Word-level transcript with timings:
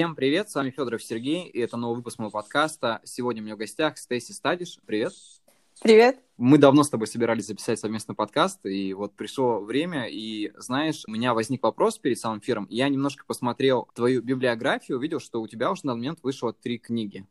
Всем 0.00 0.14
привет, 0.14 0.48
с 0.48 0.54
вами 0.54 0.70
Федоров 0.70 1.02
Сергей, 1.02 1.46
и 1.46 1.60
это 1.60 1.76
новый 1.76 1.96
выпуск 1.96 2.18
моего 2.18 2.30
подкаста. 2.30 3.02
Сегодня 3.04 3.42
у 3.42 3.44
меня 3.44 3.54
в 3.54 3.58
гостях 3.58 3.98
Стейси 3.98 4.32
Стадиш. 4.32 4.78
Привет. 4.86 5.12
Привет. 5.82 6.18
Мы 6.38 6.56
давно 6.56 6.84
с 6.84 6.88
тобой 6.88 7.06
собирались 7.06 7.48
записать 7.48 7.78
совместный 7.78 8.14
подкаст, 8.14 8.64
и 8.64 8.94
вот 8.94 9.12
пришло 9.12 9.60
время, 9.60 10.06
и, 10.08 10.52
знаешь, 10.56 11.02
у 11.06 11.10
меня 11.10 11.34
возник 11.34 11.62
вопрос 11.62 11.98
перед 11.98 12.18
самым 12.18 12.38
эфиром. 12.38 12.66
Я 12.70 12.88
немножко 12.88 13.26
посмотрел 13.26 13.90
твою 13.94 14.22
библиографию, 14.22 14.96
увидел, 14.96 15.20
что 15.20 15.42
у 15.42 15.46
тебя 15.46 15.70
уже 15.70 15.84
на 15.84 15.94
момент 15.94 16.20
вышло 16.22 16.54
три 16.54 16.78
книги. 16.78 17.26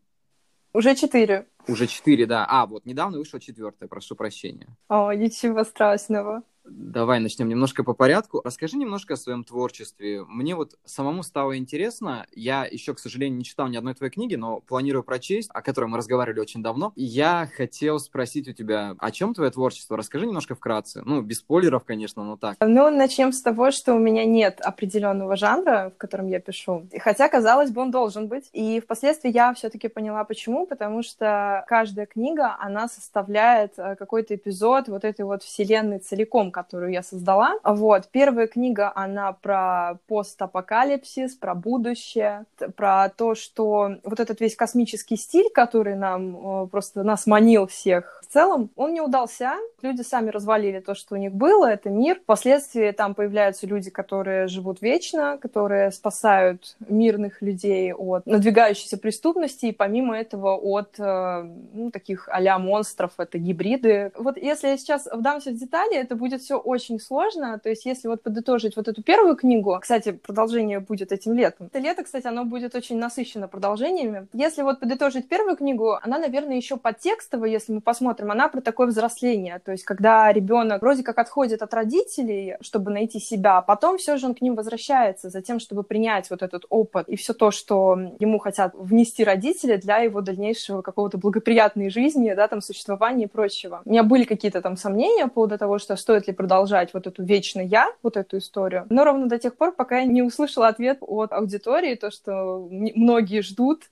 Уже 0.71 0.93
четыре. 0.93 1.47
Уже 1.67 1.87
четыре, 1.87 2.27
да. 2.27 2.45
А, 2.47 2.67
вот 2.67 2.85
недавно 2.85 3.17
вышла 3.17 3.39
четвертая, 3.39 3.89
прошу 3.89 4.15
прощения. 4.15 4.67
О, 4.89 5.11
ничего 5.11 5.63
страшного. 5.63 6.43
Давай 6.71 7.19
начнем 7.19 7.49
немножко 7.49 7.83
по 7.83 7.93
порядку. 7.93 8.41
Расскажи 8.43 8.77
немножко 8.77 9.15
о 9.15 9.17
своем 9.17 9.43
творчестве. 9.43 10.23
Мне 10.25 10.55
вот 10.55 10.77
самому 10.85 11.23
стало 11.23 11.57
интересно. 11.57 12.25
Я 12.33 12.65
еще, 12.65 12.93
к 12.93 12.99
сожалению, 12.99 13.37
не 13.37 13.43
читал 13.43 13.67
ни 13.67 13.77
одной 13.77 13.95
твоей 13.95 14.11
книги, 14.11 14.35
но 14.35 14.59
планирую 14.61 15.03
прочесть, 15.03 15.49
о 15.53 15.61
которой 15.61 15.85
мы 15.85 15.97
разговаривали 15.97 16.39
очень 16.39 16.63
давно. 16.63 16.93
Я 16.95 17.49
хотел 17.55 17.99
спросить 17.99 18.47
у 18.47 18.53
тебя, 18.53 18.95
о 18.99 19.11
чем 19.11 19.33
твое 19.33 19.51
творчество? 19.51 19.97
Расскажи 19.97 20.25
немножко 20.25 20.55
вкратце. 20.55 21.01
Ну, 21.05 21.21
без 21.21 21.39
спойлеров, 21.39 21.83
конечно, 21.83 22.23
но 22.23 22.37
так. 22.37 22.57
Ну, 22.59 22.89
начнем 22.89 23.31
с 23.31 23.41
того, 23.41 23.71
что 23.71 23.93
у 23.95 23.99
меня 23.99 24.25
нет 24.25 24.59
определенного 24.61 25.35
жанра, 25.35 25.91
в 25.95 25.97
котором 25.97 26.27
я 26.27 26.39
пишу. 26.39 26.87
Хотя, 26.99 27.29
казалось 27.29 27.71
бы, 27.71 27.81
он 27.81 27.91
должен 27.91 28.27
быть. 28.27 28.49
И 28.53 28.79
впоследствии 28.79 29.31
я 29.31 29.53
все-таки 29.53 29.87
поняла, 29.87 30.23
почему. 30.23 30.65
Потому 30.65 31.03
что 31.03 31.63
каждая 31.67 32.05
книга, 32.05 32.55
она 32.59 32.87
составляет 32.87 33.73
э, 33.77 33.95
какой-то 33.95 34.35
эпизод 34.35 34.87
вот 34.87 35.03
этой 35.03 35.25
вот 35.25 35.43
вселенной 35.43 35.99
целиком, 35.99 36.51
которую 36.63 36.91
я 36.91 37.03
создала. 37.03 37.55
Вот. 37.63 38.09
Первая 38.11 38.47
книга, 38.47 38.91
она 38.93 39.33
про 39.33 39.99
постапокалипсис, 40.07 41.35
про 41.35 41.55
будущее, 41.55 42.45
про 42.75 43.09
то, 43.09 43.35
что 43.35 43.97
вот 44.03 44.19
этот 44.19 44.41
весь 44.41 44.55
космический 44.55 45.15
стиль, 45.15 45.49
который 45.53 45.95
нам 45.95 46.63
э, 46.63 46.67
просто 46.67 47.03
нас 47.03 47.25
манил 47.27 47.67
всех 47.67 48.18
целом, 48.31 48.69
он 48.75 48.93
не 48.93 49.01
удался. 49.01 49.53
Люди 49.81 50.01
сами 50.01 50.29
развалили 50.29 50.79
то, 50.79 50.95
что 50.95 51.15
у 51.15 51.17
них 51.17 51.33
было, 51.33 51.65
это 51.65 51.89
мир. 51.89 52.19
Впоследствии 52.19 52.91
там 52.91 53.15
появляются 53.15 53.67
люди, 53.67 53.89
которые 53.89 54.47
живут 54.47 54.81
вечно, 54.81 55.37
которые 55.37 55.91
спасают 55.91 56.75
мирных 56.87 57.41
людей 57.41 57.93
от 57.93 58.25
надвигающейся 58.25 58.97
преступности 58.97 59.67
и 59.67 59.71
помимо 59.71 60.17
этого 60.17 60.55
от 60.55 60.99
э, 60.99 61.43
ну, 61.73 61.91
таких 61.91 62.29
а 62.31 62.59
монстров, 62.59 63.11
это 63.17 63.37
гибриды. 63.37 64.11
Вот 64.15 64.37
если 64.37 64.67
я 64.67 64.77
сейчас 64.77 65.07
вдамся 65.11 65.51
в 65.51 65.55
детали, 65.55 65.95
это 65.95 66.15
будет 66.15 66.41
все 66.41 66.57
очень 66.57 66.99
сложно. 66.99 67.59
То 67.59 67.69
есть, 67.69 67.85
если 67.85 68.07
вот 68.07 68.21
подытожить 68.21 68.75
вот 68.75 68.87
эту 68.87 69.03
первую 69.03 69.35
книгу, 69.35 69.77
кстати, 69.81 70.11
продолжение 70.11 70.79
будет 70.79 71.11
этим 71.11 71.33
летом. 71.33 71.67
Это 71.67 71.79
лето, 71.79 72.03
кстати, 72.03 72.27
оно 72.27 72.45
будет 72.45 72.75
очень 72.75 72.97
насыщено 72.97 73.47
продолжениями. 73.47 74.27
Если 74.33 74.61
вот 74.61 74.79
подытожить 74.79 75.27
первую 75.27 75.55
книгу, 75.55 75.97
она, 76.01 76.17
наверное, 76.17 76.57
еще 76.57 76.77
подтекстовая, 76.77 77.49
если 77.49 77.73
мы 77.73 77.81
посмотрим, 77.81 78.18
она 78.19 78.47
про 78.47 78.61
такое 78.61 78.87
взросление. 78.87 79.59
То 79.63 79.71
есть, 79.71 79.83
когда 79.83 80.31
ребенок 80.31 80.81
вроде 80.81 81.03
как 81.03 81.17
отходит 81.17 81.61
от 81.61 81.73
родителей, 81.73 82.57
чтобы 82.61 82.91
найти 82.91 83.19
себя, 83.19 83.57
а 83.57 83.61
потом 83.61 83.97
все 83.97 84.17
же 84.17 84.27
он 84.27 84.35
к 84.35 84.41
ним 84.41 84.55
возвращается 84.55 85.29
за 85.29 85.41
тем, 85.41 85.59
чтобы 85.59 85.83
принять 85.83 86.29
вот 86.29 86.41
этот 86.41 86.65
опыт 86.69 87.07
и 87.07 87.15
все 87.15 87.33
то, 87.33 87.51
что 87.51 87.97
ему 88.19 88.39
хотят 88.39 88.73
внести 88.75 89.23
родители 89.23 89.75
для 89.75 89.97
его 89.99 90.21
дальнейшего 90.21 90.81
какого-то 90.81 91.17
благоприятной 91.17 91.89
жизни, 91.89 92.33
да, 92.33 92.47
там, 92.47 92.61
существования 92.61 93.25
и 93.25 93.27
прочего. 93.27 93.81
У 93.85 93.89
меня 93.89 94.03
были 94.03 94.23
какие-то 94.23 94.61
там 94.61 94.77
сомнения 94.77 95.25
по 95.25 95.39
поводу 95.39 95.57
того, 95.57 95.79
что 95.79 95.95
стоит 95.95 96.27
ли 96.27 96.33
продолжать 96.33 96.93
вот 96.93 97.07
эту 97.07 97.23
вечно 97.23 97.61
я, 97.61 97.91
вот 98.03 98.17
эту 98.17 98.37
историю. 98.37 98.85
Но 98.89 99.03
ровно 99.03 99.27
до 99.27 99.37
тех 99.37 99.55
пор, 99.55 99.71
пока 99.71 99.99
я 99.99 100.05
не 100.05 100.21
услышала 100.21 100.67
ответ 100.67 100.97
от 101.01 101.31
аудитории, 101.31 101.95
то, 101.95 102.11
что 102.11 102.67
многие 102.69 103.41
ждут, 103.41 103.83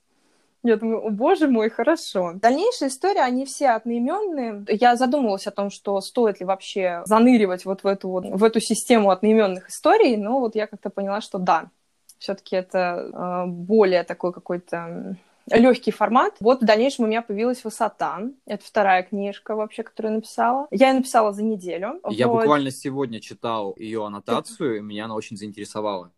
я 0.68 0.76
думаю, 0.76 1.06
о 1.06 1.10
боже 1.10 1.48
мой, 1.48 1.70
хорошо. 1.70 2.32
Дальнейшие 2.34 2.88
истории, 2.88 3.20
они 3.20 3.44
все 3.44 3.70
одноименные. 3.70 4.64
Я 4.68 4.96
задумывалась 4.96 5.46
о 5.46 5.50
том, 5.50 5.70
что 5.70 6.00
стоит 6.00 6.40
ли 6.40 6.46
вообще 6.46 7.02
заныривать 7.04 7.64
вот 7.64 7.82
в 7.82 7.86
эту, 7.86 8.08
вот, 8.08 8.24
в 8.24 8.44
эту 8.44 8.60
систему 8.60 9.10
одноименных 9.10 9.68
историй, 9.68 10.16
но 10.16 10.40
вот 10.40 10.54
я 10.54 10.66
как-то 10.66 10.90
поняла, 10.90 11.20
что 11.20 11.38
да, 11.38 11.70
все-таки 12.18 12.56
это 12.56 13.44
э, 13.46 13.46
более 13.46 14.04
такой 14.04 14.32
какой-то 14.32 15.16
легкий 15.50 15.90
формат. 15.90 16.34
Вот 16.40 16.62
в 16.62 16.64
дальнейшем 16.64 17.04
у 17.04 17.08
меня 17.08 17.22
появилась 17.22 17.64
«Высота». 17.64 18.20
Это 18.46 18.64
вторая 18.64 19.02
книжка 19.02 19.54
вообще, 19.54 19.82
которую 19.82 20.12
я 20.12 20.16
написала. 20.16 20.66
Я 20.70 20.88
ее 20.88 20.94
написала 20.94 21.32
за 21.32 21.42
неделю. 21.42 22.00
Я 22.10 22.28
вот. 22.28 22.40
буквально 22.40 22.70
сегодня 22.70 23.20
читал 23.20 23.74
ее 23.76 24.04
аннотацию, 24.04 24.76
и 24.78 24.80
меня 24.80 25.06
она 25.06 25.14
очень 25.14 25.36
заинтересовала. 25.36 26.12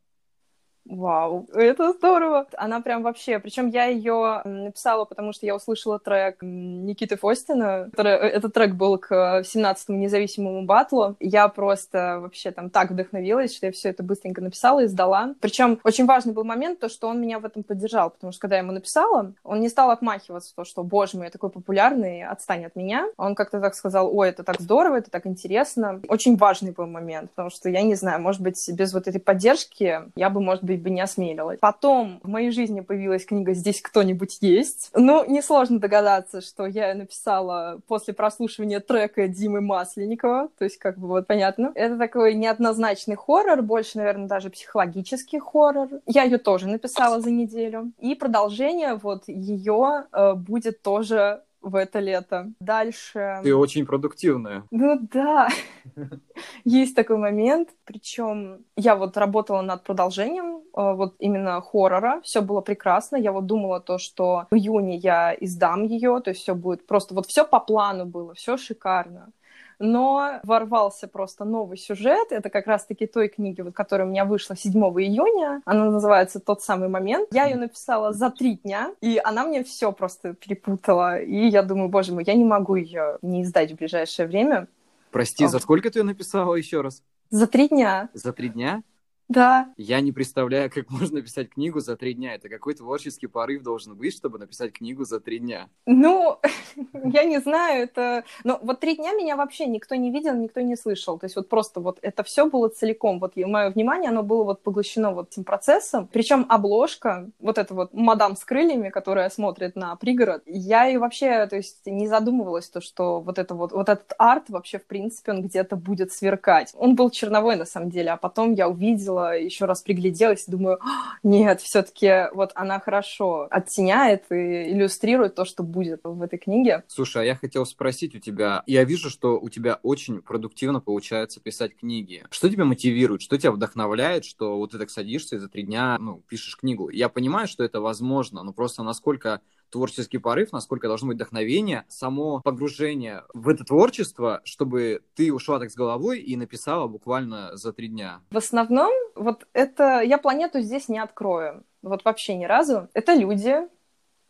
Вау, 0.91 1.47
это 1.55 1.93
здорово. 1.93 2.47
Она 2.57 2.81
прям 2.81 3.03
вообще... 3.03 3.39
Причем 3.39 3.69
я 3.69 3.85
ее 3.85 4.43
написала, 4.45 5.05
потому 5.05 5.33
что 5.33 5.47
я 5.47 5.55
услышала 5.55 6.01
трек 6.01 6.39
Никиты 6.43 7.17
Фостина. 7.17 7.89
Этот 7.97 8.53
трек 8.53 8.75
был 8.75 8.99
к 8.99 9.43
17-му 9.43 9.97
независимому 9.97 10.65
батлу. 10.65 11.15
Я 11.21 11.47
просто 11.47 12.19
вообще 12.21 12.51
там 12.51 12.71
так 12.71 12.91
вдохновилась, 12.91 13.55
что 13.55 13.67
я 13.67 13.73
все 13.73 13.91
это 13.91 14.03
быстренько 14.03 14.41
написала 14.41 14.81
и 14.81 14.87
сдала. 14.87 15.35
Причем 15.41 15.79
очень 15.85 16.07
важный 16.07 16.33
был 16.33 16.43
момент, 16.43 16.81
то, 16.81 16.89
что 16.89 17.09
он 17.09 17.21
меня 17.21 17.39
в 17.39 17.45
этом 17.45 17.63
поддержал, 17.63 18.11
потому 18.11 18.33
что 18.33 18.41
когда 18.41 18.57
я 18.57 18.63
ему 18.63 18.73
написала, 18.73 19.33
он 19.45 19.61
не 19.61 19.69
стал 19.69 19.91
отмахиваться, 19.93 20.55
то, 20.57 20.65
что, 20.65 20.83
боже 20.83 21.17
мой, 21.17 21.27
я 21.27 21.31
такой 21.31 21.51
популярный, 21.51 22.25
отстань 22.25 22.65
от 22.65 22.75
меня. 22.75 23.07
Он 23.17 23.37
как-то 23.37 23.61
так 23.61 23.77
сказал, 23.77 24.13
ой, 24.13 24.31
это 24.31 24.43
так 24.43 24.61
здорово, 24.61 24.97
это 24.97 25.11
так 25.11 25.27
интересно. 25.27 26.01
Очень 26.09 26.37
важный 26.37 26.73
был 26.73 26.87
момент, 26.87 27.31
потому 27.31 27.51
что, 27.51 27.69
я 27.69 27.83
не 27.83 27.95
знаю, 27.95 28.21
может 28.21 28.41
быть, 28.41 28.69
без 28.73 28.93
вот 28.93 29.07
этой 29.07 29.21
поддержки 29.21 30.01
я 30.17 30.31
бы, 30.31 30.41
может 30.41 30.65
быть, 30.65 30.80
бы 30.81 30.91
не 30.91 31.01
осмелилась. 31.01 31.59
Потом 31.61 32.21
в 32.23 32.29
моей 32.29 32.51
жизни 32.51 32.81
появилась 32.81 33.25
книга 33.25 33.55
«Здесь 33.55 33.81
кто-нибудь 33.81 34.39
есть». 34.41 34.91
Ну, 34.95 35.25
несложно 35.29 35.79
догадаться, 35.79 36.41
что 36.41 36.67
я 36.67 36.95
написала 36.95 37.81
после 37.87 38.15
прослушивания 38.15 38.81
трека 38.81 39.29
Димы 39.29 39.61
Масленникова, 39.61 40.49
то 40.59 40.65
есть 40.65 40.79
как 40.79 40.99
бы 40.99 41.09
вот 41.09 41.27
понятно. 41.27 41.73
Это 41.75 41.99
такой 41.99 42.35
неоднозначный 42.35 43.17
хоррор, 43.17 43.63
больше, 43.63 43.99
наверное, 43.99 44.29
даже 44.29 44.51
психологический 44.51 45.39
хоррор. 45.39 45.89
Я 46.07 46.25
ее 46.25 46.39
тоже 46.39 46.69
написала 46.69 47.21
за 47.21 47.31
неделю. 47.31 47.93
И 47.99 48.15
продолжение 48.15 48.95
вот 48.95 49.25
ее 49.29 50.05
э, 50.13 50.35
будет 50.35 50.83
тоже 50.83 51.43
в 51.63 51.75
это 51.75 52.01
лето. 52.01 52.53
Дальше... 52.61 53.41
Ты 53.43 53.55
очень 53.55 53.87
продуктивная. 53.87 54.65
Ну 54.71 54.99
да, 55.13 55.49
есть 56.65 56.95
такой 56.95 57.17
момент. 57.17 57.71
Причем 57.85 58.65
я 58.77 58.97
вот 58.97 59.17
работала 59.17 59.63
над 59.63 59.85
продолжением 59.85 60.63
э, 60.77 60.95
вот 60.95 61.15
именно 61.19 61.61
хоррора. 61.61 62.21
Все 62.23 62.41
было 62.41 62.61
прекрасно. 62.61 63.17
Я 63.17 63.33
вот 63.33 63.47
думала 63.47 63.81
то, 63.81 63.99
что 63.99 64.47
в 64.51 64.55
июне 64.55 64.97
я 64.97 65.35
издам 65.39 65.85
ее, 65.85 66.21
то 66.21 66.31
есть 66.31 66.43
все 66.43 66.55
будет 66.55 66.87
просто 66.87 67.15
вот 67.15 67.27
все 67.27 67.45
по 67.45 67.61
плану 67.61 68.07
было, 68.07 68.35
все 68.35 68.57
шикарно 68.57 69.33
но 69.81 70.41
ворвался 70.45 71.09
просто 71.09 71.45
новый 71.45 71.79
сюжет. 71.79 72.31
Это 72.31 72.51
как 72.51 72.67
раз-таки 72.67 73.07
той 73.07 73.29
книги, 73.29 73.63
вот, 73.63 73.75
которая 73.75 74.07
у 74.07 74.11
меня 74.11 74.25
вышла 74.25 74.55
7 74.55 74.73
июня. 74.73 75.63
Она 75.65 75.91
называется 75.91 76.39
«Тот 76.39 76.63
самый 76.63 76.89
момент». 76.89 77.29
Я 77.33 77.47
ее 77.47 77.57
написала 77.57 78.13
за 78.13 78.31
три 78.31 78.57
дня, 78.57 78.93
и 79.01 79.21
она 79.23 79.45
мне 79.45 79.65
все 79.65 79.91
просто 79.91 80.35
перепутала. 80.35 81.19
И 81.21 81.49
я 81.49 81.63
думаю, 81.63 81.89
боже 81.89 82.13
мой, 82.13 82.25
я 82.25 82.35
не 82.35 82.45
могу 82.45 82.77
ее 82.77 83.19
не 83.23 83.43
издать 83.43 83.73
в 83.73 83.77
ближайшее 83.77 84.29
время. 84.29 84.69
Прости, 85.11 85.47
за 85.47 85.59
сколько 85.59 85.91
ты 85.91 86.01
ее 86.01 86.05
написала 86.05 86.55
еще 86.55 86.83
раз? 86.83 87.03
За 87.31 87.47
три 87.47 87.69
дня. 87.69 88.09
За 88.15 88.33
три 88.33 88.49
дня? 88.49 88.83
Да. 89.31 89.69
Я 89.77 90.01
не 90.01 90.11
представляю, 90.11 90.69
как 90.73 90.91
можно 90.91 91.19
написать 91.19 91.51
книгу 91.51 91.79
за 91.79 91.97
три 91.97 92.15
дня. 92.15 92.35
Это 92.35 92.49
какой 92.49 92.75
творческий 92.75 93.29
порыв 93.29 93.63
должен 93.63 93.95
быть, 93.95 94.13
чтобы 94.13 94.41
написать 94.41 94.73
книгу 94.73 95.05
за 95.05 95.21
три 95.21 95.39
дня. 95.39 95.69
Ну, 95.87 96.39
я 97.05 97.23
не 97.23 97.39
знаю, 97.39 97.85
это... 97.85 98.25
Но 98.43 98.59
вот 98.61 98.81
три 98.81 98.97
дня 98.97 99.13
меня 99.13 99.37
вообще 99.37 99.67
никто 99.67 99.95
не 99.95 100.11
видел, 100.11 100.35
никто 100.35 100.61
не 100.63 100.75
слышал. 100.75 101.17
То 101.17 101.27
есть 101.27 101.37
вот 101.37 101.49
просто 101.49 101.79
вот 101.79 102.01
это 102.03 102.25
все 102.25 102.51
было 102.51 102.69
целиком. 102.69 103.21
Вот 103.21 103.37
мое 103.37 103.71
внимание, 103.71 104.11
оно 104.11 104.25
было 104.25 104.43
вот 104.43 104.65
поглощено 104.65 105.13
вот 105.13 105.29
этим 105.31 105.45
процессом. 105.45 106.09
Причем 106.13 106.45
обложка, 106.49 107.31
вот 107.39 107.57
эта 107.57 107.73
вот 107.73 107.95
мадам 107.95 108.37
с 108.37 108.45
крыльями, 108.45 108.89
которая 108.89 109.31
смотрит 109.31 109.77
на 109.77 109.95
пригород, 109.95 110.43
я 110.47 110.89
и 110.89 110.97
вообще, 110.97 111.47
то 111.47 111.55
есть 111.55 111.87
не 111.87 112.09
задумывалась, 112.09 112.69
то, 112.69 112.81
что 112.81 113.21
вот 113.21 113.39
это 113.39 113.55
вот, 113.55 113.71
вот 113.71 113.89
этот 113.89 114.13
арт 114.19 114.51
вообще, 114.51 114.81
в 114.81 114.87
принципе, 114.87 115.31
он 115.31 115.43
где-то 115.43 115.77
будет 115.77 116.13
сверкать. 116.13 116.75
Он 116.77 116.97
был 116.97 117.11
черновой, 117.11 117.55
на 117.55 117.65
самом 117.65 117.91
деле, 117.91 118.11
а 118.11 118.17
потом 118.17 118.55
я 118.55 118.69
увидела 118.69 119.20
посмотрела, 119.21 119.39
еще 119.39 119.65
раз 119.65 119.83
пригляделась 119.83 120.45
думаю, 120.47 120.79
«А, 120.83 121.19
нет, 121.23 121.61
все-таки 121.61 122.29
вот 122.35 122.53
она 122.55 122.81
хорошо 122.81 123.47
оттеняет 123.51 124.25
и 124.31 124.73
иллюстрирует 124.73 125.35
то, 125.35 125.45
что 125.45 125.63
будет 125.63 126.01
в 126.05 126.23
этой 126.23 126.39
книге. 126.39 126.85
Слушай, 126.89 127.23
а 127.23 127.25
я 127.25 127.35
хотел 127.35 127.67
спросить 127.67 128.15
у 128.15 128.19
тебя, 128.19 128.63
я 128.67 128.85
вижу, 128.85 129.11
что 129.11 129.39
у 129.39 129.49
тебя 129.49 129.79
очень 129.83 130.23
продуктивно 130.23 130.81
получается 130.81 131.41
писать 131.41 131.77
книги. 131.77 132.25
Что 132.31 132.49
тебя 132.49 132.65
мотивирует, 132.65 133.23
что 133.23 133.39
тебя 133.39 133.53
вдохновляет, 133.53 134.25
что 134.25 134.57
вот 134.57 134.73
ты 134.73 134.79
так 134.79 134.91
садишься 134.91 135.37
и 135.37 135.39
за 135.39 135.49
три 135.49 135.63
дня, 135.63 135.97
ну, 136.01 136.23
пишешь 136.29 136.57
книгу? 136.57 136.91
Я 136.91 137.09
понимаю, 137.09 137.47
что 137.47 137.65
это 137.65 137.81
возможно, 137.81 138.43
но 138.43 138.53
просто 138.53 138.83
насколько 138.83 139.41
творческий 139.71 140.19
порыв, 140.19 140.53
насколько 140.53 140.89
должно 140.89 141.09
быть 141.09 141.17
вдохновение, 141.17 141.85
само 141.89 142.41
погружение 142.41 143.25
в 143.35 143.49
это 143.49 143.65
творчество, 143.65 144.41
чтобы 144.45 145.03
ты 145.15 145.33
ушла 145.33 145.59
так 145.59 145.71
с 145.71 145.75
головой 145.75 146.21
и 146.21 146.37
написала 146.37 146.87
буквально 146.87 147.57
за 147.57 147.73
три 147.73 147.89
дня? 147.89 148.21
В 148.31 148.37
основном, 148.37 148.93
вот 149.15 149.47
это 149.53 150.01
я 150.01 150.19
планету 150.19 150.61
здесь 150.61 150.89
не 150.89 150.99
открою. 150.99 151.65
Вот 151.83 152.05
вообще 152.05 152.37
ни 152.37 152.45
разу. 152.45 152.89
Это 152.93 153.15
люди, 153.15 153.57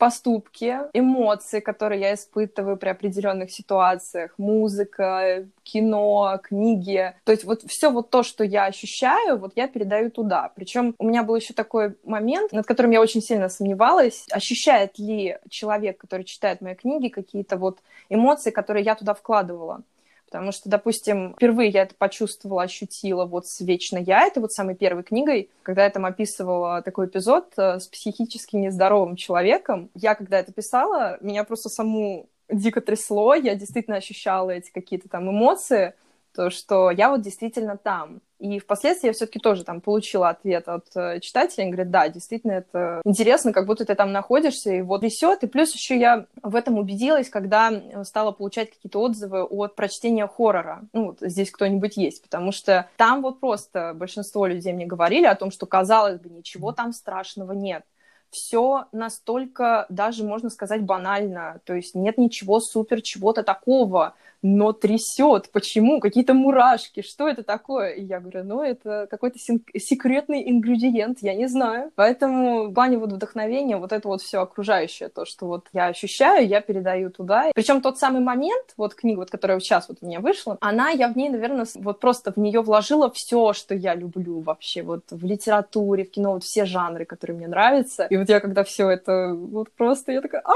поступки, 0.00 0.78
эмоции, 0.94 1.60
которые 1.60 2.00
я 2.00 2.14
испытываю 2.14 2.78
при 2.78 2.88
определенных 2.88 3.50
ситуациях, 3.50 4.32
музыка, 4.38 5.46
кино, 5.62 6.40
книги. 6.42 7.14
То 7.24 7.32
есть 7.32 7.44
вот 7.44 7.62
все 7.66 7.90
вот 7.90 8.08
то, 8.08 8.22
что 8.22 8.42
я 8.42 8.64
ощущаю, 8.64 9.38
вот 9.38 9.52
я 9.56 9.68
передаю 9.68 10.10
туда. 10.10 10.50
Причем 10.56 10.94
у 10.98 11.06
меня 11.06 11.22
был 11.22 11.36
еще 11.36 11.52
такой 11.52 11.96
момент, 12.02 12.52
над 12.52 12.66
которым 12.66 12.92
я 12.92 13.00
очень 13.02 13.20
сильно 13.20 13.50
сомневалась, 13.50 14.24
ощущает 14.32 14.98
ли 14.98 15.36
человек, 15.50 15.98
который 15.98 16.24
читает 16.24 16.62
мои 16.62 16.74
книги, 16.74 17.08
какие-то 17.08 17.58
вот 17.58 17.80
эмоции, 18.08 18.50
которые 18.50 18.84
я 18.84 18.94
туда 18.94 19.12
вкладывала. 19.12 19.82
Потому 20.30 20.52
что, 20.52 20.68
допустим, 20.68 21.34
впервые 21.34 21.70
я 21.70 21.82
это 21.82 21.96
почувствовала, 21.96 22.62
ощутила 22.62 23.24
вот 23.24 23.48
с 23.48 23.60
«Вечно 23.60 23.98
я», 23.98 24.26
это 24.26 24.40
вот 24.40 24.52
самой 24.52 24.76
первой 24.76 25.02
книгой, 25.02 25.50
когда 25.64 25.84
я 25.84 25.90
там 25.90 26.06
описывала 26.06 26.82
такой 26.82 27.06
эпизод 27.06 27.52
э, 27.56 27.80
с 27.80 27.88
психически 27.88 28.54
нездоровым 28.54 29.16
человеком. 29.16 29.90
Я, 29.94 30.14
когда 30.14 30.38
это 30.38 30.52
писала, 30.52 31.18
меня 31.20 31.42
просто 31.42 31.68
саму 31.68 32.28
дико 32.48 32.80
трясло, 32.80 33.34
я 33.34 33.56
действительно 33.56 33.96
ощущала 33.96 34.50
эти 34.50 34.70
какие-то 34.70 35.08
там 35.08 35.28
эмоции, 35.28 35.94
то, 36.32 36.50
что 36.50 36.92
я 36.92 37.10
вот 37.10 37.22
действительно 37.22 37.76
там. 37.76 38.20
И 38.40 38.58
впоследствии 38.58 39.08
я 39.08 39.12
все-таки 39.12 39.38
тоже 39.38 39.64
там 39.64 39.82
получила 39.82 40.30
ответ 40.30 40.66
от 40.66 40.86
э, 40.94 41.20
читателей. 41.20 41.64
Они 41.64 41.72
говорят, 41.72 41.90
да, 41.90 42.08
действительно, 42.08 42.52
это 42.52 43.02
интересно, 43.04 43.52
как 43.52 43.66
будто 43.66 43.84
ты 43.84 43.94
там 43.94 44.12
находишься, 44.12 44.72
и 44.72 44.80
вот 44.80 45.02
трясет. 45.10 45.42
И 45.44 45.46
плюс 45.46 45.74
еще 45.74 45.98
я 45.98 46.26
в 46.42 46.56
этом 46.56 46.78
убедилась, 46.78 47.28
когда 47.28 47.70
стала 48.04 48.32
получать 48.32 48.70
какие-то 48.70 49.00
отзывы 49.00 49.42
от 49.42 49.76
прочтения 49.76 50.26
хоррора. 50.26 50.82
Ну, 50.94 51.06
вот 51.08 51.18
здесь 51.20 51.50
кто-нибудь 51.50 51.96
есть, 51.96 52.22
потому 52.22 52.52
что 52.52 52.88
там 52.96 53.20
вот 53.20 53.40
просто 53.40 53.92
большинство 53.94 54.46
людей 54.46 54.72
мне 54.72 54.86
говорили 54.86 55.26
о 55.26 55.34
том, 55.34 55.50
что, 55.50 55.66
казалось 55.66 56.18
бы, 56.18 56.30
ничего 56.30 56.72
там 56.72 56.92
страшного 56.92 57.52
нет 57.52 57.84
все 58.30 58.86
настолько, 58.92 59.86
даже 59.88 60.24
можно 60.24 60.50
сказать, 60.50 60.82
банально. 60.82 61.60
То 61.64 61.74
есть 61.74 61.96
нет 61.96 62.16
ничего 62.16 62.60
супер 62.60 63.02
чего-то 63.02 63.42
такого 63.42 64.14
но 64.42 64.72
трясет. 64.72 65.50
Почему? 65.52 66.00
Какие-то 66.00 66.34
мурашки. 66.34 67.02
Что 67.02 67.28
это 67.28 67.42
такое? 67.42 67.90
И 67.90 68.04
я 68.04 68.20
говорю, 68.20 68.44
ну, 68.44 68.62
это 68.62 69.06
какой-то 69.10 69.38
секретный 69.38 70.50
ингредиент, 70.50 71.18
я 71.20 71.34
не 71.34 71.46
знаю. 71.46 71.90
Поэтому 71.94 72.68
в 72.68 72.74
плане 72.74 72.98
вот 72.98 73.12
вдохновения 73.12 73.76
вот 73.76 73.92
это 73.92 74.08
вот 74.08 74.22
все 74.22 74.40
окружающее, 74.40 75.08
то, 75.08 75.24
что 75.24 75.46
вот 75.46 75.66
я 75.72 75.86
ощущаю, 75.86 76.46
я 76.46 76.60
передаю 76.60 77.10
туда. 77.10 77.50
Причем 77.54 77.80
тот 77.80 77.98
самый 77.98 78.20
момент, 78.20 78.74
вот 78.76 78.94
книга, 78.94 79.20
вот, 79.20 79.30
которая 79.30 79.60
сейчас 79.60 79.88
вот 79.88 79.98
у 80.00 80.06
меня 80.06 80.20
вышла, 80.20 80.56
она, 80.60 80.90
я 80.90 81.08
в 81.08 81.16
ней, 81.16 81.28
наверное, 81.28 81.66
вот 81.76 82.00
просто 82.00 82.32
в 82.32 82.36
нее 82.36 82.60
вложила 82.62 83.10
все, 83.10 83.52
что 83.52 83.74
я 83.74 83.94
люблю 83.94 84.40
вообще, 84.40 84.82
вот 84.82 85.04
в 85.10 85.24
литературе, 85.24 86.04
в 86.04 86.10
кино, 86.10 86.32
вот 86.34 86.44
все 86.44 86.64
жанры, 86.64 87.04
которые 87.04 87.36
мне 87.36 87.48
нравятся. 87.48 88.06
И 88.06 88.16
вот 88.16 88.28
я 88.28 88.40
когда 88.40 88.64
все 88.64 88.88
это 88.88 89.34
вот 89.34 89.70
просто, 89.72 90.12
я 90.12 90.20
такая, 90.20 90.42
а, 90.44 90.52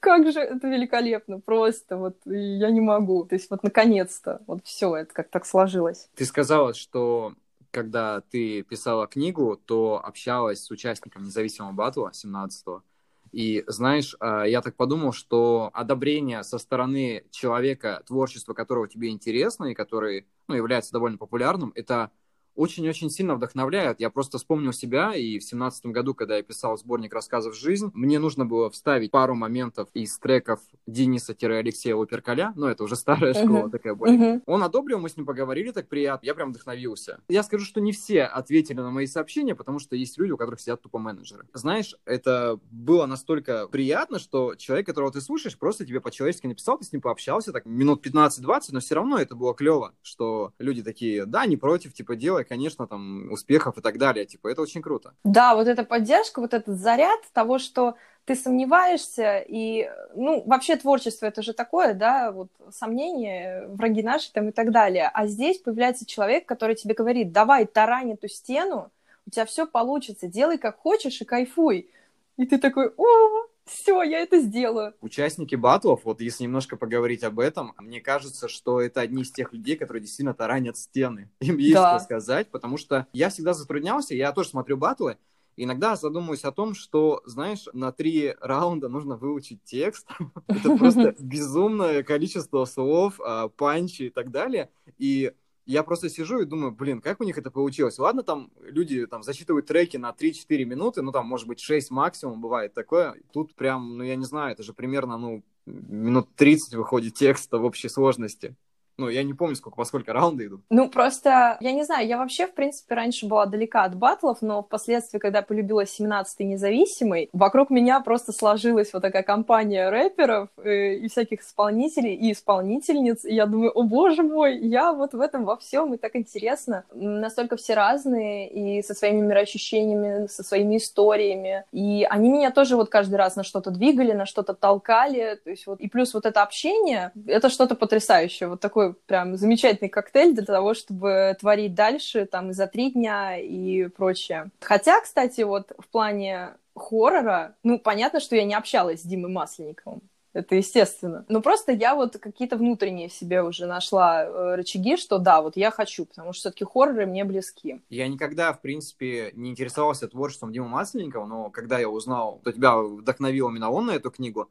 как 0.00 0.30
же 0.30 0.40
это 0.40 0.68
великолепно, 0.68 1.40
просто 1.40 1.96
вот 1.96 2.16
я 2.24 2.70
не 2.70 2.80
могу 2.80 3.07
могу. 3.08 3.24
То 3.24 3.34
есть 3.34 3.50
вот 3.50 3.62
наконец-то, 3.62 4.42
вот 4.46 4.64
все 4.64 4.94
это 4.96 5.12
как 5.12 5.30
так 5.30 5.46
сложилось. 5.46 6.08
Ты 6.14 6.24
сказала, 6.24 6.74
что 6.74 7.34
когда 7.70 8.20
ты 8.20 8.62
писала 8.62 9.06
книгу, 9.06 9.60
то 9.64 10.00
общалась 10.04 10.62
с 10.62 10.70
участником 10.70 11.24
независимого 11.24 11.72
батла 11.72 12.12
17-го. 12.12 12.82
И 13.30 13.62
знаешь, 13.66 14.16
а, 14.20 14.44
я 14.44 14.62
так 14.62 14.74
подумал, 14.74 15.12
что 15.12 15.70
одобрение 15.74 16.42
со 16.44 16.58
стороны 16.58 17.24
человека, 17.30 18.02
творчество 18.06 18.54
которого 18.54 18.88
тебе 18.88 19.10
интересно 19.10 19.66
и 19.66 19.74
который 19.74 20.26
ну, 20.48 20.54
является 20.54 20.92
довольно 20.92 21.18
популярным, 21.18 21.72
это 21.74 22.10
очень-очень 22.58 23.08
сильно 23.08 23.36
вдохновляют. 23.36 24.00
Я 24.00 24.10
просто 24.10 24.38
вспомнил 24.38 24.72
себя, 24.72 25.14
и 25.14 25.38
в 25.38 25.44
семнадцатом 25.44 25.92
году, 25.92 26.12
когда 26.12 26.36
я 26.36 26.42
писал 26.42 26.76
сборник 26.76 27.14
рассказов 27.14 27.56
«Жизнь», 27.56 27.90
мне 27.94 28.18
нужно 28.18 28.44
было 28.44 28.68
вставить 28.68 29.12
пару 29.12 29.36
моментов 29.36 29.88
из 29.94 30.18
треков 30.18 30.60
Дениса-Алексея 30.86 31.94
Оперкаля, 31.94 32.52
ну, 32.56 32.66
это 32.66 32.82
уже 32.82 32.96
старая 32.96 33.32
школа 33.32 33.66
uh-huh. 33.66 33.70
такая 33.70 33.94
более. 33.94 34.18
Uh-huh. 34.18 34.42
Он 34.46 34.64
одобрил, 34.64 34.98
мы 34.98 35.08
с 35.08 35.16
ним 35.16 35.24
поговорили 35.24 35.70
так 35.70 35.88
приятно, 35.88 36.26
я 36.26 36.34
прям 36.34 36.50
вдохновился. 36.50 37.20
Я 37.28 37.44
скажу, 37.44 37.64
что 37.64 37.80
не 37.80 37.92
все 37.92 38.24
ответили 38.24 38.80
на 38.80 38.90
мои 38.90 39.06
сообщения, 39.06 39.54
потому 39.54 39.78
что 39.78 39.94
есть 39.94 40.18
люди, 40.18 40.32
у 40.32 40.36
которых 40.36 40.60
сидят 40.60 40.82
тупо 40.82 40.98
менеджеры. 40.98 41.46
Знаешь, 41.54 41.94
это 42.04 42.58
было 42.72 43.06
настолько 43.06 43.68
приятно, 43.68 44.18
что 44.18 44.56
человек, 44.56 44.86
которого 44.86 45.12
ты 45.12 45.20
слушаешь, 45.20 45.56
просто 45.56 45.86
тебе 45.86 46.00
по-человечески 46.00 46.48
написал, 46.48 46.78
ты 46.78 46.84
с 46.84 46.92
ним 46.92 47.02
пообщался 47.02 47.52
так 47.52 47.66
минут 47.66 48.04
15-20, 48.04 48.60
но 48.72 48.80
все 48.80 48.96
равно 48.96 49.18
это 49.18 49.36
было 49.36 49.54
клево, 49.54 49.94
что 50.02 50.52
люди 50.58 50.82
такие, 50.82 51.24
да, 51.24 51.46
не 51.46 51.56
против, 51.56 51.92
типа, 51.92 52.16
делай, 52.16 52.47
конечно, 52.48 52.86
там, 52.86 53.30
успехов 53.30 53.78
и 53.78 53.80
так 53.80 53.98
далее. 53.98 54.26
Типа, 54.26 54.48
это 54.48 54.62
очень 54.62 54.82
круто. 54.82 55.14
Да, 55.24 55.54
вот 55.54 55.68
эта 55.68 55.84
поддержка, 55.84 56.40
вот 56.40 56.54
этот 56.54 56.78
заряд 56.78 57.20
того, 57.32 57.58
что 57.58 57.94
ты 58.24 58.34
сомневаешься, 58.34 59.38
и, 59.38 59.90
ну, 60.14 60.42
вообще 60.44 60.76
творчество 60.76 61.26
это 61.26 61.40
же 61.40 61.54
такое, 61.54 61.94
да, 61.94 62.30
вот 62.30 62.48
сомнения, 62.70 63.66
враги 63.68 64.02
наши 64.02 64.30
там 64.32 64.48
и 64.48 64.52
так 64.52 64.70
далее. 64.70 65.10
А 65.14 65.26
здесь 65.26 65.58
появляется 65.58 66.04
человек, 66.04 66.44
который 66.44 66.74
тебе 66.74 66.94
говорит, 66.94 67.32
давай, 67.32 67.64
тарань 67.64 68.12
эту 68.12 68.28
стену, 68.28 68.90
у 69.26 69.30
тебя 69.30 69.46
все 69.46 69.66
получится, 69.66 70.26
делай 70.26 70.58
как 70.58 70.78
хочешь 70.78 71.20
и 71.22 71.24
кайфуй. 71.24 71.90
И 72.36 72.46
ты 72.46 72.58
такой, 72.58 72.92
о, 72.96 73.46
все, 73.68 74.02
я 74.02 74.20
это 74.20 74.40
сделаю. 74.40 74.94
Участники 75.00 75.54
батлов, 75.54 76.00
вот 76.04 76.20
если 76.20 76.44
немножко 76.44 76.76
поговорить 76.76 77.22
об 77.22 77.38
этом, 77.38 77.74
мне 77.78 78.00
кажется, 78.00 78.48
что 78.48 78.80
это 78.80 79.00
одни 79.00 79.22
из 79.22 79.30
тех 79.30 79.52
людей, 79.52 79.76
которые 79.76 80.00
действительно 80.00 80.34
таранят 80.34 80.76
стены. 80.76 81.30
Им 81.40 81.58
есть 81.58 81.74
да. 81.74 81.98
что 81.98 82.04
сказать, 82.04 82.50
потому 82.50 82.76
что 82.76 83.06
я 83.12 83.28
всегда 83.28 83.52
затруднялся, 83.52 84.14
я 84.14 84.32
тоже 84.32 84.48
смотрю 84.48 84.76
батлы, 84.76 85.18
Иногда 85.60 85.96
задумываюсь 85.96 86.44
о 86.44 86.52
том, 86.52 86.72
что, 86.72 87.20
знаешь, 87.24 87.64
на 87.72 87.90
три 87.90 88.36
раунда 88.40 88.88
нужно 88.88 89.16
выучить 89.16 89.58
текст. 89.64 90.06
Это 90.46 90.76
просто 90.76 91.16
безумное 91.18 92.04
количество 92.04 92.64
слов, 92.64 93.20
а, 93.20 93.48
панчи 93.48 94.02
и 94.02 94.10
так 94.10 94.30
далее. 94.30 94.70
И 94.98 95.32
я 95.68 95.82
просто 95.82 96.08
сижу 96.08 96.40
и 96.40 96.46
думаю, 96.46 96.72
блин, 96.72 97.02
как 97.02 97.20
у 97.20 97.24
них 97.24 97.36
это 97.36 97.50
получилось? 97.50 97.98
Ладно, 97.98 98.22
там 98.22 98.50
люди 98.60 99.06
там 99.06 99.22
засчитывают 99.22 99.66
треки 99.66 99.98
на 99.98 100.12
3-4 100.12 100.64
минуты, 100.64 101.02
ну 101.02 101.12
там, 101.12 101.26
может 101.26 101.46
быть, 101.46 101.60
6 101.60 101.90
максимум 101.90 102.40
бывает 102.40 102.72
такое. 102.72 103.16
Тут 103.32 103.54
прям, 103.54 103.98
ну 103.98 104.02
я 104.02 104.16
не 104.16 104.24
знаю, 104.24 104.52
это 104.52 104.62
же 104.62 104.72
примерно, 104.72 105.18
ну, 105.18 105.44
минут 105.66 106.34
30 106.36 106.74
выходит 106.74 107.14
текста 107.14 107.58
в 107.58 107.64
общей 107.64 107.90
сложности. 107.90 108.56
Ну, 108.98 109.08
я 109.08 109.22
не 109.22 109.32
помню, 109.32 109.54
сколько, 109.54 109.76
по 109.76 109.84
сколько 109.84 110.12
раунды 110.12 110.46
идут. 110.46 110.60
Ну, 110.70 110.90
просто, 110.90 111.56
я 111.60 111.70
не 111.70 111.84
знаю, 111.84 112.06
я 112.08 112.18
вообще, 112.18 112.48
в 112.48 112.54
принципе, 112.54 112.96
раньше 112.96 113.26
была 113.26 113.46
далека 113.46 113.84
от 113.84 113.94
батлов, 113.94 114.38
но 114.40 114.60
впоследствии, 114.64 115.20
когда 115.20 115.40
полюбила 115.40 115.84
17-й 115.84 116.44
независимый, 116.44 117.30
вокруг 117.32 117.70
меня 117.70 118.00
просто 118.00 118.32
сложилась 118.32 118.92
вот 118.92 119.02
такая 119.02 119.22
компания 119.22 119.88
рэперов 119.88 120.48
э, 120.64 120.94
и 120.94 121.08
всяких 121.08 121.42
исполнителей 121.42 122.12
и 122.12 122.32
исполнительниц, 122.32 123.24
и 123.24 123.34
я 123.34 123.46
думаю, 123.46 123.70
о 123.70 123.84
боже 123.84 124.24
мой, 124.24 124.58
я 124.58 124.92
вот 124.92 125.12
в 125.12 125.20
этом 125.20 125.44
во 125.44 125.56
всем, 125.56 125.94
и 125.94 125.96
так 125.96 126.16
интересно. 126.16 126.82
Настолько 126.92 127.56
все 127.56 127.74
разные, 127.74 128.50
и 128.50 128.82
со 128.82 128.94
своими 128.94 129.20
мироощущениями, 129.20 130.26
со 130.26 130.42
своими 130.42 130.76
историями, 130.78 131.64
и 131.70 132.04
они 132.10 132.30
меня 132.30 132.50
тоже 132.50 132.74
вот 132.74 132.88
каждый 132.88 133.14
раз 133.14 133.36
на 133.36 133.44
что-то 133.44 133.70
двигали, 133.70 134.10
на 134.10 134.26
что-то 134.26 134.54
толкали, 134.54 135.38
то 135.44 135.50
есть 135.50 135.68
вот, 135.68 135.78
и 135.78 135.88
плюс 135.88 136.14
вот 136.14 136.26
это 136.26 136.42
общение, 136.42 137.12
это 137.28 137.48
что-то 137.48 137.76
потрясающее, 137.76 138.48
вот 138.48 138.58
такой 138.58 138.87
прям 139.06 139.36
замечательный 139.36 139.88
коктейль 139.88 140.34
для 140.34 140.44
того, 140.44 140.74
чтобы 140.74 141.36
творить 141.40 141.74
дальше, 141.74 142.26
там, 142.26 142.50
и 142.50 142.52
за 142.52 142.66
три 142.66 142.90
дня 142.90 143.38
и 143.38 143.88
прочее. 143.88 144.50
Хотя, 144.60 145.00
кстати, 145.00 145.42
вот 145.42 145.72
в 145.78 145.88
плане 145.88 146.54
хоррора, 146.74 147.56
ну, 147.62 147.78
понятно, 147.78 148.20
что 148.20 148.36
я 148.36 148.44
не 148.44 148.54
общалась 148.54 149.02
с 149.02 149.04
Димой 149.04 149.30
Масленниковым. 149.30 150.02
Это 150.34 150.54
естественно. 150.54 151.24
Но 151.28 151.40
просто 151.40 151.72
я 151.72 151.94
вот 151.94 152.18
какие-то 152.18 152.56
внутренние 152.56 153.08
в 153.08 153.12
себе 153.12 153.42
уже 153.42 153.66
нашла 153.66 154.24
э, 154.24 154.54
рычаги, 154.56 154.96
что 154.96 155.18
да, 155.18 155.40
вот 155.40 155.56
я 155.56 155.70
хочу, 155.70 156.04
потому 156.04 156.32
что 156.32 156.40
все-таки 156.40 156.64
хорроры 156.64 157.06
мне 157.06 157.24
близки. 157.24 157.80
Я 157.88 158.06
никогда, 158.08 158.52
в 158.52 158.60
принципе, 158.60 159.32
не 159.34 159.50
интересовался 159.50 160.06
творчеством 160.06 160.52
Димы 160.52 160.68
Масленникова, 160.68 161.24
но 161.24 161.50
когда 161.50 161.78
я 161.78 161.88
узнал, 161.88 162.38
что 162.42 162.52
тебя 162.52 162.76
вдохновил 162.76 163.48
именно 163.48 163.70
он 163.70 163.86
на 163.86 163.92
эту 163.92 164.10
книгу, 164.10 164.48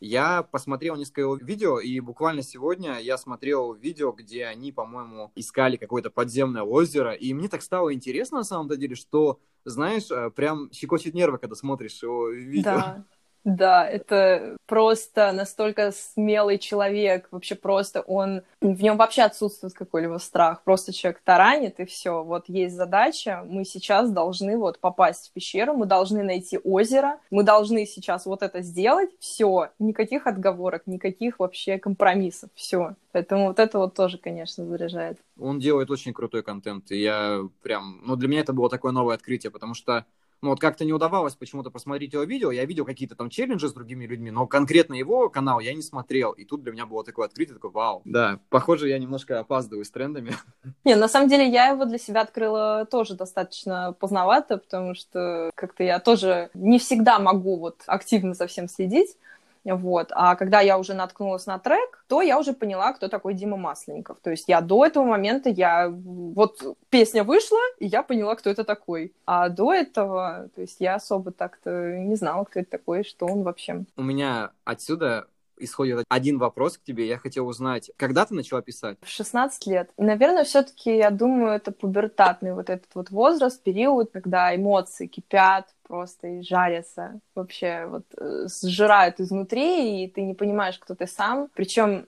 я 0.00 0.42
посмотрел 0.42 0.96
несколько 0.96 1.22
его 1.22 1.36
видео, 1.36 1.80
и 1.80 2.00
буквально 2.00 2.42
сегодня 2.42 2.98
я 3.00 3.16
смотрел 3.18 3.72
видео, 3.72 4.12
где 4.12 4.46
они, 4.46 4.72
по-моему, 4.72 5.32
искали 5.34 5.76
какое-то 5.76 6.10
подземное 6.10 6.62
озеро, 6.62 7.12
и 7.12 7.32
мне 7.34 7.48
так 7.48 7.62
стало 7.62 7.94
интересно 7.94 8.38
на 8.38 8.44
самом 8.44 8.68
деле, 8.68 8.94
что, 8.94 9.40
знаешь, 9.64 10.10
э, 10.10 10.30
прям 10.30 10.70
щекочет 10.72 11.14
нервы, 11.14 11.38
когда 11.38 11.56
смотришь 11.56 12.02
его 12.02 12.28
видео. 12.28 12.74
Да. 12.76 13.04
Да, 13.46 13.88
это 13.88 14.56
просто 14.66 15.30
настолько 15.30 15.92
смелый 15.92 16.58
человек, 16.58 17.28
вообще 17.30 17.54
просто 17.54 18.00
он, 18.00 18.42
в 18.60 18.82
нем 18.82 18.96
вообще 18.96 19.22
отсутствует 19.22 19.72
какой-либо 19.72 20.18
страх, 20.18 20.64
просто 20.64 20.92
человек 20.92 21.20
таранит 21.22 21.78
и 21.78 21.84
все. 21.84 22.24
Вот 22.24 22.48
есть 22.48 22.74
задача, 22.74 23.44
мы 23.46 23.64
сейчас 23.64 24.10
должны 24.10 24.58
вот 24.58 24.80
попасть 24.80 25.28
в 25.28 25.32
пещеру, 25.32 25.74
мы 25.74 25.86
должны 25.86 26.24
найти 26.24 26.58
озеро, 26.58 27.20
мы 27.30 27.44
должны 27.44 27.86
сейчас 27.86 28.26
вот 28.26 28.42
это 28.42 28.62
сделать, 28.62 29.10
все, 29.20 29.68
никаких 29.78 30.26
отговорок, 30.26 30.82
никаких 30.86 31.38
вообще 31.38 31.78
компромиссов, 31.78 32.50
все. 32.56 32.96
Поэтому 33.12 33.46
вот 33.46 33.60
это 33.60 33.78
вот 33.78 33.94
тоже, 33.94 34.18
конечно, 34.18 34.66
заряжает. 34.66 35.18
Он 35.38 35.60
делает 35.60 35.88
очень 35.92 36.12
крутой 36.12 36.42
контент, 36.42 36.90
и 36.90 37.00
я 37.00 37.42
прям, 37.62 38.00
ну 38.04 38.16
для 38.16 38.26
меня 38.26 38.40
это 38.40 38.52
было 38.52 38.68
такое 38.68 38.90
новое 38.90 39.14
открытие, 39.14 39.52
потому 39.52 39.74
что 39.74 40.04
ну, 40.42 40.50
вот 40.50 40.60
как-то 40.60 40.84
не 40.84 40.92
удавалось 40.92 41.34
почему-то 41.34 41.70
посмотреть 41.70 42.12
его 42.12 42.22
видео. 42.24 42.50
Я 42.50 42.64
видел 42.64 42.84
какие-то 42.84 43.14
там 43.14 43.30
челленджи 43.30 43.68
с 43.68 43.72
другими 43.72 44.06
людьми, 44.06 44.30
но 44.30 44.46
конкретно 44.46 44.94
его 44.94 45.30
канал 45.30 45.60
я 45.60 45.74
не 45.74 45.82
смотрел. 45.82 46.32
И 46.32 46.44
тут 46.44 46.62
для 46.62 46.72
меня 46.72 46.86
было 46.86 47.04
такое 47.04 47.26
открытие, 47.26 47.54
такое, 47.54 47.70
вау. 47.70 48.02
Да, 48.04 48.38
похоже, 48.50 48.88
я 48.88 48.98
немножко 48.98 49.40
опаздываю 49.40 49.84
с 49.84 49.90
трендами. 49.90 50.32
Не, 50.84 50.94
на 50.94 51.08
самом 51.08 51.28
деле 51.28 51.48
я 51.48 51.68
его 51.68 51.84
для 51.84 51.98
себя 51.98 52.20
открыла 52.20 52.86
тоже 52.90 53.14
достаточно 53.14 53.94
поздновато, 53.98 54.58
потому 54.58 54.94
что 54.94 55.50
как-то 55.54 55.82
я 55.82 55.98
тоже 56.00 56.50
не 56.54 56.78
всегда 56.78 57.18
могу 57.18 57.56
вот 57.56 57.82
активно 57.86 58.34
за 58.34 58.46
всем 58.46 58.68
следить. 58.68 59.16
Вот. 59.74 60.12
А 60.12 60.36
когда 60.36 60.60
я 60.60 60.78
уже 60.78 60.94
наткнулась 60.94 61.46
на 61.46 61.58
трек, 61.58 62.04
то 62.08 62.22
я 62.22 62.38
уже 62.38 62.52
поняла, 62.52 62.92
кто 62.92 63.08
такой 63.08 63.34
Дима 63.34 63.56
Масленников. 63.56 64.18
То 64.22 64.30
есть 64.30 64.48
я 64.48 64.60
до 64.60 64.86
этого 64.86 65.04
момента, 65.04 65.48
я 65.48 65.88
вот 65.88 66.76
песня 66.90 67.24
вышла, 67.24 67.58
и 67.78 67.86
я 67.86 68.02
поняла, 68.02 68.36
кто 68.36 68.50
это 68.50 68.64
такой. 68.64 69.12
А 69.26 69.48
до 69.48 69.72
этого, 69.72 70.48
то 70.54 70.60
есть 70.60 70.80
я 70.80 70.94
особо 70.94 71.32
так-то 71.32 71.98
не 71.98 72.14
знала, 72.16 72.44
кто 72.44 72.60
это 72.60 72.70
такой, 72.70 73.04
что 73.04 73.26
он 73.26 73.42
вообще. 73.42 73.84
У 73.96 74.02
меня 74.02 74.50
отсюда 74.64 75.26
исходит 75.58 76.04
один 76.08 76.38
вопрос 76.38 76.78
к 76.78 76.82
тебе. 76.82 77.06
Я 77.06 77.18
хотел 77.18 77.46
узнать, 77.46 77.90
когда 77.96 78.26
ты 78.26 78.34
начала 78.34 78.62
писать? 78.62 78.98
В 79.02 79.08
16 79.08 79.66
лет. 79.66 79.90
Наверное, 79.96 80.44
все-таки, 80.44 80.96
я 80.96 81.10
думаю, 81.10 81.52
это 81.52 81.72
пубертатный 81.72 82.54
вот 82.54 82.70
этот 82.70 82.94
вот 82.94 83.10
возраст, 83.10 83.62
период, 83.62 84.10
когда 84.12 84.54
эмоции 84.54 85.06
кипят, 85.06 85.66
просто 85.86 86.28
и 86.28 86.42
жарятся, 86.42 87.20
вообще 87.34 87.86
вот 87.86 88.04
э, 88.18 88.46
сжирают 88.48 89.20
изнутри, 89.20 90.04
и 90.04 90.10
ты 90.10 90.22
не 90.22 90.34
понимаешь, 90.34 90.78
кто 90.78 90.94
ты 90.94 91.06
сам. 91.06 91.48
Причем, 91.54 92.06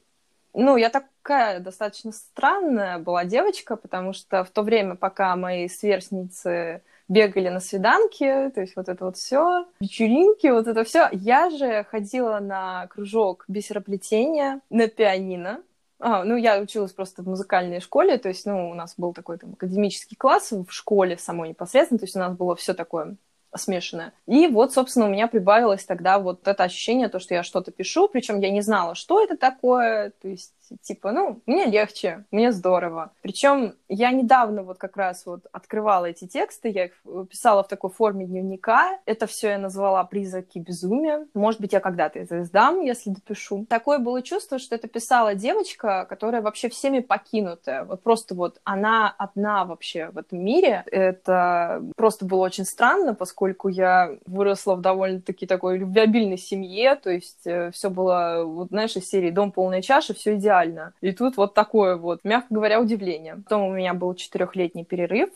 ну, 0.55 0.77
я 0.77 0.91
такая 0.91 1.61
достаточно 1.61 2.13
странная 2.13 2.99
была 2.99 3.25
девочка, 3.25 3.77
потому 3.77 4.13
что 4.13 4.45
в 4.45 4.51
то 4.51 4.63
время, 4.63 4.97
пока 4.97 5.37
мои 5.37 5.69
сверстницы 5.69 6.83
бегали 7.09 7.49
на 7.49 7.61
свиданки, 7.61 8.51
то 8.55 8.61
есть 8.61 8.77
вот 8.77 8.89
это 8.89 9.05
вот 9.07 9.17
все, 9.17 9.67
вечеринки, 9.81 10.47
вот 10.49 10.67
это 10.67 10.85
все. 10.85 11.09
Я 11.13 11.51
же 11.51 11.85
ходила 11.91 12.39
на 12.39 12.87
кружок 12.89 13.45
бисероплетения 13.49 14.61
на 14.71 14.89
пианино, 14.89 15.63
а, 16.01 16.23
ну, 16.23 16.37
я 16.37 16.61
училась 16.61 16.93
просто 16.93 17.23
в 17.23 17.27
музыкальной 17.27 17.81
школе, 17.81 18.19
то 18.19 18.29
есть, 18.29 18.47
ну, 18.47 18.71
у 18.71 18.75
нас 18.75 18.95
был 18.97 19.13
такой 19.13 19.39
там 19.39 19.55
академический 19.55 20.17
класс 20.17 20.53
в 20.53 20.71
школе 20.71 21.19
самой 21.19 21.49
непосредственно, 21.49 21.99
то 21.99 22.05
есть 22.05 22.15
у 22.15 22.21
нас 22.21 22.37
было 22.37 22.55
все 22.55 22.73
такое 22.73 23.17
смешанное. 23.57 24.13
И 24.27 24.47
вот, 24.47 24.73
собственно, 24.73 25.07
у 25.07 25.11
меня 25.11 25.27
прибавилось 25.27 25.85
тогда 25.85 26.19
вот 26.19 26.47
это 26.47 26.63
ощущение, 26.65 27.09
то, 27.09 27.19
что 27.19 27.35
я 27.35 27.43
что-то 27.43 27.73
пишу, 27.73 28.09
причем 28.09 28.39
я 28.41 28.51
не 28.51 28.61
знала, 28.61 28.95
что 28.95 29.23
это 29.23 29.37
такое, 29.37 30.13
то 30.23 30.29
есть 30.29 30.53
типа, 30.83 31.13
ну, 31.13 31.41
мне 31.47 31.65
легче, 31.67 32.25
мне 32.31 32.53
здорово. 32.53 33.13
Причем 33.23 33.75
я 33.89 34.11
недавно 34.11 34.63
вот 34.63 34.79
как 34.79 34.97
раз 34.97 35.25
вот 35.27 35.47
открывала 35.53 36.07
эти 36.07 36.27
тексты, 36.27 36.69
я 36.69 36.87
их 36.87 36.93
писала 37.31 37.63
в 37.63 37.69
такой 37.69 37.91
форме 37.91 38.27
дневника. 38.27 38.99
Это 39.07 39.27
все 39.27 39.51
я 39.51 39.59
назвала 39.59 40.05
призраки 40.05 40.59
безумия. 40.59 41.27
Может 41.35 41.61
быть, 41.61 41.73
я 41.73 41.81
когда-то 41.81 42.19
это 42.19 42.43
издам, 42.43 42.81
если 42.83 43.11
допишу. 43.11 43.67
Такое 43.69 43.99
было 43.99 44.23
чувство, 44.23 44.59
что 44.59 44.75
это 44.75 44.89
писала 44.89 45.35
девочка, 45.35 46.07
которая 46.09 46.43
вообще 46.43 46.69
всеми 46.69 47.01
покинутая. 47.01 47.85
Вот 47.85 48.03
просто 48.03 48.35
вот 48.35 48.61
она 48.65 49.15
одна 49.17 49.65
вообще 49.65 50.11
в 50.11 50.19
этом 50.19 50.45
мире. 50.45 50.85
Это 50.87 51.83
просто 51.97 52.25
было 52.25 52.45
очень 52.45 52.65
странно, 52.65 53.15
поскольку 53.15 53.69
я 53.69 54.17
выросла 54.27 54.75
в 54.75 54.81
довольно-таки 54.81 55.47
такой 55.47 55.79
любвеобильной 55.79 56.39
семье, 56.39 56.95
то 56.95 57.11
есть 57.11 57.47
э, 57.47 57.71
все 57.73 57.91
было, 57.91 58.43
вот 58.45 58.69
знаешь, 58.69 58.97
из 58.97 59.09
серии 59.09 59.31
«Дом 59.31 59.53
полная 59.53 59.83
чаша», 59.83 60.15
все 60.15 60.35
идеально 60.35 60.58
идеально. 60.59 60.93
И 61.01 61.13
тут 61.13 61.37
вот 61.37 61.55
такое 61.55 61.97
вот, 61.97 62.21
мягко 62.25 62.55
говоря, 62.55 62.81
удивление. 62.81 63.37
Потом 63.37 63.65
у 63.65 63.73
меня 63.73 63.95
был 63.95 64.15
четырехлетний 64.15 64.85
перерыв, 64.85 65.31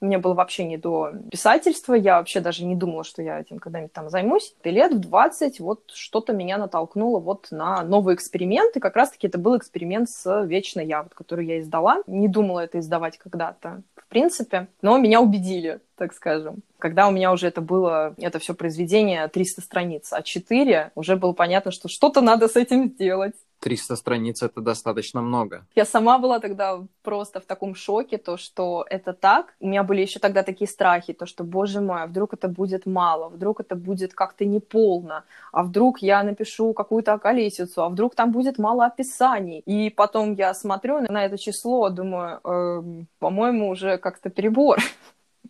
мне 0.00 0.18
было 0.18 0.34
вообще 0.34 0.64
не 0.64 0.76
до 0.76 1.12
писательства, 1.30 1.94
я 1.94 2.18
вообще 2.18 2.40
даже 2.40 2.64
не 2.64 2.76
думала, 2.76 3.02
что 3.02 3.20
я 3.20 3.40
этим 3.40 3.58
когда-нибудь 3.58 3.92
там 3.92 4.10
займусь. 4.10 4.54
И 4.62 4.70
лет 4.70 4.92
в 4.92 5.00
20 5.00 5.58
вот 5.60 5.90
что-то 5.92 6.32
меня 6.32 6.56
натолкнуло 6.56 7.18
вот 7.18 7.48
на 7.50 7.82
новый 7.82 8.14
эксперимент, 8.14 8.76
и 8.76 8.80
как 8.80 8.94
раз-таки 8.94 9.26
это 9.26 9.38
был 9.38 9.56
эксперимент 9.56 10.08
с 10.08 10.44
«Вечно 10.44 10.80
я», 10.80 11.02
вот, 11.02 11.14
который 11.14 11.46
я 11.46 11.60
издала. 11.60 12.02
Не 12.06 12.28
думала 12.28 12.60
это 12.60 12.78
издавать 12.78 13.18
когда-то, 13.18 13.82
в 13.96 14.06
принципе, 14.06 14.68
но 14.82 14.98
меня 14.98 15.20
убедили, 15.20 15.80
так 15.96 16.14
скажем. 16.14 16.62
Когда 16.78 17.08
у 17.08 17.10
меня 17.10 17.32
уже 17.32 17.48
это 17.48 17.60
было, 17.60 18.14
это 18.18 18.38
все 18.38 18.54
произведение 18.54 19.26
300 19.26 19.62
страниц, 19.62 20.12
а 20.12 20.22
4 20.22 20.92
уже 20.94 21.16
было 21.16 21.32
понятно, 21.32 21.72
что 21.72 21.88
что-то 21.88 22.20
надо 22.20 22.46
с 22.46 22.54
этим 22.54 22.88
сделать. 22.90 23.34
300 23.68 23.96
страниц— 23.96 24.42
это 24.42 24.62
достаточно 24.62 25.20
много. 25.20 25.66
Я 25.76 25.84
сама 25.84 26.18
была 26.18 26.40
тогда 26.40 26.80
просто 27.02 27.38
в 27.38 27.44
таком 27.44 27.74
шоке, 27.74 28.16
то, 28.16 28.38
что 28.38 28.86
это 28.88 29.12
так. 29.12 29.54
У 29.60 29.68
меня 29.68 29.82
были 29.82 30.00
еще 30.00 30.20
тогда 30.20 30.42
такие 30.42 30.66
страхи, 30.66 31.12
то, 31.12 31.26
что, 31.26 31.44
боже 31.44 31.80
мой, 31.80 32.02
а 32.02 32.06
вдруг 32.06 32.32
это 32.32 32.48
будет 32.48 32.86
мало, 32.86 33.28
вдруг 33.28 33.60
это 33.60 33.74
будет 33.76 34.14
как-то 34.14 34.46
неполно, 34.46 35.24
а 35.52 35.62
вдруг 35.62 35.98
я 35.98 36.22
напишу 36.22 36.72
какую-то 36.72 37.12
околесицу, 37.12 37.82
а 37.82 37.88
вдруг 37.90 38.14
там 38.14 38.32
будет 38.32 38.58
мало 38.58 38.86
описаний. 38.86 39.62
И 39.66 39.90
потом 39.90 40.32
я 40.32 40.54
смотрю 40.54 41.00
на 41.00 41.26
это 41.26 41.36
число, 41.36 41.90
думаю, 41.90 42.40
э, 42.44 43.04
по-моему, 43.18 43.68
уже 43.68 43.98
как-то 43.98 44.30
перебор. 44.30 44.78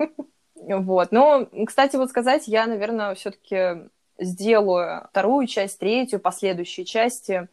Вот. 0.63 1.11
Но, 1.11 1.47
кстати, 1.65 1.95
вот 1.97 2.09
сказать, 2.09 2.47
я, 2.47 2.67
наверное, 2.67 3.15
все-таки 3.15 3.89
сделаю 4.19 5.07
вторую 5.09 5.47
часть, 5.47 5.79
третью, 5.79 6.19
последующие 6.19 6.85
части 6.85 7.47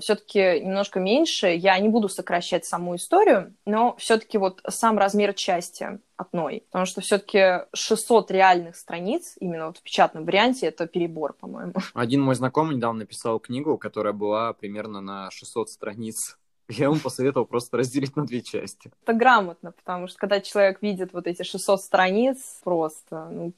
все-таки 0.00 0.60
немножко 0.60 1.00
меньше. 1.00 1.48
Я 1.48 1.78
не 1.78 1.88
буду 1.88 2.08
сокращать 2.08 2.64
саму 2.64 2.96
историю, 2.96 3.54
но 3.64 3.96
все-таки 3.96 4.38
вот 4.38 4.60
сам 4.68 4.98
размер 4.98 5.34
части 5.34 5.98
одной. 6.16 6.64
Потому 6.70 6.86
что 6.86 7.00
все-таки 7.00 7.66
600 7.72 8.30
реальных 8.30 8.76
страниц, 8.76 9.34
именно 9.40 9.68
вот 9.68 9.78
в 9.78 9.82
печатном 9.82 10.24
варианте, 10.24 10.66
это 10.66 10.86
перебор, 10.86 11.32
по-моему. 11.32 11.72
Один 11.94 12.20
мой 12.22 12.34
знакомый 12.34 12.76
недавно 12.76 13.00
написал 13.00 13.40
книгу, 13.40 13.78
которая 13.78 14.12
была 14.12 14.52
примерно 14.52 15.00
на 15.00 15.30
600 15.30 15.70
страниц. 15.70 16.38
Я 16.68 16.84
ему 16.84 16.96
посоветовал 16.96 17.46
просто 17.46 17.78
разделить 17.78 18.14
на 18.14 18.24
две 18.24 18.42
части. 18.42 18.92
Это 19.02 19.12
грамотно, 19.12 19.72
потому 19.72 20.06
что 20.06 20.18
когда 20.18 20.40
человек 20.40 20.80
видит 20.82 21.12
вот 21.12 21.26
эти 21.26 21.42
600 21.42 21.80
страниц, 21.80 22.60
просто 22.62 23.28
ну, 23.28 23.52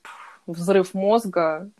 взрыв 0.47 0.95
мозга, 0.95 1.71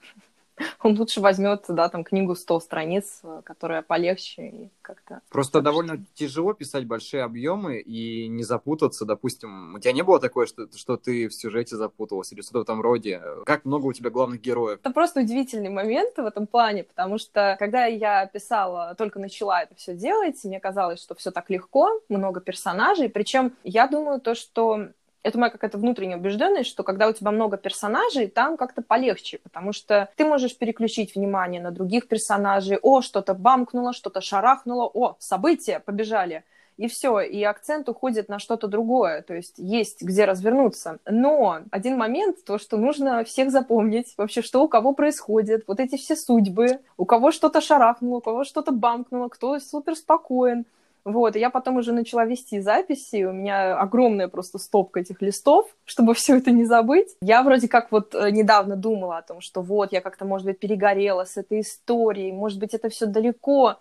он 0.83 0.99
лучше 0.99 1.21
возьмет, 1.21 1.65
да, 1.69 1.89
там 1.89 2.05
книгу 2.05 2.35
100 2.35 2.61
страниц, 2.61 3.23
которая 3.45 3.83
полегче 3.83 4.49
и 4.49 4.71
как-то... 4.83 5.21
Просто 5.31 5.61
довольно 5.61 6.05
тяжело 6.15 6.53
писать 6.53 6.87
большие 6.87 7.23
объемы 7.23 7.79
и 7.79 8.29
не 8.29 8.43
запутаться, 8.43 9.05
допустим. 9.05 9.75
У 9.75 9.79
тебя 9.79 9.93
не 9.93 10.03
было 10.03 10.21
такое, 10.21 10.47
что, 10.47 10.67
что 10.75 10.97
ты 10.97 11.29
в 11.29 11.35
сюжете 11.35 11.77
запуталась 11.77 12.33
или 12.33 12.43
что-то 12.43 12.59
в 12.59 12.63
этом 12.63 12.81
роде? 12.81 13.23
Как 13.47 13.65
много 13.65 13.87
у 13.87 13.93
тебя 13.93 14.11
главных 14.11 14.41
героев? 14.41 14.79
Это 14.81 14.93
просто 14.93 15.21
удивительный 15.21 15.71
момент 15.71 16.17
в 16.17 16.25
этом 16.25 16.47
плане, 16.47 16.85
потому 16.85 17.19
что 17.19 17.57
когда 17.59 17.87
я 17.87 18.27
писала, 18.27 18.95
только 18.97 19.19
начала 19.19 19.63
это 19.63 19.75
все 19.75 19.95
делать, 19.95 20.43
мне 20.45 20.61
казалось, 20.61 21.03
что 21.03 21.15
все 21.15 21.31
так 21.31 21.51
легко, 21.51 21.89
много 22.09 22.41
персонажей, 22.41 23.09
причем 23.09 23.53
я 23.65 23.87
думаю 23.87 24.21
то, 24.21 24.35
что 24.35 24.89
это 25.23 25.39
моя 25.39 25.51
какая-то 25.51 25.79
внутренняя 25.79 26.19
убежденность, 26.19 26.71
что 26.71 26.83
когда 26.83 27.09
у 27.09 27.13
тебя 27.13 27.31
много 27.31 27.57
персонажей, 27.57 28.27
там 28.27 28.57
как-то 28.57 28.83
полегче, 28.83 29.39
потому 29.43 29.73
что 29.73 30.09
ты 30.17 30.25
можешь 30.25 30.57
переключить 30.57 31.15
внимание 31.15 31.61
на 31.61 31.71
других 31.71 32.09
персонажей. 32.09 32.79
О, 32.83 33.03
что-то 33.03 33.35
бамкнуло, 33.35 33.93
что-то 33.93 34.21
шарахнуло, 34.21 34.91
о, 34.93 35.17
события 35.19 35.81
побежали. 35.81 36.45
И 36.79 36.89
все, 36.89 37.21
и 37.21 37.43
акцент 37.43 37.89
уходит 37.89 38.29
на 38.29 38.39
что-то 38.39 38.67
другое, 38.67 39.23
то 39.23 39.35
есть 39.35 39.55
есть 39.59 40.03
где 40.03 40.25
развернуться. 40.25 40.99
Но 41.05 41.61
один 41.71 41.99
момент, 41.99 42.45
то, 42.45 42.59
что 42.59 42.79
нужно 42.79 43.25
всех 43.25 43.51
запомнить, 43.51 44.15
вообще, 44.17 44.41
что 44.41 44.65
у 44.65 44.69
кого 44.69 44.95
происходит, 44.95 45.65
вот 45.67 45.81
эти 45.81 45.97
все 45.97 46.17
судьбы, 46.17 46.81
у 46.97 47.05
кого 47.05 47.31
что-то 47.31 47.61
шарахнуло, 47.61 48.17
у 48.17 48.21
кого 48.21 48.45
что-то 48.45 48.73
бамкнуло, 48.73 49.29
кто 49.29 49.61
супер 49.61 49.95
спокоен, 49.95 50.65
вот, 51.05 51.35
и 51.35 51.41
я 51.41 51.51
потом 51.51 51.77
уже 51.77 51.93
начала 51.93 52.25
вести 52.25 52.61
записи, 52.61 53.25
у 53.25 53.33
меня 53.33 53.77
огромная 53.77 54.29
просто 54.29 54.59
стопка 54.59 55.01
этих 55.01 55.21
листов, 55.21 55.69
чтобы 55.85 56.15
все 56.15 56.37
это 56.37 56.51
не 56.51 56.65
забыть. 56.65 57.17
Я 57.21 57.43
вроде 57.43 57.69
как 57.69 57.91
вот 57.91 58.15
э, 58.15 58.31
недавно 58.31 58.77
думала 58.77 59.19
о 59.19 59.23
том, 59.23 59.41
что 59.41 59.63
вот, 59.63 59.93
я 59.93 60.01
как-то, 60.01 60.25
может 60.25 60.47
быть, 60.47 60.59
перегорела 60.59 61.25
с 61.25 61.37
этой 61.37 61.61
историей, 61.61 62.33
может 62.33 62.59
быть, 62.59 62.75
это 62.75 62.89
все 62.89 63.07
далеко. 63.07 63.79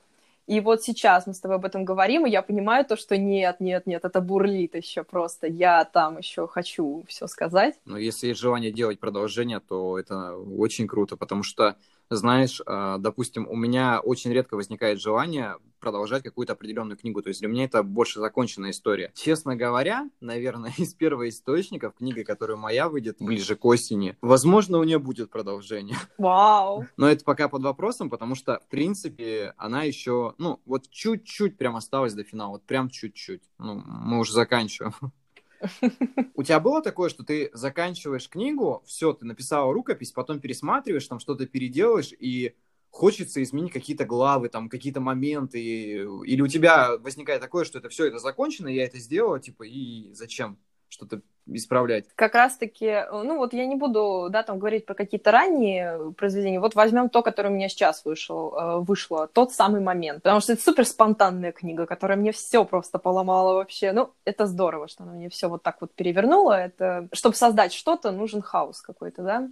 И 0.47 0.59
вот 0.59 0.83
сейчас 0.83 1.27
мы 1.27 1.33
с 1.33 1.39
тобой 1.39 1.57
об 1.57 1.65
этом 1.65 1.85
говорим, 1.85 2.25
и 2.25 2.29
я 2.29 2.41
понимаю 2.41 2.83
то, 2.83 2.97
что 2.97 3.15
нет, 3.15 3.57
нет, 3.59 3.85
нет, 3.85 4.03
это 4.03 4.19
бурлит 4.19 4.75
еще 4.75 5.03
просто. 5.03 5.47
Я 5.47 5.85
там 5.85 6.17
еще 6.17 6.47
хочу 6.47 7.03
все 7.07 7.27
сказать. 7.27 7.75
Но 7.85 7.97
если 7.97 8.27
есть 8.27 8.41
желание 8.41 8.71
делать 8.71 8.99
продолжение, 8.99 9.59
то 9.59 9.99
это 9.99 10.35
очень 10.35 10.87
круто, 10.87 11.15
потому 11.15 11.43
что 11.43 11.77
знаешь, 12.15 12.61
а, 12.65 12.97
допустим, 12.97 13.47
у 13.49 13.55
меня 13.55 13.99
очень 13.99 14.31
редко 14.31 14.55
возникает 14.55 14.99
желание 14.99 15.57
продолжать 15.81 16.23
какую-то 16.23 16.53
определенную 16.53 16.97
книгу. 16.97 17.21
То 17.21 17.29
есть 17.29 17.41
для 17.41 17.49
меня 17.49 17.65
это 17.65 17.83
больше 17.83 18.19
законченная 18.19 18.69
история. 18.69 19.11
Честно 19.15 19.55
говоря, 19.55 20.09
наверное, 20.21 20.71
из 20.77 20.93
первого 20.93 21.27
источника, 21.27 21.91
книга, 21.91 22.23
которая 22.23 22.55
моя 22.55 22.87
выйдет 22.87 23.17
ближе 23.19 23.55
к 23.55 23.65
осени, 23.65 24.15
возможно, 24.21 24.77
у 24.77 24.83
нее 24.83 24.99
будет 24.99 25.29
продолжение. 25.29 25.97
Вау! 26.17 26.85
Но 26.97 27.09
это 27.09 27.25
пока 27.25 27.49
под 27.49 27.63
вопросом, 27.63 28.09
потому 28.09 28.35
что, 28.35 28.59
в 28.59 28.67
принципе, 28.69 29.53
она 29.57 29.83
еще, 29.83 30.35
ну, 30.37 30.61
вот 30.65 30.89
чуть-чуть 30.89 31.57
прям 31.57 31.75
осталась 31.75 32.13
до 32.13 32.23
финала, 32.23 32.51
вот 32.51 32.63
прям 32.63 32.89
чуть-чуть. 32.89 33.43
Ну, 33.57 33.81
мы 33.85 34.19
уже 34.19 34.33
заканчиваем. 34.33 34.93
У 36.35 36.43
тебя 36.43 36.59
было 36.59 36.81
такое, 36.81 37.09
что 37.09 37.23
ты 37.23 37.49
заканчиваешь 37.53 38.29
книгу, 38.29 38.83
все, 38.85 39.13
ты 39.13 39.25
написала 39.25 39.73
рукопись, 39.73 40.11
потом 40.11 40.39
пересматриваешь, 40.39 41.07
там 41.07 41.19
что-то 41.19 41.45
переделаешь, 41.45 42.13
и 42.17 42.55
хочется 42.89 43.41
изменить 43.41 43.71
какие-то 43.71 44.05
главы, 44.05 44.49
там, 44.49 44.69
какие-то 44.69 44.99
моменты, 44.99 45.61
или 45.61 46.41
у 46.41 46.47
тебя 46.47 46.97
возникает 46.97 47.41
такое, 47.41 47.65
что 47.65 47.79
это 47.79 47.89
все, 47.89 48.05
это 48.05 48.19
закончено, 48.19 48.67
я 48.67 48.85
это 48.85 48.99
сделала, 48.99 49.39
типа, 49.39 49.63
и 49.63 50.13
зачем? 50.13 50.57
что-то 50.91 51.21
исправлять. 51.45 52.05
Как 52.15 52.35
раз-таки, 52.35 53.05
ну 53.11 53.37
вот 53.37 53.53
я 53.53 53.65
не 53.65 53.75
буду, 53.75 54.27
да, 54.29 54.43
там 54.43 54.59
говорить 54.59 54.85
про 54.85 54.93
какие-то 54.93 55.31
ранние 55.31 56.13
произведения, 56.17 56.59
вот 56.59 56.75
возьмем 56.75 57.09
то, 57.09 57.21
которое 57.21 57.49
у 57.49 57.53
меня 57.53 57.69
сейчас 57.69 58.05
вышел, 58.05 58.53
э, 58.55 58.77
вышло, 58.79 59.27
тот 59.27 59.51
самый 59.51 59.81
момент, 59.81 60.23
потому 60.23 60.41
что 60.41 60.53
это 60.53 60.61
супер 60.61 60.85
спонтанная 60.85 61.51
книга, 61.51 61.85
которая 61.85 62.17
мне 62.17 62.31
все 62.31 62.63
просто 62.65 62.99
поломала 62.99 63.53
вообще, 63.55 63.91
ну, 63.91 64.11
это 64.25 64.45
здорово, 64.45 64.87
что 64.87 65.03
она 65.03 65.13
мне 65.13 65.29
все 65.29 65.49
вот 65.49 65.63
так 65.63 65.77
вот 65.81 65.93
перевернула, 65.93 66.53
это, 66.53 67.07
чтобы 67.13 67.35
создать 67.35 67.73
что-то, 67.73 68.11
нужен 68.11 68.41
хаос 68.41 68.81
какой-то, 68.81 69.23
да, 69.23 69.49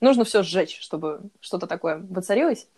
нужно 0.00 0.24
все 0.24 0.42
сжечь, 0.42 0.78
чтобы 0.80 1.20
что-то 1.40 1.66
такое 1.66 2.04
воцарилось. 2.08 2.68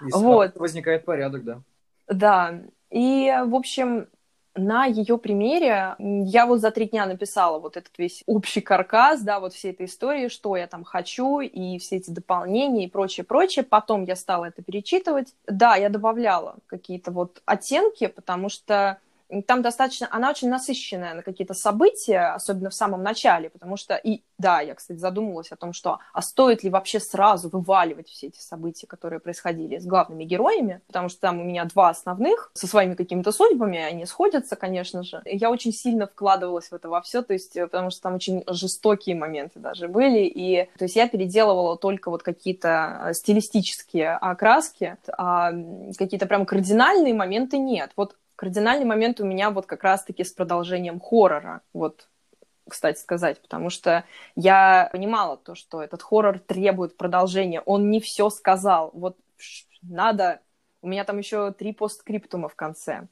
И 0.00 0.10
вот. 0.12 0.56
возникает 0.56 1.04
порядок, 1.04 1.44
да. 1.44 1.60
Да, 2.06 2.60
и, 2.90 3.32
в 3.46 3.54
общем, 3.54 4.08
на 4.56 4.86
ее 4.86 5.18
примере 5.18 5.96
я 5.98 6.46
вот 6.46 6.60
за 6.60 6.70
три 6.70 6.86
дня 6.86 7.06
написала 7.06 7.58
вот 7.58 7.76
этот 7.76 7.92
весь 7.98 8.22
общий 8.26 8.60
каркас, 8.60 9.20
да, 9.22 9.40
вот 9.40 9.52
всей 9.52 9.72
этой 9.72 9.86
истории, 9.86 10.28
что 10.28 10.56
я 10.56 10.66
там 10.66 10.84
хочу, 10.84 11.40
и 11.40 11.78
все 11.78 11.96
эти 11.96 12.10
дополнения 12.10 12.84
и 12.84 12.90
прочее, 12.90 13.24
прочее. 13.24 13.64
Потом 13.64 14.04
я 14.04 14.16
стала 14.16 14.46
это 14.46 14.62
перечитывать. 14.62 15.34
Да, 15.46 15.76
я 15.76 15.88
добавляла 15.88 16.56
какие-то 16.66 17.10
вот 17.10 17.42
оттенки, 17.44 18.06
потому 18.06 18.48
что 18.48 18.98
там 19.42 19.62
достаточно, 19.62 20.08
она 20.10 20.30
очень 20.30 20.48
насыщенная 20.48 21.14
на 21.14 21.22
какие-то 21.22 21.54
события, 21.54 22.34
особенно 22.34 22.70
в 22.70 22.74
самом 22.74 23.02
начале, 23.02 23.50
потому 23.50 23.76
что, 23.76 23.96
и 23.96 24.22
да, 24.38 24.60
я, 24.60 24.74
кстати, 24.74 24.98
задумалась 24.98 25.52
о 25.52 25.56
том, 25.56 25.72
что, 25.72 25.98
а 26.12 26.22
стоит 26.22 26.64
ли 26.64 26.70
вообще 26.70 27.00
сразу 27.00 27.48
вываливать 27.48 28.08
все 28.08 28.28
эти 28.28 28.40
события, 28.40 28.86
которые 28.86 29.20
происходили 29.20 29.78
с 29.78 29.86
главными 29.86 30.24
героями, 30.24 30.80
потому 30.86 31.08
что 31.08 31.20
там 31.20 31.40
у 31.40 31.44
меня 31.44 31.64
два 31.64 31.90
основных, 31.90 32.50
со 32.54 32.66
своими 32.66 32.94
какими-то 32.94 33.32
судьбами, 33.32 33.78
они 33.78 34.06
сходятся, 34.06 34.56
конечно 34.56 35.02
же. 35.02 35.22
Я 35.24 35.50
очень 35.50 35.72
сильно 35.72 36.06
вкладывалась 36.06 36.68
в 36.68 36.72
это 36.72 36.88
во 36.88 37.00
все, 37.00 37.22
то 37.22 37.32
есть, 37.32 37.56
э, 37.56 37.66
потому 37.66 37.90
что 37.90 38.02
там 38.02 38.14
очень 38.14 38.44
жестокие 38.48 39.16
моменты 39.16 39.60
даже 39.60 39.88
были, 39.88 40.24
и, 40.24 40.68
то 40.78 40.84
есть, 40.84 40.96
я 40.96 41.08
переделывала 41.08 41.76
только 41.76 42.10
вот 42.10 42.22
какие-то 42.22 43.08
э, 43.10 43.14
стилистические 43.14 44.16
окраски, 44.16 44.96
а 45.16 45.52
какие-то 45.96 46.26
прям 46.26 46.46
кардинальные 46.46 47.14
моменты 47.14 47.58
нет. 47.58 47.92
Вот 47.96 48.16
кардинальный 48.36 48.84
момент 48.84 49.20
у 49.20 49.24
меня 49.24 49.50
вот 49.50 49.66
как 49.66 49.84
раз-таки 49.84 50.24
с 50.24 50.32
продолжением 50.32 51.00
хоррора, 51.00 51.62
вот, 51.72 52.08
кстати 52.68 52.98
сказать, 52.98 53.40
потому 53.42 53.70
что 53.70 54.04
я 54.34 54.88
понимала 54.92 55.36
то, 55.36 55.54
что 55.54 55.82
этот 55.82 56.02
хоррор 56.02 56.38
требует 56.38 56.96
продолжения, 56.96 57.60
он 57.60 57.90
не 57.90 58.00
все 58.00 58.30
сказал, 58.30 58.90
вот 58.94 59.16
надо, 59.82 60.40
у 60.82 60.88
меня 60.88 61.04
там 61.04 61.18
еще 61.18 61.52
три 61.52 61.72
постскриптума 61.72 62.48
в 62.48 62.54
конце, 62.54 63.08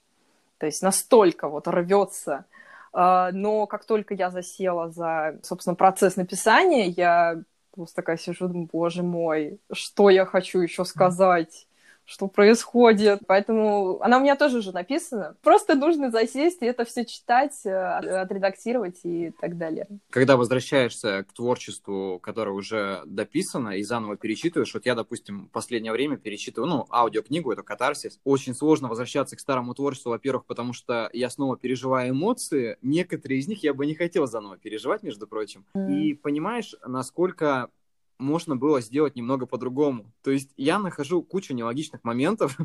то 0.59 0.67
есть 0.67 0.83
настолько 0.83 1.49
вот 1.49 1.69
рвется, 1.69 2.47
а, 2.93 3.31
но 3.33 3.67
как 3.67 3.85
только 3.85 4.15
я 4.15 4.31
засела 4.31 4.91
за, 4.91 5.39
собственно, 5.43 5.75
процесс 5.75 6.17
написания, 6.17 6.89
я 6.89 7.43
просто 7.73 7.97
такая 7.97 8.17
сижу, 8.17 8.49
думаю, 8.49 8.69
боже 8.73 9.03
мой, 9.03 9.61
что 9.73 10.11
я 10.11 10.27
хочу 10.27 10.61
еще 10.61 10.85
сказать? 10.85 11.67
Что 12.05 12.29
происходит. 12.29 13.21
Поэтому 13.27 14.01
она 14.03 14.19
у 14.19 14.21
меня 14.21 14.37
тоже 14.37 14.59
уже 14.59 14.73
написана. 14.73 15.37
Просто 15.43 15.75
нужно 15.75 16.11
засесть 16.11 16.63
и 16.63 16.67
это 16.67 16.85
все 16.85 17.05
читать, 17.05 17.61
э, 17.65 17.71
отредактировать 17.71 19.01
и 19.05 19.33
так 19.41 19.57
далее. 19.57 19.87
Когда 20.11 20.37
возвращаешься 20.37 21.25
к 21.25 21.33
творчеству, 21.33 22.19
которое 22.23 22.53
уже 22.53 23.03
дописано, 23.07 23.71
и 23.71 23.83
заново 23.83 24.17
перечитываешь, 24.17 24.75
вот 24.75 24.87
я, 24.87 24.95
допустим, 24.95 25.47
в 25.47 25.51
последнее 25.51 25.93
время 25.93 26.17
перечитываю, 26.17 26.69
ну, 26.69 26.87
аудиокнигу, 26.91 27.53
это 27.53 27.63
катарсис. 27.63 28.21
Очень 28.25 28.55
сложно 28.55 28.89
возвращаться 28.89 29.37
к 29.37 29.41
старому 29.41 29.75
творчеству, 29.75 30.11
во-первых, 30.11 30.47
потому 30.47 30.73
что 30.73 31.09
я 31.13 31.31
снова 31.31 31.57
переживаю 31.57 32.11
эмоции. 32.11 32.77
Некоторые 32.83 33.41
из 33.41 33.49
них 33.49 33.63
я 33.63 33.75
бы 33.75 33.87
не 33.87 33.95
хотел 33.95 34.27
заново 34.27 34.59
переживать, 34.59 35.03
между 35.03 35.27
прочим. 35.27 35.65
Mm. 35.75 35.93
И 35.93 36.15
понимаешь, 36.15 36.75
насколько 36.85 37.69
можно 38.23 38.57
было 38.57 38.81
сделать 38.81 39.17
немного 39.17 39.47
по-другому. 39.47 40.13
То 40.23 40.31
есть 40.31 40.53
я 40.57 40.79
нахожу 40.79 41.23
кучу 41.23 41.55
нелогичных 41.55 42.05
моментов. 42.05 42.59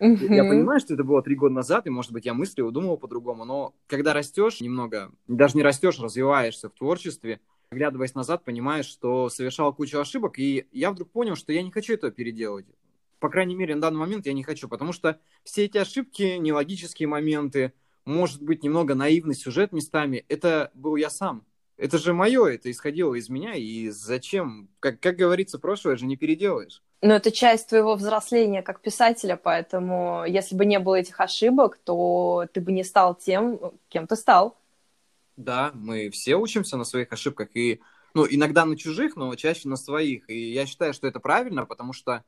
Mm-hmm. 0.00 0.26
Я 0.34 0.44
понимаю, 0.44 0.78
что 0.78 0.94
это 0.94 1.02
было 1.02 1.22
три 1.22 1.34
года 1.34 1.54
назад, 1.54 1.86
и, 1.86 1.90
может 1.90 2.12
быть, 2.12 2.24
я 2.24 2.32
мыслил, 2.32 2.70
думал 2.70 2.98
по-другому, 2.98 3.44
но 3.44 3.74
когда 3.88 4.14
растешь 4.14 4.60
немного, 4.60 5.10
даже 5.26 5.56
не 5.56 5.64
растешь, 5.64 5.98
развиваешься 5.98 6.68
в 6.68 6.74
творчестве, 6.74 7.40
оглядываясь 7.70 8.14
назад, 8.14 8.44
понимаешь, 8.44 8.86
что 8.86 9.28
совершал 9.28 9.74
кучу 9.74 9.98
ошибок, 9.98 10.38
и 10.38 10.68
я 10.70 10.92
вдруг 10.92 11.10
понял, 11.10 11.34
что 11.34 11.52
я 11.52 11.62
не 11.62 11.72
хочу 11.72 11.94
этого 11.94 12.12
переделать. 12.12 12.66
По 13.18 13.28
крайней 13.28 13.56
мере, 13.56 13.74
на 13.74 13.80
данный 13.80 13.98
момент 13.98 14.26
я 14.26 14.32
не 14.32 14.44
хочу, 14.44 14.68
потому 14.68 14.92
что 14.92 15.20
все 15.42 15.64
эти 15.64 15.78
ошибки, 15.78 16.36
нелогические 16.38 17.08
моменты, 17.08 17.72
может 18.04 18.40
быть, 18.40 18.62
немного 18.62 18.94
наивный 18.94 19.34
сюжет 19.34 19.72
местами, 19.72 20.24
это 20.28 20.70
был 20.74 20.96
я 20.96 21.10
сам. 21.10 21.44
Это 21.78 21.96
же 21.96 22.12
мое, 22.12 22.44
это 22.46 22.70
исходило 22.70 23.14
из 23.14 23.28
меня, 23.28 23.54
и 23.54 23.88
зачем? 23.88 24.68
Как, 24.80 24.98
как 24.98 25.16
говорится, 25.16 25.60
прошлое 25.60 25.96
же 25.96 26.06
не 26.06 26.16
переделаешь. 26.16 26.82
Но 27.00 27.14
это 27.14 27.30
часть 27.30 27.68
твоего 27.68 27.94
взросления 27.94 28.62
как 28.62 28.82
писателя, 28.82 29.36
поэтому 29.36 30.24
если 30.26 30.56
бы 30.56 30.66
не 30.66 30.80
было 30.80 30.96
этих 30.96 31.20
ошибок, 31.20 31.78
то 31.84 32.46
ты 32.52 32.60
бы 32.60 32.72
не 32.72 32.82
стал 32.82 33.14
тем, 33.14 33.60
кем 33.88 34.08
ты 34.08 34.16
стал. 34.16 34.58
Да, 35.36 35.70
мы 35.72 36.10
все 36.10 36.34
учимся 36.34 36.76
на 36.76 36.82
своих 36.82 37.12
ошибках, 37.12 37.50
и 37.54 37.80
ну, 38.12 38.26
иногда 38.28 38.64
на 38.64 38.76
чужих, 38.76 39.14
но 39.14 39.32
чаще 39.36 39.68
на 39.68 39.76
своих. 39.76 40.28
И 40.28 40.50
я 40.50 40.66
считаю, 40.66 40.92
что 40.92 41.06
это 41.06 41.20
правильно, 41.20 41.64
потому 41.64 41.92
что 41.92 42.24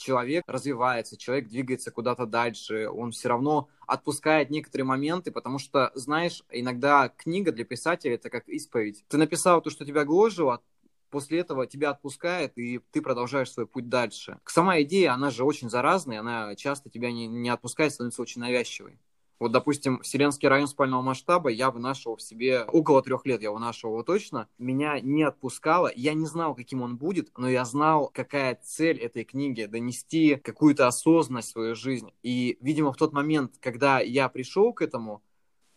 человек 0.00 0.44
развивается, 0.46 1.16
человек 1.16 1.48
двигается 1.48 1.90
куда-то 1.90 2.26
дальше, 2.26 2.88
он 2.88 3.12
все 3.12 3.28
равно 3.28 3.68
отпускает 3.86 4.50
некоторые 4.50 4.86
моменты, 4.86 5.30
потому 5.30 5.58
что, 5.58 5.92
знаешь, 5.94 6.42
иногда 6.50 7.10
книга 7.10 7.52
для 7.52 7.64
писателя 7.64 8.14
это 8.14 8.30
как 8.30 8.48
исповедь. 8.48 9.04
Ты 9.08 9.18
написал 9.18 9.60
то, 9.60 9.70
что 9.70 9.84
тебя 9.84 10.04
гложило, 10.04 10.62
после 11.10 11.40
этого 11.40 11.66
тебя 11.66 11.90
отпускает, 11.90 12.56
и 12.56 12.80
ты 12.92 13.02
продолжаешь 13.02 13.52
свой 13.52 13.66
путь 13.66 13.88
дальше. 13.88 14.38
Сама 14.46 14.80
идея, 14.82 15.12
она 15.12 15.30
же 15.30 15.44
очень 15.44 15.68
заразная, 15.68 16.20
она 16.20 16.56
часто 16.56 16.88
тебя 16.88 17.12
не, 17.12 17.26
не 17.26 17.50
отпускает, 17.50 17.92
становится 17.92 18.22
очень 18.22 18.40
навязчивой. 18.40 18.98
Вот, 19.40 19.52
допустим, 19.52 20.00
Вселенский 20.02 20.48
район 20.48 20.68
спального 20.68 21.00
масштаба 21.00 21.48
я 21.48 21.70
вынашивал 21.70 22.16
в 22.16 22.22
себе 22.22 22.64
около 22.64 23.02
трех 23.02 23.24
лет, 23.24 23.40
я 23.40 23.50
вынашивал 23.50 23.94
его 23.94 24.02
точно. 24.02 24.48
Меня 24.58 25.00
не 25.00 25.22
отпускало. 25.22 25.90
Я 25.96 26.12
не 26.12 26.26
знал, 26.26 26.54
каким 26.54 26.82
он 26.82 26.98
будет, 26.98 27.32
но 27.38 27.48
я 27.48 27.64
знал, 27.64 28.10
какая 28.12 28.60
цель 28.62 28.98
этой 28.98 29.24
книги— 29.24 29.64
донести 29.66 30.36
какую-то 30.36 30.86
осознанность 30.86 31.48
в 31.48 31.52
свою 31.52 31.74
жизнь. 31.74 32.12
И, 32.22 32.58
видимо, 32.60 32.92
в 32.92 32.98
тот 32.98 33.14
момент, 33.14 33.54
когда 33.60 34.00
я 34.00 34.28
пришел 34.28 34.74
к 34.74 34.82
этому, 34.82 35.22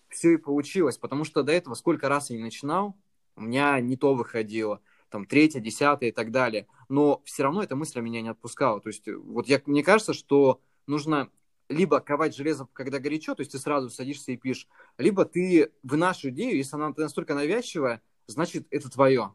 все 0.10 0.34
и 0.34 0.38
получилось, 0.38 0.97
потому 0.97 1.23
что 1.23 1.41
до 1.41 1.54
этого 1.54 1.73
сколько 1.76 2.10
раз 2.10 2.32
я 2.32 2.36
не 2.36 2.43
начинал, 2.43 2.97
у 3.38 3.41
меня 3.41 3.80
не 3.80 3.95
то 3.95 4.13
выходило 4.13 4.82
там, 5.10 5.26
третье, 5.26 5.62
десятое 5.62 6.10
и 6.10 6.12
так 6.12 6.32
далее. 6.32 6.67
Но 6.89 7.21
все 7.23 7.43
равно 7.43 7.63
эта 7.63 7.78
мысль 7.78 8.02
меня 8.02 8.21
не 8.21 8.30
отпускала. 8.30 8.82
То 8.82 8.89
есть, 8.89 9.08
вот 9.08 9.47
я, 9.47 9.62
мне 9.65 9.84
кажется, 9.84 10.13
что 10.13 10.60
нужно 10.86 11.30
либо 11.69 11.99
ковать 11.99 12.36
железо, 12.36 12.67
когда 12.73 12.99
горячо, 12.99 13.36
то 13.36 13.41
есть 13.41 13.52
ты 13.52 13.58
сразу 13.58 13.89
садишься 13.89 14.32
и 14.32 14.38
пишешь, 14.38 14.67
либо 14.97 15.26
ты 15.26 15.71
вынашиваешь 15.84 16.36
идею, 16.36 16.58
если 16.58 16.76
она 16.76 16.93
настолько 16.95 17.34
навязчивая, 17.34 18.02
значит, 18.28 18.67
это 18.69 18.89
твое. 18.89 19.34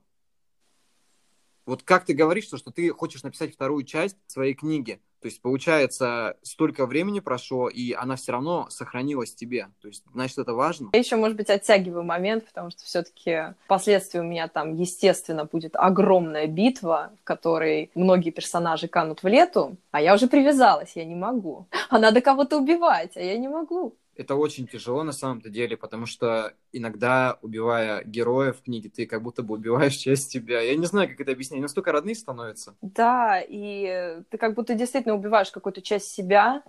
Вот 1.65 1.83
как 1.83 2.05
ты 2.05 2.15
говоришь, 2.15 2.45
что, 2.45 2.57
что 2.57 2.71
ты 2.71 2.91
хочешь 2.91 3.23
написать 3.23 3.53
вторую 3.55 3.85
часть 3.85 4.17
своей 4.27 4.55
книги, 4.55 5.03
то 5.21 5.27
есть, 5.27 5.43
получается, 5.43 6.37
столько 6.43 6.87
времени 6.87 7.21
прошло, 7.21 7.69
и 7.69 7.93
она 7.93 8.17
все 8.17 8.33
равно 8.33 8.69
сохранилась 8.71 9.35
тебе. 9.35 9.69
То 9.81 9.89
есть, 9.89 10.05
значит, 10.13 10.39
это 10.39 10.55
важно. 10.55 10.91
Я 10.93 11.01
еще, 11.01 11.17
может 11.17 11.37
быть, 11.37 11.51
оттягиваю 11.51 12.05
момент, 12.05 12.47
потому 12.47 12.71
что 12.71 12.85
все-таки 12.85 13.55
впоследствии 13.65 14.21
у 14.21 14.25
меня 14.25 14.49
там, 14.49 14.75
естественно, 14.75 15.45
будет 15.45 15.75
огромная 15.75 16.47
битва, 16.47 17.11
в 17.21 17.25
которой 17.25 17.91
многие 17.95 18.31
персонажи 18.31 18.87
канут 18.87 19.23
в 19.23 19.27
лету, 19.27 19.77
а 19.91 20.01
я 20.01 20.15
уже 20.15 20.29
привязалась, 20.29 20.93
я 20.95 21.05
не 21.05 21.17
могу. 21.17 21.67
А 21.89 21.99
надо 21.99 22.21
кого-то 22.21 22.59
убивать, 22.59 23.17
а 23.17 23.21
я 23.21 23.37
не 23.39 23.49
могу. 23.49 23.95
Это 24.19 24.35
очень 24.35 24.67
тяжело 24.67 25.05
на 25.05 25.13
самом-то 25.13 25.49
деле, 25.49 25.77
потому 25.77 26.05
что 26.05 26.53
иногда, 26.73 27.39
убивая 27.41 28.03
героя 28.05 28.53
в 28.53 28.63
книге, 28.63 28.91
ты 28.91 29.07
как 29.07 29.23
будто 29.23 29.43
бы 29.43 29.55
убиваешь 29.55 29.95
часть 29.95 30.31
себя. 30.31 30.61
Я 30.61 30.75
не 30.77 30.87
знаю, 30.87 31.09
как 31.09 31.21
это 31.21 31.33
объяснить, 31.33 31.63
настолько 31.63 31.93
родные 31.93 32.17
становятся. 32.17 32.75
Да, 32.83 33.41
и 33.41 34.21
ты 34.29 34.37
как 34.37 34.55
будто 34.55 34.75
действительно 34.75 35.15
убиваешь 35.15 35.53
какую-то 35.53 35.83
часть 35.83 36.11
себя, 36.13 36.63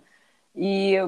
и 0.53 1.03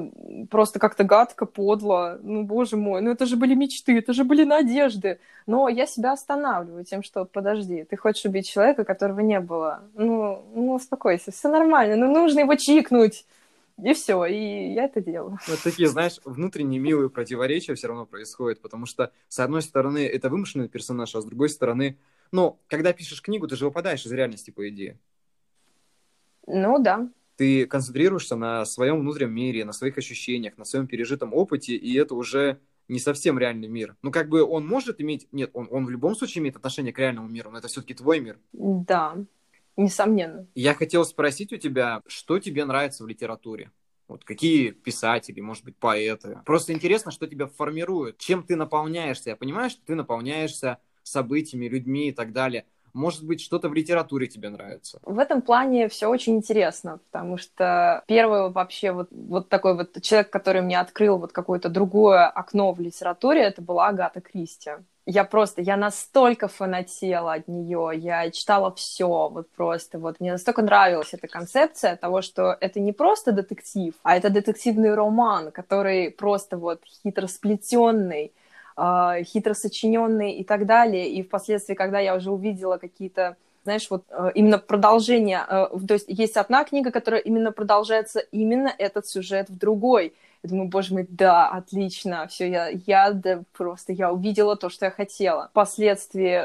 просто 0.50 0.78
как-то 0.78 1.04
гадко, 1.04 1.46
подло. 1.46 2.18
Ну, 2.22 2.42
боже 2.42 2.76
мой, 2.76 3.02
ну 3.02 3.10
это 3.10 3.26
же 3.26 3.36
были 3.36 3.54
мечты, 3.54 3.98
это 3.98 4.12
же 4.12 4.24
были 4.24 4.44
надежды. 4.44 5.20
Но 5.46 5.68
я 5.68 5.86
себя 5.86 6.12
останавливаю 6.12 6.84
тем, 6.84 7.02
что 7.02 7.24
подожди, 7.24 7.84
ты 7.84 7.96
хочешь 7.96 8.24
убить 8.24 8.48
человека, 8.48 8.84
которого 8.84 9.20
не 9.20 9.40
было. 9.40 9.82
Ну, 9.94 10.44
ну 10.54 10.74
успокойся, 10.74 11.32
все 11.32 11.48
нормально, 11.48 11.96
ну 11.96 12.12
нужно 12.12 12.40
его 12.40 12.54
чикнуть. 12.54 13.26
И 13.82 13.94
все, 13.94 14.24
и 14.24 14.72
я 14.74 14.84
это 14.84 15.00
делаю. 15.00 15.38
Вот 15.48 15.60
такие, 15.62 15.88
знаешь, 15.88 16.20
внутренние 16.24 16.80
милые 16.80 17.10
противоречия 17.10 17.74
все 17.74 17.88
равно 17.88 18.06
происходят, 18.06 18.60
потому 18.60 18.86
что, 18.86 19.12
с 19.28 19.38
одной 19.40 19.62
стороны, 19.62 20.06
это 20.06 20.28
вымышленный 20.28 20.68
персонаж, 20.68 21.14
а 21.14 21.20
с 21.20 21.24
другой 21.24 21.48
стороны, 21.48 21.98
ну, 22.30 22.58
когда 22.68 22.92
пишешь 22.92 23.22
книгу, 23.22 23.48
ты 23.48 23.56
же 23.56 23.64
выпадаешь 23.64 24.04
из 24.04 24.12
реальности, 24.12 24.50
по 24.50 24.68
идее. 24.68 24.98
Ну, 26.46 26.82
да. 26.82 27.08
Ты 27.36 27.66
концентрируешься 27.66 28.36
на 28.36 28.64
своем 28.64 29.00
внутреннем 29.00 29.34
мире, 29.34 29.64
на 29.64 29.72
своих 29.72 29.96
ощущениях, 29.98 30.58
на 30.58 30.64
своем 30.64 30.86
пережитом 30.86 31.32
опыте, 31.32 31.74
и 31.74 31.94
это 31.96 32.14
уже 32.14 32.60
не 32.88 32.98
совсем 32.98 33.38
реальный 33.38 33.68
мир. 33.68 33.96
Ну, 34.02 34.10
как 34.10 34.28
бы 34.28 34.44
он 34.44 34.66
может 34.66 35.00
иметь... 35.00 35.28
Нет, 35.32 35.50
он, 35.54 35.66
он 35.70 35.86
в 35.86 35.90
любом 35.90 36.14
случае 36.14 36.42
имеет 36.42 36.56
отношение 36.56 36.92
к 36.92 36.98
реальному 36.98 37.28
миру, 37.28 37.50
но 37.50 37.58
это 37.58 37.68
все-таки 37.68 37.94
твой 37.94 38.20
мир. 38.20 38.38
Да. 38.52 39.16
Несомненно. 39.76 40.46
Я 40.54 40.74
хотел 40.74 41.04
спросить 41.04 41.52
у 41.52 41.56
тебя, 41.56 42.02
что 42.06 42.38
тебе 42.38 42.64
нравится 42.64 43.04
в 43.04 43.08
литературе? 43.08 43.70
Вот 44.08 44.24
какие 44.24 44.70
писатели, 44.70 45.40
может 45.40 45.64
быть, 45.64 45.76
поэты. 45.76 46.38
Просто 46.44 46.72
интересно, 46.72 47.10
что 47.10 47.26
тебя 47.26 47.46
формирует, 47.46 48.18
чем 48.18 48.42
ты 48.42 48.56
наполняешься. 48.56 49.30
Я 49.30 49.36
понимаю, 49.36 49.70
что 49.70 49.80
ты 49.86 49.94
наполняешься 49.94 50.78
событиями, 51.02 51.66
людьми 51.66 52.08
и 52.08 52.12
так 52.12 52.32
далее. 52.32 52.66
Может 52.92 53.24
быть, 53.24 53.40
что-то 53.40 53.70
в 53.70 53.74
литературе 53.74 54.26
тебе 54.26 54.50
нравится? 54.50 55.00
В 55.02 55.18
этом 55.18 55.40
плане 55.40 55.88
все 55.88 56.08
очень 56.08 56.36
интересно, 56.36 57.00
потому 57.10 57.38
что 57.38 58.04
первый 58.06 58.50
вообще 58.50 58.92
вот, 58.92 59.08
вот 59.10 59.48
такой 59.48 59.74
вот 59.74 60.02
человек, 60.02 60.28
который 60.28 60.60
мне 60.60 60.78
открыл 60.78 61.16
вот 61.16 61.32
какое-то 61.32 61.70
другое 61.70 62.26
окно 62.26 62.72
в 62.72 62.80
литературе, 62.80 63.40
это 63.40 63.62
была 63.62 63.88
Агата 63.88 64.20
Кристи 64.20 64.72
я 65.06 65.24
просто, 65.24 65.62
я 65.62 65.76
настолько 65.76 66.48
фанатела 66.48 67.34
от 67.34 67.48
нее, 67.48 67.90
я 67.94 68.30
читала 68.30 68.72
все, 68.72 69.28
вот 69.28 69.50
просто, 69.50 69.98
вот 69.98 70.20
мне 70.20 70.32
настолько 70.32 70.62
нравилась 70.62 71.12
эта 71.12 71.26
концепция 71.26 71.96
того, 71.96 72.22
что 72.22 72.56
это 72.60 72.78
не 72.78 72.92
просто 72.92 73.32
детектив, 73.32 73.94
а 74.02 74.16
это 74.16 74.30
детективный 74.30 74.94
роман, 74.94 75.50
который 75.50 76.10
просто 76.10 76.56
вот 76.56 76.82
хитро 76.84 77.26
сплетенный, 77.26 78.32
э, 78.76 79.24
хитро 79.24 79.54
сочиненный 79.54 80.32
и 80.32 80.44
так 80.44 80.66
далее. 80.66 81.10
И 81.10 81.22
впоследствии, 81.22 81.74
когда 81.74 81.98
я 81.98 82.14
уже 82.14 82.30
увидела 82.30 82.78
какие-то 82.78 83.36
знаешь, 83.64 83.88
вот 83.90 84.04
э, 84.10 84.30
именно 84.34 84.58
продолжение, 84.58 85.40
э, 85.48 85.68
то 85.86 85.94
есть 85.94 86.06
есть 86.08 86.36
одна 86.36 86.64
книга, 86.64 86.90
которая 86.90 87.20
именно 87.20 87.52
продолжается 87.52 88.20
именно 88.20 88.72
этот 88.76 89.06
сюжет 89.06 89.48
в 89.50 89.56
другой. 89.56 90.14
Я 90.42 90.50
думаю, 90.50 90.68
боже 90.68 90.92
мой, 90.94 91.06
да, 91.08 91.48
отлично, 91.48 92.26
все, 92.26 92.50
я, 92.50 92.68
я 92.68 93.12
да, 93.12 93.44
просто, 93.52 93.92
я 93.92 94.12
увидела 94.12 94.56
то, 94.56 94.68
что 94.68 94.86
я 94.86 94.90
хотела. 94.90 95.48
Впоследствии, 95.50 96.42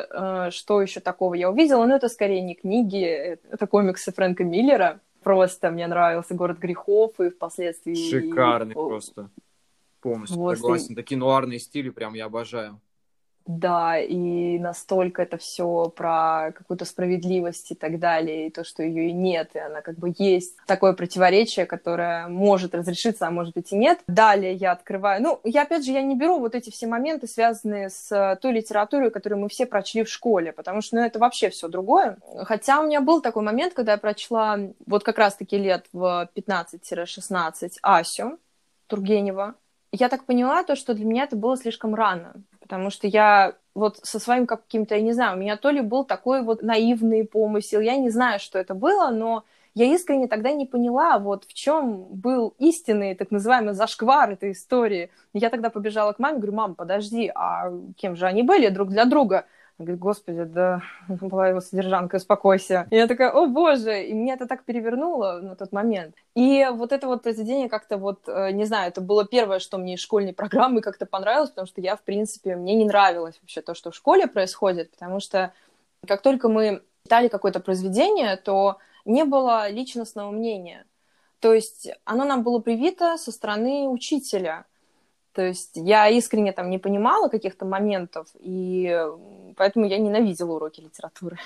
э, 0.47 0.51
что 0.51 0.82
еще 0.82 0.99
такого 0.99 1.34
я 1.34 1.49
увидела? 1.49 1.86
Ну, 1.86 1.95
это 1.95 2.08
скорее 2.08 2.41
не 2.41 2.53
книги, 2.53 3.03
это 3.03 3.65
комиксы 3.65 4.12
Фрэнка 4.12 4.43
Миллера. 4.43 4.99
Просто 5.23 5.71
мне 5.71 5.88
нравился 5.88 6.36
«Город 6.36 6.60
грехов», 6.60 7.19
и 7.19 7.30
впоследствии... 7.30 7.95
Шикарный 7.95 8.75
просто. 8.75 9.30
Полностью 9.99 10.38
вот, 10.38 10.58
согласен. 10.58 10.93
И... 10.93 10.95
Такие 10.95 11.17
нуарные 11.17 11.60
стили 11.60 11.89
прям 11.89 12.13
я 12.13 12.25
обожаю. 12.25 12.80
Да, 13.47 13.97
и 13.97 14.60
настолько 14.60 15.21
это 15.21 15.38
все 15.38 15.89
про 15.95 16.51
какую-то 16.53 16.83
справедливость 16.83 17.71
и 17.71 17.75
так 17.75 17.97
далее, 17.97 18.47
и 18.47 18.49
то, 18.49 18.65
что 18.65 18.83
ее 18.83 19.07
и 19.07 19.13
нет, 19.13 19.51
и 19.53 19.60
она 19.60 19.79
как 19.79 19.95
бы 19.95 20.13
есть. 20.17 20.57
Такое 20.67 20.91
противоречие, 20.91 21.65
которое 21.65 22.27
может 22.27 22.75
разрешиться, 22.75 23.25
а 23.25 23.31
может 23.31 23.53
быть 23.53 23.71
и 23.71 23.77
нет. 23.77 23.99
Далее 24.07 24.53
я 24.53 24.73
открываю... 24.73 25.23
Ну, 25.23 25.39
я 25.45 25.62
опять 25.62 25.86
же, 25.86 25.93
я 25.93 26.01
не 26.01 26.17
беру 26.17 26.39
вот 26.39 26.55
эти 26.55 26.71
все 26.71 26.88
моменты, 26.88 27.25
связанные 27.25 27.89
с 27.89 28.38
той 28.41 28.51
литературой, 28.51 29.12
которую 29.12 29.39
мы 29.39 29.47
все 29.47 29.65
прочли 29.65 30.03
в 30.03 30.10
школе, 30.10 30.51
потому 30.51 30.81
что, 30.81 30.97
ну, 30.97 31.03
это 31.03 31.17
вообще 31.17 31.49
все 31.49 31.69
другое. 31.69 32.17
Хотя 32.43 32.81
у 32.81 32.86
меня 32.86 32.99
был 32.99 33.21
такой 33.21 33.43
момент, 33.43 33.73
когда 33.73 33.93
я 33.93 33.97
прочла 33.97 34.60
вот 34.86 35.05
как 35.05 35.17
раз-таки 35.17 35.57
лет 35.57 35.86
в 35.93 36.29
15-16 36.36 37.77
Асю 37.81 38.39
Тургенева, 38.88 39.55
я 39.93 40.10
так 40.10 40.25
поняла 40.25 40.63
то, 40.63 40.75
что 40.75 40.93
для 40.93 41.05
меня 41.05 41.23
это 41.23 41.38
было 41.38 41.55
слишком 41.55 41.95
рано 41.95 42.33
потому 42.67 42.89
что 42.89 43.08
я 43.08 43.56
вот 43.73 43.99
со 44.03 44.19
своим 44.19 44.45
каким-то, 44.45 44.95
я 44.95 45.01
не 45.01 45.13
знаю, 45.13 45.38
у 45.38 45.39
меня 45.39 45.56
то 45.56 45.69
ли 45.69 45.82
был 45.82 46.03
такой 46.03 46.41
вот 46.43 46.62
наивный 46.62 47.25
помысел, 47.25 47.80
я 47.80 47.95
не 47.95 48.10
знаю, 48.10 48.39
что 48.39 48.60
это 48.60 48.73
было, 48.75 49.10
но 49.10 49.45
я 49.73 49.86
искренне 49.86 50.27
тогда 50.27 50.51
не 50.51 50.65
поняла, 50.65 51.17
вот 51.17 51.45
в 51.45 51.53
чем 51.53 52.03
был 52.06 52.53
истинный 52.58 53.15
так 53.15 53.32
называемый 53.32 53.73
зашквар 53.73 54.32
этой 54.32 54.51
истории. 54.51 55.12
Я 55.34 55.49
тогда 55.49 55.69
побежала 55.69 56.12
к 56.12 56.19
маме, 56.19 56.38
говорю, 56.38 56.53
мам, 56.53 56.75
подожди, 56.75 57.32
а 57.34 57.71
кем 57.95 58.15
же 58.15 58.25
они 58.25 58.43
были 58.43 58.69
друг 58.69 58.89
для 58.89 59.06
друга? 59.06 59.45
Говорит, 59.79 59.99
господи, 59.99 60.43
да, 60.43 60.81
была 61.07 61.49
его 61.49 61.61
содержанка, 61.61 62.15
успокойся. 62.15 62.87
И 62.89 62.95
я 62.95 63.07
такая, 63.07 63.31
о 63.31 63.45
боже, 63.45 64.03
и 64.05 64.13
меня 64.13 64.33
это 64.33 64.47
так 64.47 64.63
перевернуло 64.63 65.39
на 65.41 65.55
тот 65.55 65.71
момент. 65.71 66.15
И 66.35 66.67
вот 66.71 66.91
это 66.91 67.05
вот 67.05 67.21
произведение 67.21 67.69
как-то 67.69 67.97
вот, 67.97 68.27
э, 68.27 68.51
не 68.51 68.65
знаю, 68.65 68.89
это 68.89 69.01
было 69.01 69.23
первое, 69.23 69.59
что 69.59 69.77
мне 69.77 69.93
из 69.93 69.99
школьной 69.99 70.33
программы 70.33 70.81
как-то 70.81 71.05
понравилось, 71.05 71.51
потому 71.51 71.67
что 71.67 71.81
я, 71.81 71.95
в 71.95 72.01
принципе, 72.01 72.55
мне 72.55 72.73
не 72.73 72.85
нравилось 72.85 73.37
вообще 73.39 73.61
то, 73.61 73.75
что 73.75 73.91
в 73.91 73.95
школе 73.95 74.25
происходит, 74.25 74.91
потому 74.91 75.19
что 75.19 75.53
как 76.07 76.21
только 76.21 76.49
мы 76.49 76.81
читали 77.03 77.27
какое-то 77.27 77.59
произведение, 77.59 78.35
то 78.37 78.77
не 79.05 79.25
было 79.25 79.69
личностного 79.69 80.31
мнения. 80.31 80.85
То 81.39 81.53
есть 81.53 81.89
оно 82.03 82.25
нам 82.25 82.41
было 82.41 82.57
привито 82.59 83.17
со 83.17 83.31
стороны 83.31 83.87
учителя– 83.87 84.65
то 85.38 85.45
есть 85.45 85.73
я 85.76 86.10
искренне 86.10 86.52
там 86.52 86.71
не 86.71 86.80
понимала 86.80 87.30
каких-то 87.30 87.63
моментов, 87.63 88.28
и 88.39 89.08
поэтому 89.56 89.86
я 89.86 90.00
ненавидела 90.00 90.54
уроки 90.54 90.82
литературы. 90.82 91.38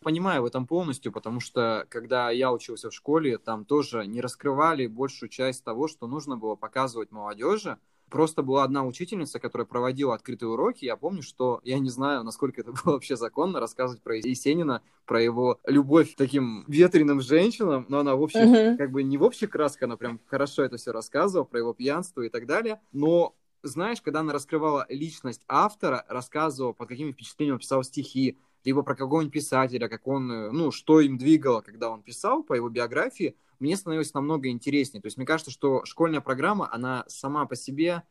Понимаю 0.00 0.40
в 0.40 0.46
этом 0.46 0.66
полностью, 0.66 1.12
потому 1.12 1.40
что 1.40 1.84
когда 1.90 2.30
я 2.30 2.50
учился 2.50 2.88
в 2.88 2.94
школе, 2.94 3.36
там 3.36 3.66
тоже 3.66 4.06
не 4.06 4.22
раскрывали 4.22 4.86
большую 4.86 5.28
часть 5.28 5.62
того, 5.64 5.86
что 5.86 6.06
нужно 6.06 6.38
было 6.38 6.54
показывать 6.54 7.10
молодежи, 7.10 7.76
Просто 8.10 8.42
была 8.42 8.64
одна 8.64 8.84
учительница, 8.84 9.38
которая 9.38 9.66
проводила 9.66 10.14
открытые 10.14 10.48
уроки. 10.48 10.84
Я 10.84 10.96
помню, 10.96 11.22
что 11.22 11.60
я 11.64 11.78
не 11.78 11.90
знаю, 11.90 12.24
насколько 12.24 12.60
это 12.60 12.72
было 12.84 12.94
вообще 12.94 13.16
законно 13.16 13.60
рассказывать 13.60 14.02
про 14.02 14.16
Есенина, 14.16 14.82
про 15.06 15.22
его 15.22 15.58
любовь 15.66 16.14
к 16.14 16.16
таким 16.16 16.64
ветреным 16.68 17.20
женщинам, 17.20 17.86
но 17.88 18.00
она 18.00 18.16
в 18.16 18.22
общем, 18.22 18.54
uh-huh. 18.54 18.76
как 18.76 18.90
бы 18.90 19.02
не 19.02 19.16
в 19.16 19.22
общей 19.22 19.46
краске, 19.46 19.86
она 19.86 19.96
прям 19.96 20.20
хорошо 20.26 20.62
это 20.62 20.76
все 20.76 20.92
рассказывала, 20.92 21.44
про 21.44 21.60
его 21.60 21.72
пьянство 21.72 22.22
и 22.22 22.28
так 22.28 22.46
далее. 22.46 22.80
Но 22.92 23.34
знаешь, 23.62 24.00
когда 24.00 24.20
она 24.20 24.32
раскрывала 24.32 24.86
личность 24.88 25.42
автора, 25.48 26.04
рассказывала, 26.08 26.72
под 26.72 26.88
какими 26.88 27.12
впечатлениями 27.12 27.54
он 27.54 27.60
писал 27.60 27.82
стихи, 27.82 28.38
либо 28.64 28.82
про 28.82 28.94
какого-нибудь 28.94 29.32
писателя, 29.32 29.88
как 29.88 30.06
он, 30.06 30.30
э, 30.30 30.50
ну, 30.50 30.70
что 30.70 31.00
им 31.00 31.16
двигало, 31.16 31.60
когда 31.60 31.90
он 31.90 32.02
писал 32.02 32.42
по 32.42 32.54
его 32.54 32.68
биографии, 32.68 33.36
мне 33.58 33.76
становилось 33.76 34.14
намного 34.14 34.48
интереснее. 34.48 35.00
То 35.02 35.06
есть 35.06 35.16
мне 35.16 35.26
кажется, 35.26 35.50
что 35.50 35.84
школьная 35.84 36.20
программа, 36.20 36.72
она 36.72 37.04
сама 37.08 37.46
по 37.46 37.56
себе, 37.56 38.02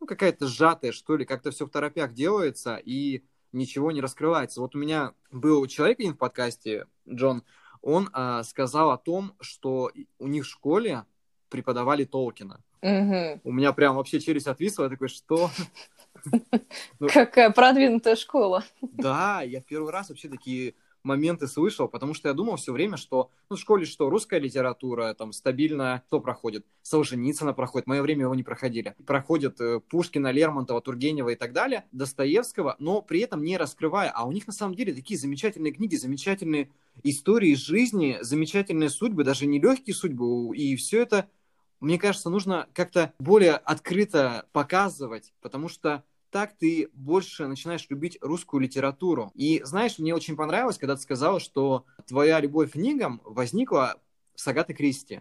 ну, 0.00 0.06
какая-то 0.06 0.46
сжатая, 0.46 0.92
что 0.92 1.16
ли, 1.16 1.24
как-то 1.24 1.50
все 1.50 1.66
в 1.66 1.70
торопях 1.70 2.12
делается, 2.12 2.76
и 2.76 3.24
ничего 3.52 3.90
не 3.92 4.00
раскрывается. 4.00 4.60
Вот 4.60 4.74
у 4.74 4.78
меня 4.78 5.12
был 5.30 5.66
человек 5.66 6.00
один 6.00 6.14
в 6.14 6.18
подкасте, 6.18 6.86
Джон, 7.08 7.42
он 7.80 8.08
а, 8.12 8.42
сказал 8.42 8.90
о 8.90 8.98
том, 8.98 9.34
что 9.40 9.90
у 10.18 10.26
них 10.26 10.44
в 10.44 10.48
школе 10.48 11.04
преподавали 11.50 12.04
Толкина. 12.04 12.60
Угу. 12.80 13.40
У 13.44 13.52
меня 13.52 13.72
прям 13.72 13.96
вообще 13.96 14.20
челюсть 14.20 14.46
отвисла, 14.46 14.84
я 14.84 14.90
такой, 14.90 15.08
что? 15.08 15.50
Ну, 17.00 17.08
Какая 17.12 17.50
продвинутая 17.50 18.16
школа. 18.16 18.64
Да, 18.80 19.42
я 19.42 19.60
в 19.60 19.64
первый 19.64 19.92
раз 19.92 20.08
вообще 20.08 20.30
такие 20.30 20.74
моменты 21.04 21.46
слышал, 21.46 21.88
потому 21.88 22.14
что 22.14 22.28
я 22.28 22.34
думал 22.34 22.56
все 22.56 22.72
время, 22.72 22.96
что 22.96 23.30
ну, 23.48 23.56
в 23.56 23.60
школе 23.60 23.84
что, 23.84 24.10
русская 24.10 24.40
литература 24.40 25.14
там 25.14 25.32
стабильно, 25.32 26.02
кто 26.06 26.20
проходит? 26.20 26.66
Солженицына 26.82 27.52
проходит, 27.52 27.86
в 27.86 27.88
мое 27.88 28.02
время 28.02 28.22
его 28.22 28.34
не 28.34 28.42
проходили. 28.42 28.94
Проходят 29.06 29.60
э, 29.60 29.80
Пушкина, 29.80 30.30
Лермонтова, 30.32 30.80
Тургенева 30.80 31.28
и 31.30 31.36
так 31.36 31.52
далее, 31.52 31.84
Достоевского, 31.92 32.76
но 32.78 33.02
при 33.02 33.20
этом 33.20 33.42
не 33.42 33.56
раскрывая. 33.56 34.10
А 34.10 34.26
у 34.26 34.32
них 34.32 34.46
на 34.46 34.52
самом 34.52 34.74
деле 34.74 34.94
такие 34.94 35.18
замечательные 35.18 35.72
книги, 35.72 35.96
замечательные 35.96 36.70
истории 37.02 37.54
жизни, 37.54 38.18
замечательные 38.20 38.88
судьбы, 38.88 39.24
даже 39.24 39.46
нелегкие 39.46 39.94
судьбы, 39.94 40.56
и 40.56 40.74
все 40.76 41.02
это 41.02 41.28
мне 41.80 41.98
кажется, 41.98 42.30
нужно 42.30 42.66
как-то 42.72 43.12
более 43.18 43.56
открыто 43.56 44.46
показывать, 44.52 45.34
потому 45.42 45.68
что 45.68 46.02
так 46.34 46.52
ты 46.58 46.88
больше 46.94 47.46
начинаешь 47.46 47.86
любить 47.90 48.18
русскую 48.20 48.60
литературу. 48.60 49.30
И 49.36 49.62
знаешь, 49.62 50.00
мне 50.00 50.12
очень 50.12 50.34
понравилось, 50.34 50.78
когда 50.78 50.96
ты 50.96 51.02
сказала, 51.02 51.38
что 51.38 51.86
твоя 52.08 52.40
любовь 52.40 52.70
к 52.70 52.72
книгам 52.72 53.20
возникла 53.22 54.02
с 54.34 54.44
Агатой 54.48 54.74
Кристи. 54.74 55.20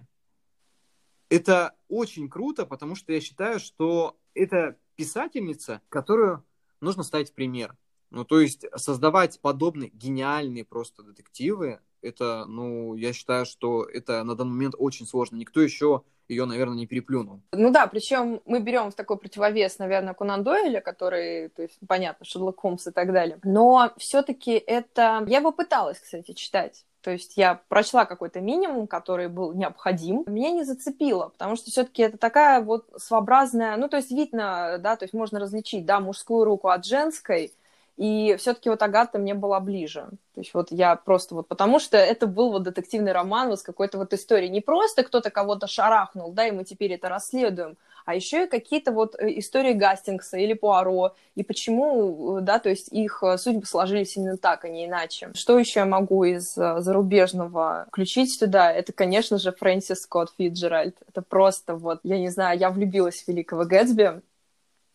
Это 1.30 1.76
очень 1.88 2.32
круто, 2.32 2.66
потому 2.66 2.96
что 2.96 3.14
я 3.14 3.22
считаю, 3.22 3.60
что 3.60 4.18
это 4.34 4.80
писательница, 4.96 5.82
которую 5.90 6.44
нужно 6.82 7.04
ставить 7.04 7.30
в 7.30 7.34
пример. 7.36 7.78
Ну, 8.14 8.26
то 8.26 8.40
есть 8.40 8.66
создавать 8.76 9.40
подобные 9.42 9.90
гениальные 9.90 10.66
просто 10.66 11.02
детективы, 11.02 11.80
это, 12.04 12.46
ну, 12.46 12.94
я 12.96 13.12
считаю, 13.12 13.46
что 13.46 13.84
это 13.86 14.24
на 14.24 14.36
данный 14.36 14.52
момент 14.52 14.76
очень 14.78 15.08
сложно. 15.08 15.38
Никто 15.38 15.62
еще 15.62 16.04
ее, 16.28 16.46
наверное, 16.46 16.78
не 16.78 16.86
переплюнул. 16.86 17.42
Ну 17.52 17.72
да, 17.72 17.88
причем 17.88 18.42
мы 18.46 18.60
берем 18.60 18.92
в 18.92 18.96
такой 18.96 19.18
противовес, 19.18 19.80
наверное, 19.80 20.14
Кунан 20.14 20.44
Дойля, 20.44 20.80
который, 20.80 21.50
то 21.50 21.64
есть, 21.64 21.80
понятно, 21.88 22.24
Шерлок 22.24 22.60
Холмс 22.60 22.86
и 22.86 22.92
так 22.92 23.12
далее. 23.12 23.40
Но 23.44 23.92
все-таки 23.98 24.52
это... 24.52 25.24
Я 25.28 25.40
его 25.40 25.52
пыталась, 25.52 26.00
кстати, 26.00 26.34
читать. 26.34 26.86
То 27.02 27.12
есть 27.12 27.36
я 27.36 27.62
прочла 27.68 28.06
какой-то 28.06 28.42
минимум, 28.42 28.86
который 28.88 29.28
был 29.28 29.54
необходим. 29.54 30.24
Меня 30.28 30.52
не 30.52 30.64
зацепило, 30.64 31.30
потому 31.30 31.56
что 31.56 31.72
все-таки 31.72 32.04
это 32.04 32.18
такая 32.18 32.62
вот 32.62 32.88
своеобразная, 32.96 33.76
ну, 33.76 33.90
то 33.90 33.98
есть 33.98 34.12
видно, 34.12 34.78
да, 34.80 34.96
то 34.96 35.04
есть 35.04 35.14
можно 35.14 35.40
различить, 35.40 35.86
да, 35.86 36.00
мужскую 36.00 36.46
руку 36.46 36.70
от 36.70 36.86
женской, 36.86 37.52
и 37.96 38.36
все-таки 38.40 38.70
вот 38.70 38.82
Агата 38.82 39.20
мне 39.20 39.34
была 39.34 39.60
ближе. 39.60 40.08
То 40.34 40.42
есть 40.42 40.54
вот 40.54 40.72
я 40.72 40.96
просто 40.96 41.36
вот... 41.36 41.48
Потому 41.48 41.80
что 41.80 41.98
это 41.98 42.26
был 42.26 42.52
вот 42.52 42.64
детективный 42.64 43.12
роман 43.12 43.50
вот 43.50 43.60
с 43.60 43.64
какой-то 43.64 44.00
вот 44.00 44.14
историей. 44.14 44.50
Не 44.50 44.62
просто 44.62 45.04
кто-то 45.04 45.30
кого-то 45.30 45.68
шарахнул, 45.68 46.32
да, 46.32 46.48
и 46.48 46.52
мы 46.52 46.64
теперь 46.64 46.94
это 46.94 47.08
расследуем, 47.08 47.78
а 48.06 48.16
еще 48.16 48.46
и 48.46 48.50
какие-то 48.50 48.92
вот 48.92 49.16
э, 49.18 49.40
истории 49.40 49.74
Гастингса 49.74 50.38
или 50.38 50.54
Пуаро, 50.54 51.16
и 51.36 51.44
почему, 51.44 52.40
э, 52.40 52.42
да, 52.42 52.60
то 52.60 52.70
есть 52.70 52.92
их 52.92 53.22
э, 53.24 53.38
судьбы 53.38 53.66
сложились 53.66 54.18
именно 54.18 54.38
так, 54.38 54.66
а 54.66 54.70
не 54.70 54.86
иначе. 54.86 55.32
Что 55.36 55.58
еще 55.58 55.82
я 55.82 55.86
могу 55.86 56.24
из 56.24 56.54
зарубежного 56.54 57.86
включить 57.90 58.38
сюда? 58.38 58.72
Это, 58.72 58.92
конечно 58.92 59.38
же, 59.38 59.52
Фрэнсис 59.52 60.02
Скотт 60.02 60.34
Фиджеральд. 60.38 60.98
Это 61.08 61.22
просто 61.22 61.76
вот, 61.76 62.00
я 62.04 62.18
не 62.18 62.30
знаю, 62.30 62.58
я 62.60 62.72
влюбилась 62.72 63.24
в 63.24 63.28
Великого 63.28 63.66
Гэтсби. 63.66 64.22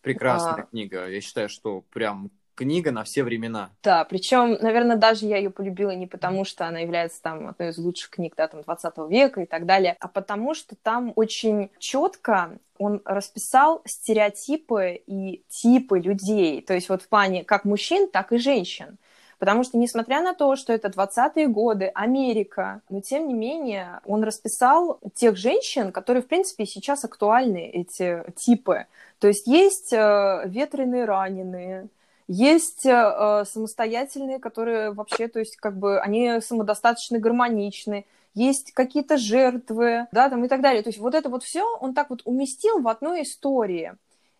Прекрасная 0.01 0.63
а... 0.63 0.67
книга. 0.67 1.07
Я 1.07 1.21
считаю, 1.21 1.49
что 1.49 1.83
прям 1.91 2.29
книга 2.59 2.91
на 2.91 3.05
все 3.05 3.23
времена. 3.23 3.69
Да, 3.83 4.03
причем, 4.03 4.57
наверное, 4.59 4.97
даже 4.97 5.25
я 5.25 5.37
ее 5.37 5.49
полюбила 5.49 5.91
не 5.91 6.07
потому, 6.07 6.43
что 6.43 6.67
она 6.67 6.79
является 6.79 7.21
там 7.21 7.47
одной 7.47 7.69
из 7.69 7.77
лучших 7.77 8.09
книг 8.09 8.33
да, 8.35 8.49
там, 8.49 8.61
20 8.63 8.97
века 9.09 9.41
и 9.41 9.45
так 9.45 9.65
далее, 9.65 9.95
а 9.99 10.09
потому 10.09 10.53
что 10.53 10.75
там 10.75 11.13
очень 11.15 11.69
четко 11.79 12.59
он 12.77 13.01
расписал 13.05 13.81
стереотипы 13.85 15.01
и 15.05 15.43
типы 15.49 15.99
людей, 15.99 16.61
то 16.61 16.73
есть 16.73 16.89
вот 16.89 17.01
в 17.01 17.07
плане 17.09 17.43
как 17.43 17.65
мужчин, 17.65 18.09
так 18.09 18.31
и 18.31 18.37
женщин. 18.37 18.97
Потому 19.37 19.63
что, 19.63 19.77
несмотря 19.77 20.21
на 20.21 20.33
то, 20.33 20.57
что 20.57 20.73
это 20.73 20.89
20-е 20.89 21.47
годы, 21.47 21.91
Америка, 21.93 22.81
но 22.89 22.99
тем 22.99 23.27
не 23.29 23.33
менее 23.33 24.01
он 24.05 24.23
расписал 24.23 24.99
тех 25.15 25.37
женщин, 25.37 25.93
которые, 25.93 26.23
в 26.23 26.27
принципе, 26.27 26.65
сейчас 26.65 27.05
актуальны, 27.05 27.69
эти 27.69 28.21
типы. 28.35 28.85
То 29.19 29.29
есть 29.29 29.47
есть 29.47 29.93
э, 29.93 30.43
ветреные 30.45 31.05
раненые, 31.05 31.87
есть 32.31 32.85
э, 32.85 32.91
э, 32.91 33.43
самостоятельные, 33.45 34.37
которые 34.37 34.91
вообще, 34.91 35.27
то 35.27 35.39
есть 35.39 35.57
как 35.57 35.77
бы 35.77 35.99
они 35.99 36.39
самодостаточно 36.41 37.17
гармоничны. 37.17 38.05
Есть 38.35 38.71
какие-то 38.73 39.17
жертвы, 39.17 40.05
да, 40.11 40.29
там 40.29 40.45
и 40.45 40.47
так 40.47 40.61
далее. 40.61 40.83
То 40.83 40.89
есть 40.89 40.99
вот 40.99 41.15
это 41.15 41.27
вот 41.27 41.43
все 41.43 41.65
он 41.77 41.95
так 41.95 42.11
вот 42.11 42.21
уместил 42.25 42.81
в 42.81 42.87
одной 42.87 43.23
истории. 43.23 43.95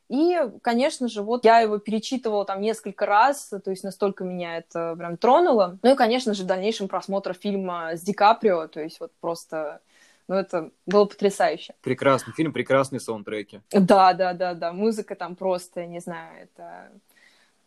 И, 0.08 0.38
конечно 0.62 1.08
же, 1.08 1.24
вот 1.24 1.46
я 1.46 1.62
его 1.62 1.80
перечитывала 1.80 2.46
там 2.46 2.62
несколько 2.62 3.08
раз, 3.08 3.50
то 3.50 3.72
есть 3.72 3.84
настолько 3.84 4.24
меня 4.24 4.58
это 4.58 4.96
прям 4.96 5.18
тронуло. 5.18 5.80
Ну 5.82 5.92
и, 5.92 5.96
конечно 5.96 6.36
же, 6.36 6.44
в 6.44 6.48
дальнейшем 6.48 6.88
просмотра 6.88 7.34
фильма 7.34 7.96
с 7.96 8.02
Ди 8.02 8.14
Каприо, 8.14 8.68
то 8.68 8.82
есть 8.82 9.00
вот 9.00 9.12
просто 9.20 9.82
ну, 10.28 10.36
это 10.36 10.70
было 10.86 11.06
потрясающе. 11.06 11.74
Прекрасный 11.82 12.34
фильм, 12.34 12.54
прекрасные 12.54 13.00
саундтреки. 13.00 13.62
Да, 13.72 14.14
да, 14.14 14.34
да, 14.34 14.54
да. 14.54 14.74
Музыка 14.74 15.16
там 15.16 15.36
просто, 15.36 15.88
не 15.88 16.00
знаю, 16.00 16.44
это 16.44 16.92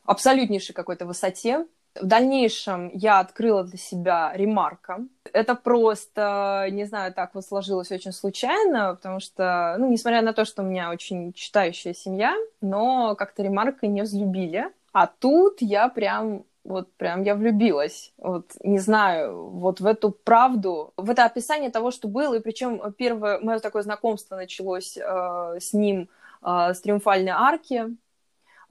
абсолютнейшей 0.04 0.74
какой-то 0.74 1.06
высоте. 1.06 1.66
В 1.94 2.06
дальнейшем 2.06 2.90
я 2.94 3.20
открыла 3.20 3.64
для 3.64 3.76
себя 3.76 4.32
ремарка. 4.34 5.00
Это 5.32 5.54
просто, 5.54 6.68
не 6.70 6.84
знаю, 6.84 7.12
так 7.12 7.34
вот 7.34 7.44
сложилось 7.44 7.90
очень 7.92 8.12
случайно, 8.12 8.94
потому 8.94 9.20
что, 9.20 9.76
ну, 9.78 9.90
несмотря 9.90 10.22
на 10.22 10.32
то, 10.32 10.46
что 10.46 10.62
у 10.62 10.66
меня 10.66 10.90
очень 10.90 11.34
читающая 11.34 11.92
семья, 11.92 12.34
но 12.62 13.14
как-то 13.14 13.42
ремарка 13.42 13.86
не 13.86 14.02
взлюбили. 14.02 14.68
А 14.92 15.06
тут 15.06 15.58
я 15.60 15.88
прям 15.88 16.44
вот 16.64 16.92
прям 16.94 17.22
я 17.22 17.34
влюбилась. 17.34 18.12
Вот 18.18 18.52
не 18.62 18.78
знаю, 18.78 19.48
вот 19.50 19.80
в 19.80 19.86
эту 19.86 20.10
правду, 20.10 20.92
в 20.96 21.10
это 21.10 21.24
описание 21.24 21.70
того, 21.70 21.90
что 21.90 22.08
было. 22.08 22.34
И 22.34 22.40
причем 22.40 22.80
первое 22.96 23.40
мое 23.40 23.58
такое 23.58 23.82
знакомство 23.82 24.36
началось 24.36 24.96
э, 24.96 25.58
с 25.60 25.72
ним 25.72 26.08
э, 26.42 26.74
с 26.74 26.80
триумфальной 26.80 27.32
арки. 27.32 27.96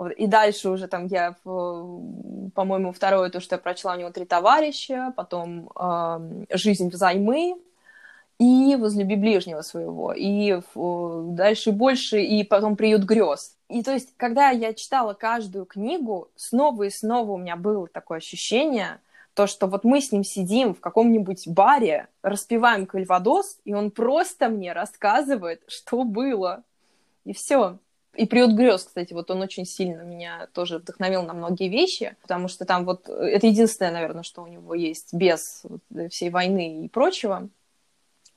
Вот. 0.02 0.14
И 0.14 0.26
дальше 0.26 0.72
уже 0.72 0.88
там 0.88 1.06
я, 1.06 1.36
по-моему, 1.44 2.92
второе, 2.92 3.30
то, 3.30 3.40
что 3.40 3.54
я 3.54 3.60
прочла 3.60 3.94
у 3.94 4.00
него 4.00 4.10
«Три 4.10 4.26
товарища», 4.26 5.14
потом 5.16 5.70
э, 5.76 6.46
«Жизнь 6.58 6.90
взаймы», 6.90 7.56
и 8.40 8.76
«Возлюби 8.78 9.16
ближнего 9.16 9.62
своего», 9.62 10.12
и 10.12 10.60
дальше 11.36 11.72
больше, 11.72 12.20
и 12.20 12.44
потом 12.44 12.78
«Приют 12.78 13.04
грез». 13.04 13.56
И 13.70 13.84
то 13.84 13.94
есть, 13.94 14.16
когда 14.18 14.50
я 14.50 14.74
читала 14.74 15.14
каждую 15.14 15.66
книгу, 15.66 16.30
снова 16.36 16.82
и 16.82 16.90
снова 16.90 17.34
у 17.34 17.38
меня 17.38 17.56
было 17.56 17.88
такое 17.88 18.18
ощущение, 18.18 19.02
то, 19.36 19.46
что 19.46 19.68
вот 19.68 19.84
мы 19.84 20.02
с 20.02 20.12
ним 20.12 20.24
сидим 20.24 20.74
в 20.74 20.80
каком-нибудь 20.80 21.48
баре, 21.48 22.08
распиваем 22.24 22.88
кальвадос, 22.88 23.60
и 23.66 23.76
он 23.76 23.92
просто 23.92 24.50
мне 24.50 24.74
рассказывает, 24.74 25.62
что 25.68 26.04
было. 26.04 26.64
И 27.24 27.34
все. 27.34 27.78
И 28.16 28.26
«Приют 28.26 28.52
грез», 28.52 28.84
кстати, 28.84 29.14
вот 29.14 29.32
он 29.32 29.42
очень 29.42 29.66
сильно 29.66 30.02
меня 30.02 30.48
тоже 30.54 30.80
вдохновил 30.80 31.24
на 31.24 31.34
многие 31.34 31.70
вещи, 31.70 32.16
потому 32.22 32.50
что 32.50 32.66
там 32.66 32.86
вот 32.86 33.08
это 33.08 33.48
единственное, 33.48 33.92
наверное, 33.92 34.24
что 34.24 34.44
у 34.44 34.48
него 34.48 34.76
есть 34.76 35.14
без 35.14 35.64
всей 36.10 36.30
войны 36.30 36.86
и 36.86 36.90
прочего. 36.90 37.50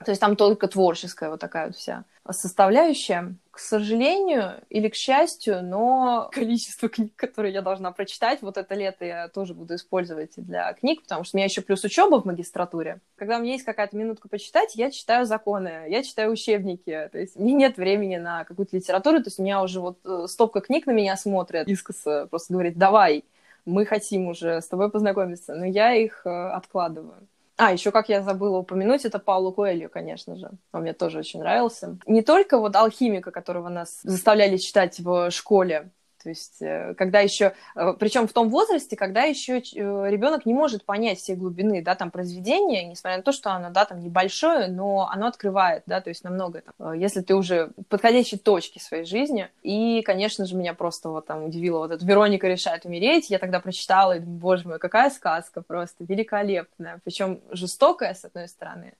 То 0.04 0.10
есть 0.10 0.20
там 0.20 0.36
только 0.36 0.68
творческая 0.68 1.30
вот 1.30 1.40
такая 1.40 1.66
вот 1.66 1.76
вся 1.76 2.04
составляющая. 2.30 3.36
К 3.50 3.58
сожалению 3.60 4.60
или 4.68 4.88
к 4.88 4.96
счастью, 4.96 5.62
но 5.62 6.28
количество 6.32 6.88
книг, 6.88 7.12
которые 7.14 7.52
я 7.52 7.62
должна 7.62 7.92
прочитать, 7.92 8.42
вот 8.42 8.56
это 8.56 8.74
лето 8.74 9.04
я 9.04 9.28
тоже 9.28 9.54
буду 9.54 9.76
использовать 9.76 10.32
для 10.36 10.72
книг, 10.72 11.02
потому 11.02 11.22
что 11.22 11.36
у 11.36 11.38
меня 11.38 11.44
еще 11.44 11.60
плюс 11.60 11.84
учеба 11.84 12.20
в 12.20 12.24
магистратуре. 12.24 13.00
Когда 13.14 13.36
у 13.38 13.42
меня 13.42 13.52
есть 13.52 13.64
какая-то 13.64 13.96
минутка 13.96 14.28
почитать, 14.28 14.74
я 14.74 14.90
читаю 14.90 15.26
законы, 15.26 15.84
я 15.88 16.02
читаю 16.02 16.32
учебники, 16.32 17.08
то 17.12 17.18
есть 17.18 17.36
мне 17.36 17.52
нет 17.52 17.76
времени 17.76 18.16
на 18.16 18.44
какую-то 18.44 18.76
литературу, 18.76 19.18
то 19.18 19.28
есть 19.28 19.38
у 19.38 19.42
меня 19.42 19.62
уже 19.62 19.80
вот 19.80 19.98
э, 20.04 20.26
стопка 20.26 20.60
книг 20.60 20.86
на 20.86 20.92
меня 20.92 21.16
смотрят, 21.16 21.68
искоса 21.68 22.26
просто 22.28 22.52
говорит, 22.54 22.76
давай, 22.76 23.24
мы 23.64 23.86
хотим 23.86 24.26
уже 24.26 24.60
с 24.60 24.66
тобой 24.66 24.90
познакомиться, 24.90 25.54
но 25.54 25.64
я 25.64 25.94
их 25.94 26.22
э, 26.26 26.30
откладываю. 26.30 27.28
А, 27.56 27.72
еще 27.72 27.92
как 27.92 28.08
я 28.08 28.22
забыла 28.22 28.58
упомянуть, 28.58 29.04
это 29.04 29.18
Паулу 29.18 29.52
Коэлью, 29.52 29.88
конечно 29.88 30.36
же. 30.36 30.50
Он 30.72 30.82
мне 30.82 30.92
тоже 30.92 31.20
очень 31.20 31.40
нравился. 31.40 31.98
Не 32.06 32.22
только 32.22 32.58
вот 32.58 32.74
алхимика, 32.74 33.30
которого 33.30 33.68
нас 33.68 34.00
заставляли 34.02 34.56
читать 34.56 34.98
в 34.98 35.30
школе, 35.30 35.90
то 36.24 36.30
есть, 36.30 36.62
э, 36.62 36.94
когда 36.96 37.20
еще, 37.20 37.52
э, 37.76 37.92
причем 37.98 38.26
в 38.26 38.32
том 38.32 38.48
возрасте, 38.48 38.96
когда 38.96 39.24
еще 39.24 39.58
э, 39.58 39.60
ребенок 39.60 40.46
не 40.46 40.54
может 40.54 40.86
понять 40.86 41.18
все 41.18 41.34
глубины, 41.34 41.82
да, 41.82 41.94
там 41.94 42.10
произведения, 42.10 42.82
несмотря 42.88 43.18
на 43.18 43.22
то, 43.22 43.30
что 43.30 43.52
оно, 43.52 43.68
да, 43.68 43.84
там 43.84 44.00
небольшое, 44.00 44.68
но 44.68 45.06
оно 45.12 45.26
открывает, 45.26 45.82
да, 45.84 46.00
то 46.00 46.08
есть 46.08 46.24
намного, 46.24 46.62
там, 46.62 46.94
если 46.94 47.20
ты 47.20 47.34
уже 47.34 47.72
в 47.76 47.82
подходящей 47.84 48.38
точке 48.38 48.80
своей 48.80 49.04
жизни. 49.04 49.50
И, 49.62 50.00
конечно 50.02 50.46
же, 50.46 50.56
меня 50.56 50.72
просто 50.72 51.10
вот 51.10 51.26
там 51.26 51.44
удивило 51.44 51.80
вот 51.80 51.90
это 51.90 52.04
Вероника 52.04 52.48
решает 52.48 52.86
умереть. 52.86 53.28
Я 53.28 53.38
тогда 53.38 53.60
прочитала 53.60 54.16
и 54.16 54.20
думаю, 54.20 54.38
боже 54.40 54.66
мой, 54.66 54.78
какая 54.78 55.10
сказка 55.10 55.60
просто 55.60 56.04
великолепная, 56.04 57.00
причем 57.04 57.40
жестокая, 57.50 58.14
с 58.14 58.24
одной 58.24 58.48
стороны, 58.48 58.94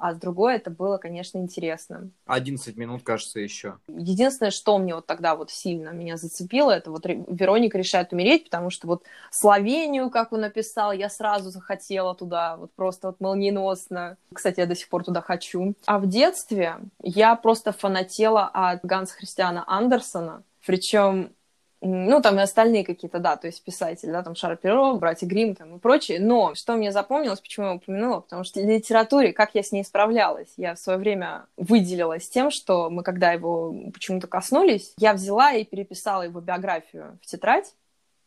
а 0.00 0.14
с 0.14 0.16
другой 0.18 0.56
это 0.56 0.70
было, 0.70 0.96
конечно, 0.96 1.38
интересно. 1.38 2.10
11 2.26 2.76
минут, 2.76 3.02
кажется, 3.02 3.40
еще. 3.40 3.76
Единственное, 3.88 4.50
что 4.50 4.78
мне 4.78 4.94
вот 4.94 5.06
тогда 5.06 5.36
вот 5.36 5.50
сильно 5.50 5.90
меня 5.90 6.16
зацепило, 6.16 6.70
это 6.70 6.90
вот 6.90 7.04
Вероника 7.06 7.78
решает 7.78 8.12
умереть, 8.12 8.44
потому 8.44 8.70
что 8.70 8.86
вот 8.86 9.04
Словению, 9.30 10.10
как 10.10 10.32
он 10.32 10.40
написал, 10.40 10.92
я 10.92 11.08
сразу 11.08 11.50
захотела 11.50 12.14
туда, 12.14 12.56
вот 12.56 12.72
просто 12.72 13.08
вот 13.08 13.20
молниеносно. 13.20 14.16
Кстати, 14.32 14.60
я 14.60 14.66
до 14.66 14.74
сих 14.74 14.88
пор 14.88 15.04
туда 15.04 15.20
хочу. 15.20 15.74
А 15.86 15.98
в 15.98 16.08
детстве 16.08 16.76
я 17.02 17.36
просто 17.36 17.72
фанатела 17.72 18.50
от 18.52 18.84
Ганса 18.84 19.14
Христиана 19.14 19.64
Андерсона, 19.66 20.42
причем 20.66 21.30
ну, 21.82 22.20
там 22.20 22.38
и 22.38 22.42
остальные 22.42 22.84
какие-то, 22.84 23.18
да, 23.18 23.36
то 23.36 23.46
есть 23.46 23.64
писатели, 23.64 24.10
да, 24.10 24.22
там 24.22 24.34
Шарперо, 24.34 24.94
братья 24.94 25.26
Грим 25.26 25.54
там 25.54 25.76
и 25.76 25.78
прочее. 25.78 26.20
Но 26.20 26.54
что 26.54 26.74
мне 26.74 26.92
запомнилось, 26.92 27.40
почему 27.40 27.66
я 27.66 27.74
упомянула, 27.74 28.20
потому 28.20 28.44
что 28.44 28.60
в 28.60 28.64
литературе, 28.64 29.32
как 29.32 29.54
я 29.54 29.62
с 29.62 29.72
ней 29.72 29.82
справлялась, 29.82 30.52
я 30.56 30.74
в 30.74 30.78
свое 30.78 30.98
время 30.98 31.46
выделилась 31.56 32.28
тем, 32.28 32.50
что 32.50 32.90
мы, 32.90 33.02
когда 33.02 33.32
его 33.32 33.74
почему-то 33.94 34.26
коснулись, 34.26 34.92
я 34.98 35.14
взяла 35.14 35.52
и 35.52 35.64
переписала 35.64 36.22
его 36.22 36.40
биографию 36.40 37.18
в 37.22 37.26
тетрадь, 37.26 37.74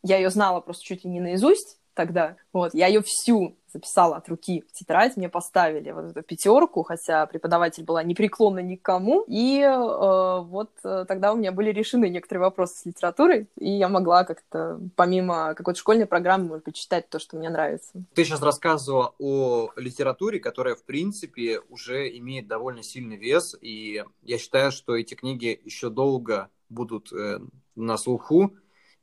я 0.01 0.17
ее 0.17 0.31
знала 0.31 0.59
просто 0.59 0.83
чуть 0.83 1.03
ли 1.05 1.11
не 1.11 1.19
наизусть, 1.19 1.77
тогда. 1.93 2.35
Вот, 2.51 2.73
я 2.73 2.87
ее 2.87 3.01
всю 3.01 3.55
записала 3.73 4.17
от 4.17 4.29
руки 4.29 4.63
в 4.69 4.71
тетрадь, 4.71 5.17
мне 5.17 5.29
поставили 5.29 5.91
вот 5.91 6.11
эту 6.11 6.21
пятерку, 6.21 6.83
хотя 6.83 7.25
преподаватель 7.25 7.83
была 7.83 8.03
непреклонна 8.03 8.59
никому, 8.59 9.23
и 9.27 9.59
э, 9.61 10.41
вот 10.41 10.69
э, 10.83 11.05
тогда 11.07 11.33
у 11.33 11.37
меня 11.37 11.51
были 11.51 11.71
решены 11.71 12.09
некоторые 12.09 12.43
вопросы 12.43 12.75
с 12.75 12.85
литературой, 12.85 13.47
и 13.57 13.71
я 13.71 13.89
могла 13.89 14.23
как-то 14.23 14.79
помимо 14.95 15.55
какой-то 15.55 15.79
школьной 15.79 16.05
программы, 16.05 16.45
может 16.45 16.65
быть, 16.65 16.75
читать 16.75 17.09
то, 17.09 17.19
что 17.19 17.35
мне 17.35 17.49
нравится. 17.49 17.91
Ты 18.13 18.23
сейчас 18.23 18.41
рассказывала 18.41 19.13
о 19.17 19.71
литературе, 19.75 20.39
которая, 20.39 20.75
в 20.75 20.83
принципе, 20.83 21.59
уже 21.69 22.15
имеет 22.17 22.47
довольно 22.47 22.83
сильный 22.83 23.17
вес, 23.17 23.55
и 23.59 24.03
я 24.21 24.37
считаю, 24.37 24.71
что 24.71 24.95
эти 24.95 25.15
книги 25.15 25.59
еще 25.65 25.89
долго 25.89 26.49
будут 26.69 27.11
э, 27.11 27.39
на 27.75 27.97
слуху, 27.97 28.53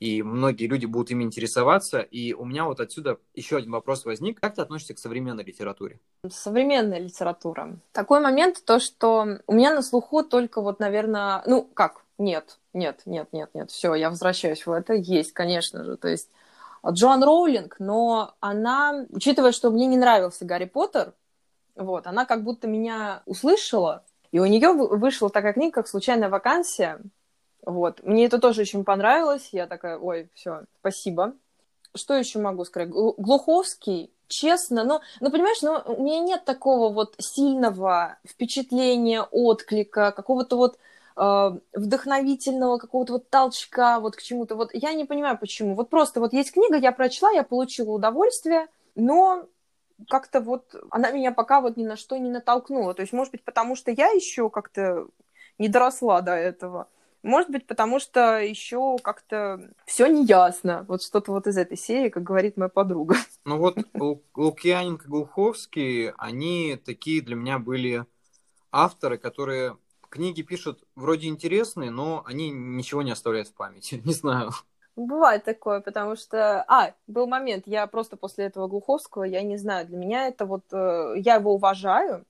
и 0.00 0.22
многие 0.22 0.66
люди 0.66 0.86
будут 0.86 1.10
ими 1.10 1.24
интересоваться. 1.24 2.00
И 2.00 2.32
у 2.32 2.44
меня 2.44 2.64
вот 2.64 2.80
отсюда 2.80 3.18
еще 3.34 3.58
один 3.58 3.70
вопрос 3.70 4.06
возник. 4.06 4.40
Как 4.40 4.54
ты 4.54 4.62
относишься 4.62 4.94
к 4.94 4.98
современной 4.98 5.44
литературе? 5.44 6.00
Современная 6.28 6.98
литература. 6.98 7.78
Такой 7.92 8.20
момент, 8.20 8.64
то, 8.64 8.80
что 8.80 9.38
у 9.46 9.52
меня 9.52 9.74
на 9.74 9.82
слуху 9.82 10.24
только 10.24 10.62
вот, 10.62 10.80
наверное, 10.80 11.42
ну, 11.46 11.62
как, 11.62 12.02
нет, 12.16 12.58
нет, 12.72 13.02
нет, 13.04 13.28
нет, 13.32 13.50
нет, 13.52 13.70
все, 13.70 13.94
я 13.94 14.08
возвращаюсь 14.08 14.64
в 14.66 14.72
это. 14.72 14.94
Есть, 14.94 15.32
конечно 15.32 15.84
же, 15.84 15.98
то 15.98 16.08
есть 16.08 16.30
Джоан 16.88 17.22
Роулинг, 17.22 17.76
но 17.78 18.34
она, 18.40 19.04
учитывая, 19.10 19.52
что 19.52 19.70
мне 19.70 19.86
не 19.86 19.98
нравился 19.98 20.46
Гарри 20.46 20.64
Поттер, 20.64 21.12
вот, 21.76 22.06
она 22.06 22.24
как 22.24 22.42
будто 22.42 22.66
меня 22.66 23.22
услышала, 23.26 24.02
и 24.32 24.38
у 24.38 24.46
нее 24.46 24.72
вышла 24.72 25.28
такая 25.28 25.52
книга, 25.52 25.72
как 25.72 25.88
«Случайная 25.88 26.30
вакансия», 26.30 27.00
вот. 27.64 28.02
Мне 28.02 28.26
это 28.26 28.38
тоже 28.38 28.62
очень 28.62 28.84
понравилось. 28.84 29.50
Я 29.52 29.66
такая, 29.66 29.98
ой, 29.98 30.28
все, 30.34 30.64
спасибо. 30.80 31.34
Что 31.94 32.14
еще 32.14 32.38
могу 32.38 32.64
сказать? 32.64 32.88
Глуховский, 32.90 34.10
честно, 34.28 34.84
но, 34.84 35.00
ну, 35.20 35.30
понимаешь, 35.30 35.60
ну, 35.62 35.82
у 35.86 36.02
меня 36.02 36.20
нет 36.20 36.44
такого 36.44 36.92
вот 36.92 37.14
сильного 37.18 38.18
впечатления, 38.26 39.22
отклика, 39.22 40.12
какого-то 40.12 40.56
вот 40.56 40.78
э, 41.16 41.50
вдохновительного 41.74 42.78
какого-то 42.78 43.14
вот 43.14 43.28
толчка 43.28 44.00
вот 44.00 44.16
к 44.16 44.22
чему-то. 44.22 44.54
Вот 44.54 44.70
я 44.72 44.92
не 44.94 45.04
понимаю, 45.04 45.36
почему. 45.38 45.74
Вот 45.74 45.90
просто 45.90 46.20
вот 46.20 46.32
есть 46.32 46.52
книга, 46.52 46.76
я 46.76 46.92
прочла, 46.92 47.30
я 47.32 47.42
получила 47.42 47.90
удовольствие, 47.90 48.68
но 48.94 49.46
как-то 50.08 50.40
вот 50.40 50.74
она 50.90 51.10
меня 51.10 51.32
пока 51.32 51.60
вот 51.60 51.76
ни 51.76 51.84
на 51.84 51.96
что 51.96 52.16
не 52.16 52.30
натолкнула. 52.30 52.94
То 52.94 53.02
есть, 53.02 53.12
может 53.12 53.32
быть, 53.32 53.44
потому 53.44 53.76
что 53.76 53.90
я 53.90 54.08
еще 54.10 54.48
как-то 54.48 55.06
не 55.58 55.68
доросла 55.68 56.20
до 56.22 56.32
этого. 56.32 56.88
Может 57.22 57.50
быть, 57.50 57.66
потому 57.66 58.00
что 58.00 58.38
еще 58.38 58.96
как-то 59.02 59.70
все 59.84 60.06
неясно. 60.06 60.84
Вот 60.88 61.02
что-то 61.02 61.32
вот 61.32 61.46
из 61.46 61.58
этой 61.58 61.76
серии, 61.76 62.08
как 62.08 62.22
говорит 62.22 62.56
моя 62.56 62.70
подруга. 62.70 63.16
Ну 63.44 63.58
вот 63.58 63.76
Лукьяненко, 64.34 65.06
Глуховский, 65.06 66.10
они 66.12 66.80
такие 66.84 67.20
для 67.20 67.36
меня 67.36 67.58
были 67.58 68.06
авторы, 68.72 69.18
которые 69.18 69.76
книги 70.08 70.42
пишут 70.42 70.82
вроде 70.96 71.28
интересные, 71.28 71.90
но 71.90 72.22
они 72.26 72.50
ничего 72.50 73.02
не 73.02 73.10
оставляют 73.10 73.48
в 73.48 73.54
памяти. 73.54 74.02
Не 74.04 74.12
знаю. 74.12 74.50
Бывает 74.96 75.44
такое, 75.44 75.80
потому 75.80 76.16
что... 76.16 76.62
А, 76.68 76.94
был 77.06 77.26
момент, 77.26 77.66
я 77.66 77.86
просто 77.86 78.16
после 78.16 78.46
этого 78.46 78.66
Глуховского, 78.66 79.22
я 79.22 79.40
не 79.42 79.56
знаю, 79.56 79.86
для 79.86 79.96
меня 79.96 80.26
это 80.26 80.44
вот... 80.44 80.64
Э, 80.72 81.14
я 81.16 81.36
его 81.36 81.54
уважаю, 81.54 82.26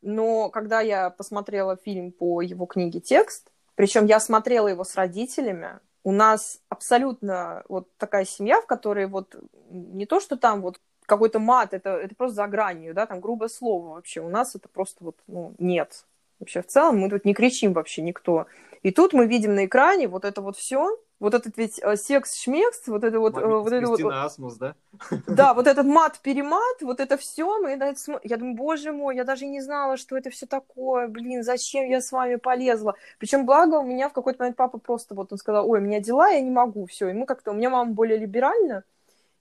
но 0.00 0.48
когда 0.48 0.80
я 0.80 1.10
посмотрела 1.10 1.76
фильм 1.76 2.12
по 2.12 2.40
его 2.40 2.66
книге 2.66 3.00
«Текст», 3.00 3.51
причем 3.74 4.06
я 4.06 4.20
смотрела 4.20 4.68
его 4.68 4.84
с 4.84 4.94
родителями. 4.94 5.80
У 6.04 6.12
нас 6.12 6.60
абсолютно 6.68 7.62
вот 7.68 7.88
такая 7.96 8.24
семья, 8.24 8.60
в 8.60 8.66
которой 8.66 9.06
вот 9.06 9.36
не 9.70 10.06
то, 10.06 10.20
что 10.20 10.36
там 10.36 10.62
вот 10.62 10.80
какой-то 11.06 11.38
мат, 11.38 11.74
это, 11.74 11.90
это 11.90 12.14
просто 12.14 12.36
за 12.36 12.46
гранью, 12.46 12.94
да, 12.94 13.06
там 13.06 13.20
грубое 13.20 13.48
слово 13.48 13.94
вообще. 13.94 14.20
У 14.20 14.28
нас 14.28 14.54
это 14.54 14.68
просто 14.68 15.04
вот, 15.04 15.16
ну, 15.26 15.54
нет. 15.58 16.04
Вообще 16.38 16.62
в 16.62 16.66
целом 16.66 16.98
мы 16.98 17.08
тут 17.08 17.24
не 17.24 17.34
кричим 17.34 17.72
вообще 17.72 18.02
никто. 18.02 18.46
И 18.82 18.90
тут 18.90 19.12
мы 19.12 19.26
видим 19.26 19.54
на 19.54 19.66
экране 19.66 20.08
вот 20.08 20.24
это 20.24 20.40
вот 20.40 20.56
все, 20.56 20.98
вот 21.22 21.34
этот 21.34 21.56
ведь 21.56 21.78
э, 21.80 21.94
секс-шмекс, 21.94 22.88
вот 22.88 23.04
это 23.04 23.20
вот... 23.20 23.38
Э, 23.38 23.46
вот 23.46 23.72
это 23.72 23.86
вот, 23.86 24.00
Асмус, 24.12 24.56
да? 24.56 24.74
Да, 25.28 25.54
вот 25.54 25.68
этот 25.68 25.86
мат-перемат, 25.86 26.82
вот 26.82 26.98
это 26.98 27.16
все, 27.16 27.60
мы 27.60 27.76
на 27.76 27.84
это 27.84 28.00
см... 28.00 28.20
я 28.24 28.36
думаю, 28.36 28.56
боже 28.56 28.90
мой, 28.90 29.14
я 29.14 29.22
даже 29.22 29.46
не 29.46 29.60
знала, 29.60 29.96
что 29.96 30.16
это 30.16 30.30
все 30.30 30.46
такое, 30.46 31.06
блин, 31.06 31.44
зачем 31.44 31.88
я 31.88 32.00
с 32.00 32.10
вами 32.10 32.34
полезла? 32.34 32.96
Причем, 33.20 33.46
благо, 33.46 33.76
у 33.76 33.84
меня 33.84 34.08
в 34.08 34.12
какой-то 34.12 34.40
момент 34.40 34.56
папа 34.56 34.78
просто 34.78 35.14
вот, 35.14 35.30
он 35.30 35.38
сказал, 35.38 35.70
ой, 35.70 35.78
у 35.78 35.82
меня 35.82 36.00
дела, 36.00 36.28
я 36.28 36.40
не 36.40 36.50
могу, 36.50 36.86
все, 36.86 37.08
и 37.08 37.12
мы 37.12 37.24
как-то, 37.24 37.52
у 37.52 37.54
меня 37.54 37.70
мама 37.70 37.92
более 37.92 38.18
либеральна, 38.18 38.82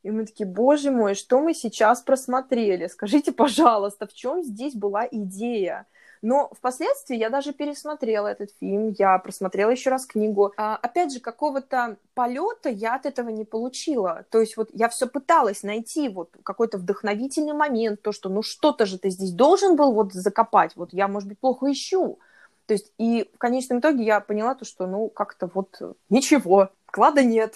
и 0.04 0.12
мы 0.12 0.28
такие, 0.28 0.48
боже 0.48 0.92
мой, 0.92 1.16
что 1.16 1.40
мы 1.40 1.56
сейчас 1.56 2.02
просмотрели? 2.04 2.86
Скажите, 2.86 3.32
пожалуйста, 3.32 4.06
в 4.06 4.14
чем 4.14 4.44
здесь 4.44 4.76
была 4.76 5.08
идея? 5.10 5.88
Но 6.22 6.52
впоследствии 6.56 7.18
я 7.18 7.32
даже 7.32 7.52
пересмотрела 7.52 8.28
этот 8.28 8.52
фильм, 8.60 8.94
я 8.98 9.18
просмотрела 9.18 9.72
еще 9.72 9.90
раз 9.90 10.06
книгу. 10.06 10.54
А, 10.56 10.76
опять 10.76 11.12
же, 11.12 11.20
какого-то 11.20 11.98
полета 12.14 12.70
я 12.70 12.96
от 12.96 13.08
этого 13.08 13.30
не 13.30 13.44
получила. 13.44 14.26
То 14.30 14.40
есть 14.40 14.56
вот 14.56 14.70
я 14.74 14.88
все 14.90 15.08
пыталась 15.08 15.64
найти 15.64 16.10
вот 16.10 16.30
какой-то 16.44 16.78
вдохновительный 16.78 17.54
момент, 17.54 18.04
то, 18.04 18.12
что 18.12 18.30
ну 18.30 18.44
что-то 18.44 18.86
же 18.86 19.00
ты 19.00 19.10
здесь 19.10 19.32
должен 19.32 19.76
был 19.76 19.94
вот 19.94 20.14
закопать, 20.14 20.76
вот 20.76 20.94
я, 20.94 21.08
может 21.08 21.28
быть, 21.28 21.40
плохо 21.40 21.72
ищу. 21.72 22.20
То 22.68 22.74
есть 22.74 22.94
и 23.00 23.28
в 23.34 23.38
конечном 23.40 23.80
итоге 23.80 24.04
я 24.04 24.20
поняла 24.20 24.54
то, 24.54 24.64
что 24.64 24.86
ну 24.86 25.10
как-то 25.10 25.50
вот 25.52 25.82
ничего, 26.10 26.70
клада 26.86 27.24
нет. 27.24 27.56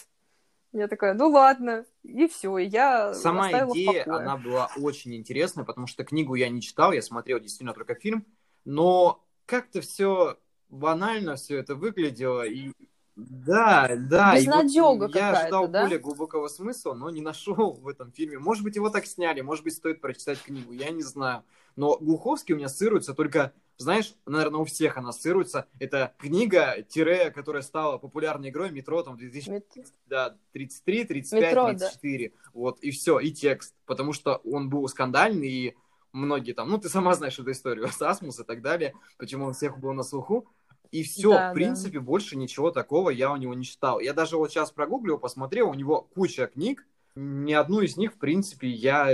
Я 0.74 0.90
такая, 0.90 1.14
ну 1.14 1.30
ладно, 1.30 1.86
и 2.04 2.28
все, 2.28 2.58
и 2.58 2.66
я 2.66 3.14
Сама 3.14 3.50
идея, 3.50 4.04
она 4.08 4.36
была 4.36 4.70
очень 4.76 5.16
интересная, 5.16 5.64
потому 5.64 5.88
что 5.88 6.04
книгу 6.04 6.36
я 6.36 6.50
не 6.50 6.62
читал, 6.62 6.92
я 6.92 7.02
смотрел 7.02 7.40
действительно 7.40 7.74
только 7.74 7.96
фильм, 7.96 8.26
но 8.66 9.24
как-то 9.46 9.82
все 9.82 10.38
банально 10.70 11.36
все 11.36 11.58
это 11.58 11.76
выглядело, 11.76 12.46
и 12.46 12.72
да, 13.16 13.96
да. 13.98 14.36
Безнадега 14.36 15.06
вот 15.06 15.16
Я 15.16 15.32
ожидал 15.32 15.70
да? 15.70 15.84
более 15.84 16.00
глубокого 16.00 16.50
смысла, 16.50 16.94
но 16.94 17.10
не 17.10 17.22
нашел 17.22 17.72
в 17.72 17.88
этом 17.88 18.12
фильме. 18.12 18.40
Может 18.40 18.64
быть, 18.64 18.76
его 18.76 18.90
так 18.90 19.06
сняли, 19.06 19.40
может 19.40 19.64
быть, 19.64 19.74
стоит 19.74 20.02
прочитать 20.02 20.42
книгу, 20.42 20.74
я 20.74 20.90
не 20.90 21.02
знаю. 21.02 21.44
Но 21.78 21.98
Глуховский 21.98 22.54
у 22.54 22.58
меня 22.58 22.68
ассоциируется 22.68 23.14
только, 23.14 23.54
знаешь, 23.78 24.16
наверное, 24.26 24.62
у 24.62 24.66
всех 24.66 24.98
она 24.98 25.10
ассоциируется. 25.10 25.68
Это 25.80 26.14
книга, 26.18 26.82
тире, 26.88 27.32
которая 27.32 27.62
стала 27.64 27.98
популярной 27.98 28.50
игрой 28.50 28.72
метро 28.72 29.02
там 29.02 29.18
2000... 29.18 29.50
Мет... 29.50 29.66
Да, 30.08 30.38
33, 30.52 31.06
35, 31.06 31.42
метро, 31.42 31.68
34. 31.68 32.30
Да. 32.30 32.36
Вот, 32.54 32.80
и 32.80 32.92
все, 32.92 33.20
и 33.20 33.32
текст. 33.32 33.76
Потому 33.86 34.12
что 34.12 34.42
он 34.44 34.70
был 34.70 34.88
скандальный, 34.90 35.50
и 35.50 35.76
многие 36.16 36.54
там, 36.54 36.70
ну, 36.70 36.78
ты 36.78 36.90
сама 36.90 37.14
знаешь 37.14 37.38
эту 37.38 37.52
историю 37.52 37.88
с 37.92 38.02
Асмус 38.02 38.40
и 38.40 38.44
так 38.44 38.62
далее, 38.62 38.94
почему 39.18 39.46
он 39.46 39.54
всех 39.54 39.78
был 39.78 39.94
на 39.94 40.04
слуху. 40.04 40.48
И 40.92 41.04
все, 41.04 41.32
да, 41.32 41.52
в 41.52 41.54
принципе, 41.54 42.00
да. 42.00 42.06
больше 42.06 42.38
ничего 42.38 42.72
такого 42.72 43.10
я 43.10 43.32
у 43.32 43.36
него 43.36 43.54
не 43.54 43.66
читал. 43.66 44.00
Я 44.00 44.14
даже 44.14 44.38
вот 44.38 44.52
сейчас 44.52 44.72
прогуглил, 44.72 45.18
посмотрел, 45.18 45.70
у 45.70 45.74
него 45.74 46.02
куча 46.02 46.48
книг, 46.48 46.88
ни 47.16 47.54
одну 47.54 47.82
из 47.82 47.98
них, 47.98 48.14
в 48.14 48.18
принципе, 48.18 48.70
я 48.70 49.14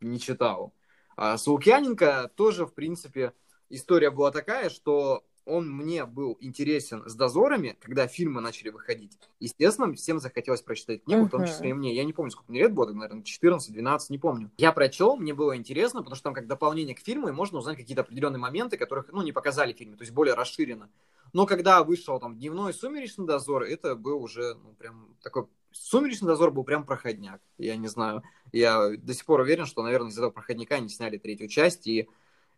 не 0.00 0.20
читал. 0.20 0.74
А 1.16 1.38
с 1.38 1.46
Лукьяненко 1.46 2.30
тоже, 2.34 2.66
в 2.66 2.74
принципе, 2.74 3.32
история 3.68 4.10
была 4.10 4.30
такая, 4.30 4.68
что 4.68 5.24
он 5.50 5.70
мне 5.70 6.04
был 6.04 6.36
интересен 6.40 7.02
с 7.08 7.14
дозорами, 7.14 7.76
когда 7.80 8.06
фильмы 8.06 8.40
начали 8.40 8.70
выходить. 8.70 9.18
Естественно, 9.38 9.92
всем 9.94 10.20
захотелось 10.20 10.62
прочитать 10.62 11.04
книгу, 11.04 11.24
uh-huh. 11.24 11.28
в 11.28 11.30
том 11.30 11.46
числе 11.46 11.70
и 11.70 11.72
мне. 11.72 11.94
Я 11.94 12.04
не 12.04 12.12
помню, 12.12 12.30
сколько 12.30 12.50
мне 12.50 12.60
лет 12.60 12.72
было, 12.72 12.92
наверное, 12.92 13.22
14-12, 13.22 13.98
не 14.08 14.18
помню. 14.18 14.50
Я 14.56 14.72
прочел, 14.72 15.16
мне 15.16 15.34
было 15.34 15.56
интересно, 15.56 16.00
потому 16.00 16.14
что 16.16 16.24
там 16.24 16.34
как 16.34 16.46
дополнение 16.46 16.94
к 16.94 17.00
фильму, 17.00 17.28
и 17.28 17.32
можно 17.32 17.58
узнать 17.58 17.76
какие-то 17.76 18.02
определенные 18.02 18.38
моменты, 18.38 18.76
которых, 18.76 19.12
ну, 19.12 19.22
не 19.22 19.32
показали 19.32 19.72
в 19.72 19.76
фильме, 19.76 19.96
то 19.96 20.02
есть 20.02 20.12
более 20.12 20.34
расширенно. 20.34 20.88
Но 21.32 21.46
когда 21.46 21.82
вышел 21.84 22.18
там 22.18 22.36
дневной 22.36 22.74
сумеречный 22.74 23.26
дозор, 23.26 23.62
это 23.62 23.94
был 23.94 24.22
уже, 24.22 24.54
ну, 24.54 24.72
прям 24.74 25.14
такой 25.22 25.46
Сумеречный 25.72 26.26
дозор 26.26 26.50
был 26.50 26.64
прям 26.64 26.84
проходняк. 26.84 27.40
Я 27.56 27.76
не 27.76 27.86
знаю. 27.86 28.22
Я 28.52 28.90
до 28.96 29.14
сих 29.14 29.24
пор 29.24 29.40
уверен, 29.40 29.66
что, 29.66 29.82
наверное, 29.82 30.10
из 30.10 30.18
этого 30.18 30.30
проходника 30.30 30.74
они 30.74 30.88
сняли 30.88 31.16
третью 31.16 31.48
часть. 31.48 31.86
И 31.86 32.08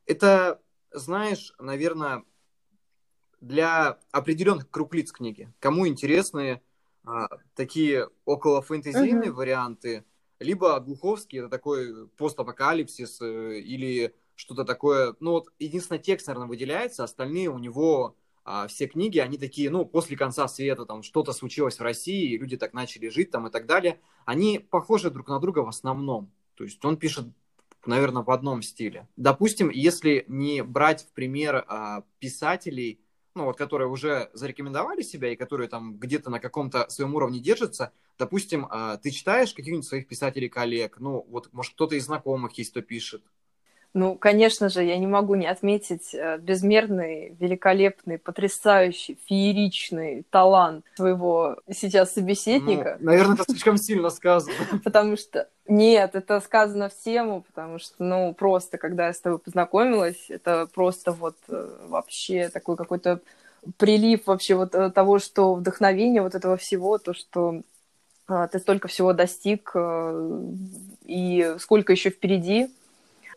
это, 0.07 0.61
знаешь, 0.93 1.53
наверное, 1.59 2.25
для 3.43 3.99
определенных 4.13 4.71
круг 4.71 4.95
лиц 4.95 5.13
книги. 5.13 5.53
Кому 5.59 5.87
интересны 5.87 6.63
а, 7.05 7.29
такие 7.55 8.09
около 8.25 8.63
фэнтезийные 8.63 9.31
uh-huh. 9.31 9.35
варианты, 9.35 10.05
либо 10.39 10.79
Глуховский 10.81 11.41
это 11.41 11.49
такой 11.49 12.09
постапокалипсис 12.11 13.21
э, 13.21 13.59
или 13.59 14.15
что-то 14.37 14.65
такое. 14.65 15.17
Ну 15.21 15.33
вот 15.33 15.49
единственный 15.59 15.99
текст, 15.99 16.29
наверное, 16.29 16.49
выделяется, 16.49 17.05
остальные 17.05 17.51
у 17.51 17.59
него 17.59 18.17
а, 18.45 18.67
все 18.69 18.87
книги, 18.87 19.19
они 19.19 19.39
такие, 19.39 19.71
ну, 19.71 19.85
после 19.85 20.17
конца 20.17 20.49
света, 20.49 20.85
там, 20.85 21.03
что-то 21.03 21.33
случилось 21.33 21.79
в 21.79 21.83
России, 21.83 22.33
и 22.33 22.39
люди 22.39 22.57
так 22.57 22.73
начали 22.73 23.09
жить, 23.09 23.31
там, 23.31 23.47
и 23.47 23.51
так 23.51 23.67
далее. 23.67 24.01
Они 24.25 24.59
похожи 24.59 25.11
друг 25.11 25.29
на 25.29 25.39
друга 25.39 25.61
в 25.61 25.69
основном. 25.69 26.33
То 26.55 26.65
есть 26.65 26.85
он 26.85 26.97
пишет, 26.97 27.27
наверное, 27.87 28.23
в 28.23 28.31
одном 28.31 28.63
стиле. 28.63 29.09
Допустим, 29.17 29.71
если 29.71 30.25
не 30.29 30.63
брать 30.63 31.05
в 31.05 31.13
пример 31.13 31.65
а, 31.69 32.05
писателей, 32.19 33.01
ну 33.35 33.45
вот, 33.45 33.57
которые 33.57 33.89
уже 33.89 34.31
зарекомендовали 34.33 35.03
себя 35.03 35.33
и 35.33 35.37
которые 35.37 35.69
там 35.69 35.97
где-то 35.99 36.31
на 36.31 36.41
каком-то 36.41 36.89
своем 36.91 37.15
уровне 37.15 37.41
держатся, 37.41 37.93
допустим, 38.19 38.67
а, 38.71 38.97
ты 38.99 39.11
читаешь 39.11 39.55
каких-нибудь 39.55 39.87
своих 39.87 40.07
писателей-коллег, 40.07 40.99
ну 41.01 41.25
вот, 41.29 41.53
может, 41.53 41.75
кто-то 41.75 41.95
из 41.97 42.05
знакомых 42.05 42.53
есть, 42.59 42.71
кто 42.71 42.83
пишет? 42.83 43.23
Ну, 43.95 44.15
конечно 44.15 44.71
же, 44.71 44.83
я 44.83 44.97
не 44.97 45.07
могу 45.07 45.35
не 45.35 45.47
отметить 45.47 46.15
э, 46.15 46.39
безмерный, 46.39 47.37
великолепный, 47.39 48.17
потрясающий, 48.17 49.19
фееричный 49.27 50.25
талант 50.31 50.87
своего 50.97 51.59
сейчас 51.71 52.15
собеседника. 52.15 52.97
Ну, 53.01 53.07
наверное, 53.07 53.35
это 53.35 53.45
слишком 53.45 53.77
сильно 53.77 54.09
сказано. 54.09 54.55
Потому 54.85 55.17
что... 55.19 55.47
Нет, 55.69 56.15
это 56.15 56.41
сказано 56.41 56.89
в 56.89 57.05
тему, 57.05 57.45
потому 57.47 57.79
что, 57.79 58.03
ну, 58.03 58.35
просто, 58.35 58.79
когда 58.79 59.07
я 59.07 59.13
с 59.13 59.21
тобой 59.21 59.39
познакомилась, 59.39 60.27
это 60.29 60.67
просто 60.75 61.13
вот 61.13 61.37
э, 61.49 61.69
вообще 61.87 62.49
такой 62.49 62.77
какой-то 62.77 63.21
прилив 63.77 64.27
вообще 64.27 64.57
вот 64.57 64.75
э, 64.75 64.91
того, 64.91 65.19
что 65.19 65.55
вдохновение 65.55 66.21
вот 66.23 66.35
этого 66.35 66.57
всего, 66.57 66.99
то, 66.99 67.15
что 67.15 67.61
ты 68.27 68.59
столько 68.59 68.89
всего 68.89 69.13
достиг, 69.13 69.75
и 71.05 71.57
сколько 71.59 71.93
еще 71.93 72.11
впереди, 72.11 72.71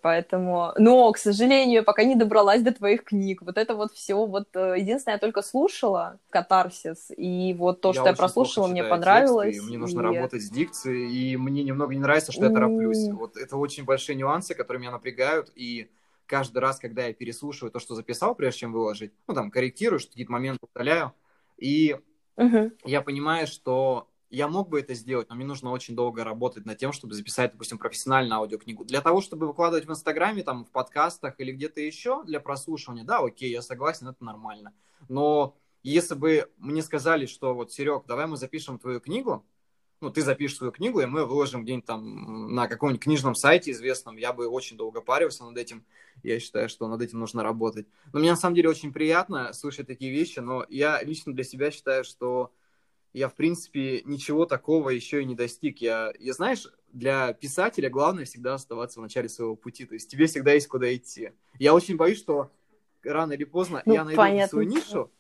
поэтому... 0.06 0.72
Но, 0.78 1.12
к 1.12 1.18
сожалению, 1.18 1.84
пока 1.84 2.04
не 2.04 2.14
добралась 2.14 2.62
до 2.62 2.72
твоих 2.72 3.06
книг. 3.06 3.42
Вот 3.42 3.58
это 3.58 3.74
вот 3.74 3.92
все, 3.92 4.14
вот 4.14 4.48
э, 4.54 4.76
единственное, 4.78 5.16
я 5.16 5.20
только 5.20 5.42
слушала 5.42 6.20
катарсис, 6.30 7.12
и 7.18 7.56
вот 7.58 7.82
то, 7.82 7.90
я 7.90 7.94
что 7.96 8.10
я 8.10 8.14
прослушала, 8.14 8.68
мне 8.68 8.84
понравилось. 8.84 9.56
Тексты, 9.56 9.66
и 9.66 9.68
мне 9.68 9.78
нужно 9.80 10.02
и... 10.02 10.04
работать 10.04 10.44
с 10.44 10.52
дикцией, 10.52 11.12
и 11.12 11.38
мне 11.38 11.64
немного 11.64 11.96
не 11.96 12.00
нравится, 12.00 12.32
что 12.32 12.46
я 12.46 12.52
тороплюсь. 12.52 13.10
Вот 13.14 13.36
это 13.36 13.58
очень 13.58 13.84
большие 13.84 14.16
нюансы, 14.16 14.54
которые 14.54 14.82
меня 14.82 14.92
напрягают, 14.92 15.52
и 15.56 15.90
каждый 16.28 16.60
раз, 16.60 16.78
когда 16.78 17.08
я 17.08 17.14
переслушиваю 17.16 17.72
то, 17.72 17.80
что 17.80 17.96
записал, 17.96 18.36
прежде 18.36 18.60
чем 18.60 18.74
выложить, 18.74 19.12
ну, 19.26 19.34
там, 19.34 19.50
корректирую, 19.50 20.00
что 20.00 20.12
какие-то 20.12 20.32
моменты 20.32 20.68
удаляю, 20.72 21.14
и 21.58 21.98
угу. 22.36 22.72
я 22.84 23.02
понимаю, 23.02 23.48
что 23.48 24.08
я 24.36 24.48
мог 24.48 24.70
бы 24.70 24.80
это 24.80 24.94
сделать, 24.94 25.30
но 25.30 25.36
мне 25.36 25.46
нужно 25.46 25.72
очень 25.72 25.96
долго 25.96 26.24
работать 26.24 26.66
над 26.66 26.78
тем, 26.78 26.92
чтобы 26.92 27.14
записать, 27.14 27.54
допустим, 27.54 27.78
профессиональную 27.78 28.40
аудиокнигу. 28.40 28.84
Для 28.84 29.02
того, 29.02 29.22
чтобы 29.22 29.48
выкладывать 29.48 29.86
в 29.86 29.92
Инстаграме, 29.92 30.44
там, 30.44 30.66
в 30.66 30.72
подкастах 30.72 31.40
или 31.40 31.52
где-то 31.52 31.80
еще 31.80 32.24
для 32.26 32.40
прослушивания, 32.40 33.04
да, 33.04 33.20
окей, 33.20 33.50
я 33.50 33.62
согласен, 33.62 34.08
это 34.08 34.24
нормально. 34.24 34.74
Но 35.08 35.56
если 35.84 36.16
бы 36.16 36.52
мне 36.58 36.82
сказали, 36.82 37.28
что 37.28 37.54
вот, 37.54 37.72
Серег, 37.72 38.06
давай 38.08 38.28
мы 38.28 38.38
запишем 38.38 38.78
твою 38.78 39.00
книгу, 39.00 39.46
ну, 40.02 40.12
ты 40.12 40.22
запишешь 40.22 40.58
свою 40.58 40.74
книгу, 40.74 41.00
и 41.00 41.06
мы 41.06 41.26
выложим 41.26 41.64
где-нибудь 41.64 41.86
там 41.86 42.54
на 42.54 42.68
каком-нибудь 42.68 43.02
книжном 43.02 43.36
сайте 43.36 43.72
известном, 43.72 44.18
я 44.18 44.34
бы 44.34 44.48
очень 44.48 44.76
долго 44.76 45.02
парился 45.02 45.46
над 45.46 45.58
этим. 45.58 45.86
Я 46.24 46.40
считаю, 46.40 46.70
что 46.70 46.88
над 46.88 47.02
этим 47.02 47.20
нужно 47.20 47.44
работать. 47.44 47.88
Но 48.12 48.20
мне 48.20 48.32
на 48.32 48.36
самом 48.36 48.56
деле 48.56 48.70
очень 48.70 48.92
приятно 48.92 49.54
слышать 49.54 49.88
такие 49.88 50.12
вещи, 50.12 50.40
но 50.40 50.66
я 50.70 51.02
лично 51.02 51.34
для 51.34 51.44
себя 51.44 51.72
считаю, 51.72 52.04
что 52.04 52.52
я, 53.16 53.30
в 53.30 53.34
принципе, 53.36 54.02
ничего 54.04 54.46
такого 54.46 54.90
еще 54.90 55.22
и 55.22 55.26
не 55.26 55.36
достиг. 55.36 55.80
Я, 55.80 56.12
я, 56.20 56.34
знаешь, 56.34 56.68
для 56.92 57.32
писателя 57.32 57.90
главное 57.90 58.26
всегда 58.26 58.56
оставаться 58.56 59.00
в 59.00 59.04
начале 59.04 59.30
своего 59.30 59.56
пути. 59.56 59.86
То 59.86 59.94
есть 59.94 60.12
тебе 60.12 60.26
всегда 60.26 60.52
есть 60.52 60.68
куда 60.68 60.94
идти. 60.94 61.32
Я 61.58 61.74
очень 61.74 61.96
боюсь, 61.96 62.18
что 62.18 62.52
рано 63.04 63.32
или 63.32 63.46
поздно 63.46 63.82
ну, 63.86 63.94
я 63.94 64.04
найду 64.04 64.18
понятно. 64.18 64.50
свою 64.50 64.68
нишу 64.68 65.12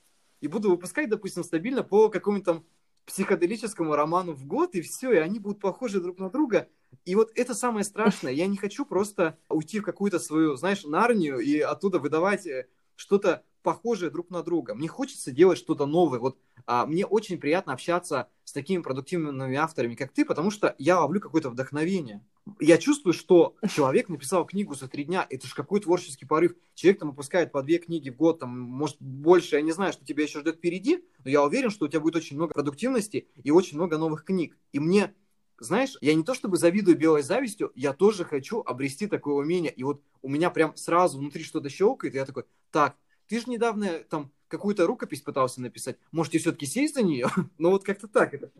и 0.41 0.49
буду 0.49 0.71
выпускать, 0.71 1.07
допустим, 1.07 1.45
стабильно 1.45 1.83
по 1.83 2.09
какому-нибудь 2.09 2.45
там 2.45 2.65
психоделическому 3.05 3.95
роману 3.95 4.33
в 4.33 4.45
год, 4.45 4.75
и 4.75 4.81
все, 4.81 5.13
и 5.13 5.17
они 5.17 5.39
будут 5.39 5.61
похожи 5.61 6.01
друг 6.01 6.19
на 6.19 6.29
друга. 6.29 6.67
И 7.05 7.15
вот 7.15 7.31
это 7.35 7.53
самое 7.53 7.85
страшное. 7.85 8.33
Я 8.33 8.47
не 8.47 8.57
хочу 8.57 8.85
просто 8.85 9.37
уйти 9.47 9.79
в 9.79 9.83
какую-то 9.83 10.19
свою, 10.19 10.57
знаешь, 10.57 10.83
нарнию 10.83 11.39
и 11.39 11.59
оттуда 11.59 11.99
выдавать 11.99 12.45
э, 12.45 12.67
что-то 12.97 13.43
похожие 13.65 14.11
друг 14.11 14.29
на 14.29 14.43
друга. 14.43 14.75
Мне 14.75 14.87
хочется 14.87 15.31
делать 15.31 15.57
что-то 15.57 15.87
новое. 15.87 16.19
Вот 16.19 16.37
а, 16.67 16.85
мне 16.85 17.03
очень 17.03 17.39
приятно 17.39 17.73
общаться 17.73 18.29
с 18.43 18.53
такими 18.53 18.83
продуктивными 18.83 19.55
авторами, 19.57 19.95
как 19.95 20.13
ты, 20.13 20.23
потому 20.23 20.51
что 20.51 20.75
я 20.77 20.99
ловлю 20.99 21.19
какое-то 21.19 21.49
вдохновение. 21.49 22.23
Я 22.59 22.77
чувствую, 22.77 23.13
что 23.13 23.55
человек 23.73 24.07
написал 24.07 24.45
книгу 24.45 24.75
за 24.75 24.87
три 24.87 25.03
дня. 25.03 25.25
Это 25.29 25.47
же 25.47 25.55
какой 25.55 25.79
творческий 25.79 26.25
порыв. 26.25 26.53
Человек 26.75 26.99
там 26.99 27.09
выпускает 27.09 27.51
по 27.51 27.63
две 27.63 27.79
книги 27.79 28.11
в 28.11 28.17
год, 28.17 28.39
там, 28.39 28.57
может, 28.57 28.97
больше. 28.99 29.55
Я 29.55 29.63
не 29.63 29.71
знаю, 29.71 29.93
что 29.93 30.05
тебя 30.05 30.23
еще 30.23 30.41
ждет 30.41 30.57
впереди, 30.57 31.03
но 31.23 31.31
я 31.31 31.43
уверен, 31.43 31.71
что 31.71 31.85
у 31.85 31.87
тебя 31.87 32.01
будет 32.01 32.17
очень 32.17 32.35
много 32.35 32.53
продуктивности 32.53 33.27
и 33.43 33.49
очень 33.49 33.77
много 33.77 33.97
новых 33.97 34.23
книг. 34.23 34.55
И 34.73 34.79
мне 34.79 35.11
знаешь, 35.59 35.97
я 36.01 36.13
не 36.13 36.23
то 36.23 36.33
чтобы 36.33 36.57
завидую 36.57 36.97
белой 36.97 37.23
завистью, 37.23 37.71
я 37.75 37.93
тоже 37.93 38.25
хочу 38.25 38.61
обрести 38.61 39.07
такое 39.07 39.35
умение. 39.35 39.71
И 39.71 39.83
вот 39.83 40.01
у 40.21 40.29
меня 40.29 40.49
прям 40.49 40.75
сразу 40.75 41.17
внутри 41.17 41.43
что-то 41.43 41.69
щелкает, 41.69 42.13
и 42.13 42.17
я 42.17 42.25
такой, 42.25 42.43
так, 42.71 42.97
ты 43.27 43.39
же 43.39 43.49
недавно 43.49 43.99
там 44.09 44.31
какую-то 44.47 44.85
рукопись 44.85 45.21
пытался 45.21 45.61
написать. 45.61 45.97
Можете 46.11 46.39
все-таки 46.39 46.65
сесть 46.65 46.95
за 46.95 47.03
нее? 47.03 47.27
ну 47.57 47.71
вот 47.71 47.83
как-то 47.83 48.07
так 48.07 48.33
это. 48.33 48.51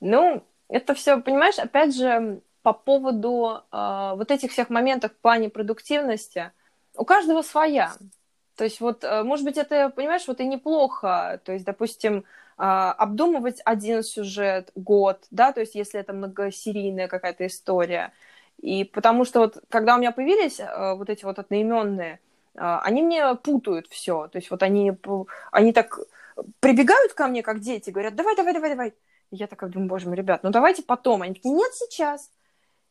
ну, 0.00 0.44
это 0.68 0.94
все, 0.94 1.20
понимаешь, 1.20 1.58
опять 1.58 1.94
же, 1.94 2.42
по 2.62 2.72
поводу 2.72 3.62
э, 3.70 4.12
вот 4.16 4.30
этих 4.30 4.52
всех 4.52 4.70
моментов 4.70 5.12
в 5.12 5.16
плане 5.16 5.50
продуктивности, 5.50 6.52
у 6.96 7.04
каждого 7.04 7.42
своя. 7.42 7.92
То 8.56 8.64
есть 8.64 8.80
вот, 8.80 9.04
э, 9.04 9.22
может 9.22 9.44
быть, 9.44 9.58
это, 9.58 9.90
понимаешь, 9.90 10.26
вот 10.26 10.40
и 10.40 10.46
неплохо. 10.46 11.40
То 11.44 11.52
есть, 11.52 11.64
допустим, 11.64 12.18
э, 12.18 12.22
обдумывать 12.62 13.60
один 13.64 14.02
сюжет 14.02 14.70
год, 14.74 15.26
да, 15.30 15.52
то 15.52 15.60
есть 15.60 15.74
если 15.74 16.00
это 16.00 16.12
многосерийная 16.12 17.08
какая-то 17.08 17.46
история, 17.46 18.12
и 18.64 18.84
потому 18.84 19.26
что 19.26 19.40
вот, 19.40 19.62
когда 19.68 19.94
у 19.94 19.98
меня 19.98 20.10
появились 20.10 20.58
э, 20.58 20.94
вот 20.94 21.10
эти 21.10 21.22
вот 21.26 21.38
одноименные, 21.38 22.18
э, 22.54 22.78
они 22.82 23.02
мне 23.02 23.34
путают 23.34 23.88
все. 23.90 24.26
То 24.28 24.38
есть 24.38 24.50
вот 24.50 24.62
они, 24.62 24.90
они 25.52 25.74
так 25.74 25.98
прибегают 26.60 27.12
ко 27.12 27.26
мне, 27.26 27.42
как 27.42 27.60
дети, 27.60 27.90
говорят, 27.90 28.14
давай, 28.14 28.34
давай, 28.36 28.54
давай, 28.54 28.70
давай. 28.70 28.94
И 29.30 29.36
я 29.36 29.48
такая 29.48 29.68
думаю, 29.68 29.90
боже 29.90 30.08
мой, 30.08 30.16
ребят, 30.16 30.44
ну 30.44 30.50
давайте 30.50 30.82
потом. 30.82 31.20
Они 31.20 31.34
такие, 31.34 31.54
нет, 31.54 31.74
сейчас. 31.74 32.30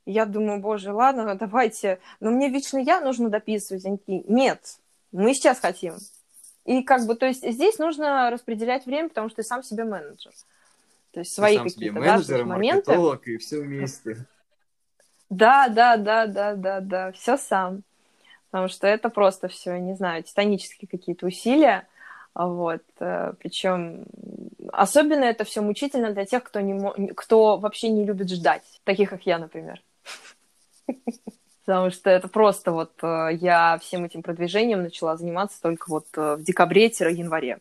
И 0.05 0.11
я 0.11 0.27
думаю, 0.27 0.59
боже, 0.59 0.93
ладно, 0.93 1.33
давайте. 1.33 1.97
Но 2.19 2.29
мне 2.29 2.49
вечно 2.49 2.77
я 2.77 3.01
нужно 3.01 3.29
дописывать. 3.29 3.83
Они 3.85 3.97
такие, 3.97 4.23
нет, 4.27 4.77
мы 5.11 5.33
сейчас 5.33 5.59
хотим. 5.59 5.95
И 6.65 6.83
как 6.83 7.07
бы, 7.07 7.15
то 7.15 7.25
есть 7.25 7.43
здесь 7.51 7.79
нужно 7.79 8.29
распределять 8.29 8.85
время, 8.85 9.09
потому 9.09 9.27
что 9.27 9.37
ты 9.37 9.43
сам 9.43 9.63
себе 9.63 9.85
менеджер. 9.85 10.33
То 11.13 11.21
есть 11.21 11.33
свои 11.33 11.57
какие-то 11.57 11.99
да, 11.99 12.45
моменты. 12.45 12.91
и 13.25 13.37
все 13.37 13.59
вместе. 13.59 14.27
Да, 15.33 15.67
да, 15.67 15.97
да, 15.97 16.27
да, 16.27 16.53
да, 16.55 16.79
да, 16.79 17.11
все 17.11 17.37
сам. 17.37 17.81
Потому 18.51 18.67
что 18.67 18.85
это 18.85 19.09
просто 19.09 19.47
все, 19.47 19.77
не 19.79 19.95
знаю, 19.95 20.21
титанические 20.21 20.87
какие-то 20.87 21.25
усилия. 21.25 21.87
Вот, 22.35 22.83
э, 22.99 23.33
причем 23.39 24.05
особенно 24.71 25.23
это 25.23 25.43
все 25.43 25.61
мучительно 25.61 26.11
для 26.11 26.25
тех, 26.25 26.43
кто, 26.43 26.59
не, 26.61 27.07
кто 27.13 27.57
вообще 27.57 27.89
не 27.89 28.05
любит 28.05 28.29
ждать, 28.29 28.63
таких 28.83 29.09
как 29.09 29.25
я, 29.25 29.39
например. 29.39 29.81
Потому 31.65 31.89
что 31.89 32.11
это 32.11 32.27
просто 32.27 32.71
вот 32.71 32.91
э, 33.01 33.29
я 33.33 33.79
всем 33.81 34.05
этим 34.05 34.21
продвижением 34.21 34.83
начала 34.83 35.17
заниматься 35.17 35.59
только 35.61 35.89
вот 35.89 36.05
э, 36.15 36.35
в 36.35 36.43
декабре-январе. 36.43 37.59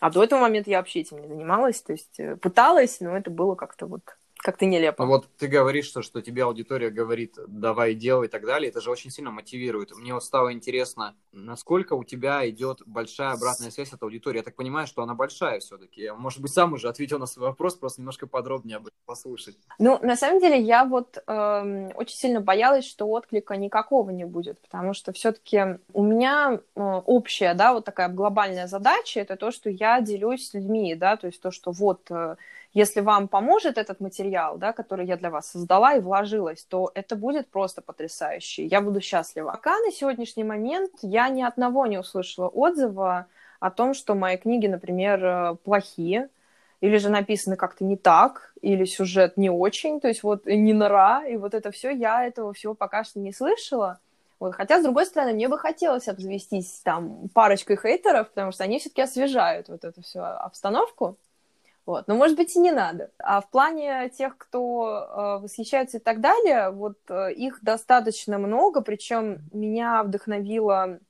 А 0.00 0.10
до 0.10 0.24
этого 0.24 0.40
момента 0.40 0.70
я 0.70 0.78
вообще 0.78 1.00
этим 1.00 1.20
не 1.20 1.28
занималась, 1.28 1.80
то 1.82 1.92
есть 1.92 2.18
пыталась, 2.40 2.98
но 3.00 3.16
это 3.16 3.30
было 3.30 3.54
как-то 3.54 3.86
вот 3.86 4.02
как-то 4.42 4.66
нелепо. 4.66 5.04
Ну 5.04 5.10
вот 5.10 5.28
ты 5.38 5.46
говоришь, 5.46 5.86
что, 5.86 6.02
что 6.02 6.22
тебе 6.22 6.44
аудитория 6.44 6.90
говорит, 6.90 7.36
давай 7.46 7.94
делай 7.94 8.26
и 8.26 8.30
так 8.30 8.46
далее, 8.46 8.70
это 8.70 8.80
же 8.80 8.90
очень 8.90 9.10
сильно 9.10 9.30
мотивирует. 9.30 9.94
Мне 9.96 10.14
вот 10.14 10.24
стало 10.24 10.52
интересно, 10.52 11.14
насколько 11.32 11.92
у 11.94 12.04
тебя 12.04 12.48
идет 12.48 12.82
большая 12.86 13.32
обратная 13.32 13.70
связь 13.70 13.92
от 13.92 14.02
аудитории. 14.02 14.38
Я 14.38 14.42
так 14.42 14.56
понимаю, 14.56 14.86
что 14.86 15.02
она 15.02 15.14
большая 15.14 15.60
все-таки. 15.60 16.02
Я, 16.02 16.14
может 16.14 16.40
быть, 16.40 16.52
сам 16.52 16.72
уже 16.72 16.88
ответил 16.88 17.18
на 17.18 17.26
свой 17.26 17.48
вопрос, 17.48 17.74
просто 17.76 18.00
немножко 18.00 18.26
подробнее 18.26 18.78
об 18.78 18.86
этом 18.86 18.98
послушать. 19.04 19.56
Ну, 19.78 19.98
на 20.02 20.16
самом 20.16 20.40
деле, 20.40 20.60
я 20.60 20.84
вот 20.84 21.18
э, 21.26 21.90
очень 21.94 22.16
сильно 22.16 22.40
боялась, 22.40 22.86
что 22.86 23.06
отклика 23.10 23.56
никакого 23.56 24.10
не 24.10 24.24
будет, 24.24 24.60
потому 24.60 24.94
что 24.94 25.12
все-таки 25.12 25.78
у 25.92 26.02
меня 26.02 26.60
э, 26.74 26.80
общая, 26.80 27.54
да, 27.54 27.74
вот 27.74 27.84
такая 27.84 28.08
глобальная 28.08 28.66
задача, 28.66 29.20
это 29.20 29.36
то, 29.36 29.50
что 29.50 29.68
я 29.68 30.00
делюсь 30.00 30.48
с 30.48 30.54
людьми, 30.54 30.94
да, 30.94 31.16
то 31.16 31.26
есть 31.26 31.40
то, 31.42 31.50
что 31.50 31.72
вот... 31.72 32.10
Э, 32.10 32.36
если 32.72 33.00
вам 33.00 33.28
поможет 33.28 33.78
этот 33.78 34.00
материал, 34.00 34.56
да, 34.56 34.72
который 34.72 35.06
я 35.06 35.16
для 35.16 35.30
вас 35.30 35.50
создала 35.50 35.94
и 35.94 36.00
вложилась, 36.00 36.64
то 36.64 36.90
это 36.94 37.16
будет 37.16 37.48
просто 37.48 37.82
потрясающе. 37.82 38.66
Я 38.66 38.80
буду 38.80 39.00
счастлива. 39.00 39.50
Пока 39.50 39.76
на 39.78 39.90
сегодняшний 39.90 40.44
момент 40.44 40.92
я 41.02 41.28
ни 41.28 41.42
одного 41.42 41.86
не 41.86 41.98
услышала 41.98 42.48
отзыва 42.48 43.26
о 43.58 43.70
том, 43.70 43.92
что 43.92 44.14
мои 44.14 44.36
книги, 44.36 44.66
например, 44.68 45.24
э, 45.24 45.54
плохие, 45.64 46.28
или 46.80 46.96
же 46.96 47.10
написаны 47.10 47.56
как-то 47.56 47.84
не 47.84 47.96
так, 47.96 48.54
или 48.62 48.84
сюжет 48.84 49.36
не 49.36 49.50
очень, 49.50 50.00
то 50.00 50.08
есть 50.08 50.22
вот 50.22 50.46
не 50.46 50.72
нора, 50.72 51.26
и 51.26 51.36
вот 51.36 51.54
это 51.54 51.70
все, 51.72 51.90
я 51.90 52.24
этого 52.24 52.52
всего 52.54 52.74
пока 52.74 53.04
что 53.04 53.18
не 53.18 53.32
слышала. 53.32 53.98
Вот. 54.38 54.54
Хотя, 54.54 54.80
с 54.80 54.82
другой 54.82 55.04
стороны, 55.04 55.34
мне 55.34 55.48
бы 55.48 55.58
хотелось 55.58 56.08
обзавестись 56.08 56.80
там 56.82 57.28
парочкой 57.34 57.76
хейтеров, 57.76 58.30
потому 58.30 58.52
что 58.52 58.64
они 58.64 58.78
все-таки 58.78 59.02
освежают 59.02 59.68
вот 59.68 59.84
эту 59.84 60.02
всю 60.02 60.20
обстановку. 60.20 61.18
Вот. 61.90 62.06
Но, 62.06 62.14
может 62.14 62.36
быть, 62.36 62.54
и 62.54 62.60
не 62.60 62.70
надо. 62.70 63.10
А 63.18 63.40
в 63.40 63.50
плане 63.50 64.08
тех, 64.10 64.38
кто 64.38 65.40
э, 65.40 65.42
восхищается 65.42 65.96
и 65.96 66.00
так 66.00 66.20
далее, 66.20 66.70
вот 66.70 66.98
э, 67.08 67.32
их 67.32 67.58
достаточно 67.62 68.38
много, 68.38 68.80
причем 68.80 69.40
меня 69.52 70.04
вдохновила 70.04 71.00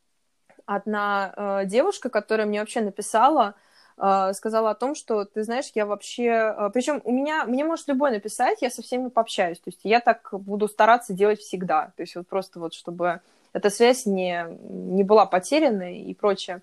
одна 0.64 1.35
э, 1.37 1.66
девушка, 1.66 2.09
которая 2.09 2.47
мне 2.47 2.61
вообще 2.61 2.81
написала, 2.81 3.57
э, 3.99 4.33
сказала 4.33 4.70
о 4.70 4.74
том, 4.74 4.95
что, 4.95 5.26
ты 5.26 5.43
знаешь, 5.43 5.70
я 5.74 5.85
вообще... 5.85 6.55
Э, 6.57 6.70
причем 6.72 7.03
у 7.05 7.12
меня... 7.12 7.45
Мне 7.45 7.62
может 7.62 7.87
любой 7.87 8.11
написать, 8.11 8.62
я 8.62 8.70
со 8.70 8.81
всеми 8.81 9.11
пообщаюсь. 9.11 9.59
То 9.59 9.68
есть 9.68 9.81
я 9.83 10.01
так 10.01 10.31
буду 10.33 10.66
стараться 10.66 11.12
делать 11.12 11.41
всегда. 11.41 11.93
То 11.95 12.05
есть 12.05 12.16
вот 12.16 12.26
просто 12.26 12.59
вот, 12.59 12.72
чтобы 12.72 13.20
эта 13.53 13.68
связь 13.68 14.07
не, 14.07 14.47
не 14.62 15.05
была 15.05 15.26
потеряна 15.26 15.95
и 15.95 16.14
прочее. 16.14 16.62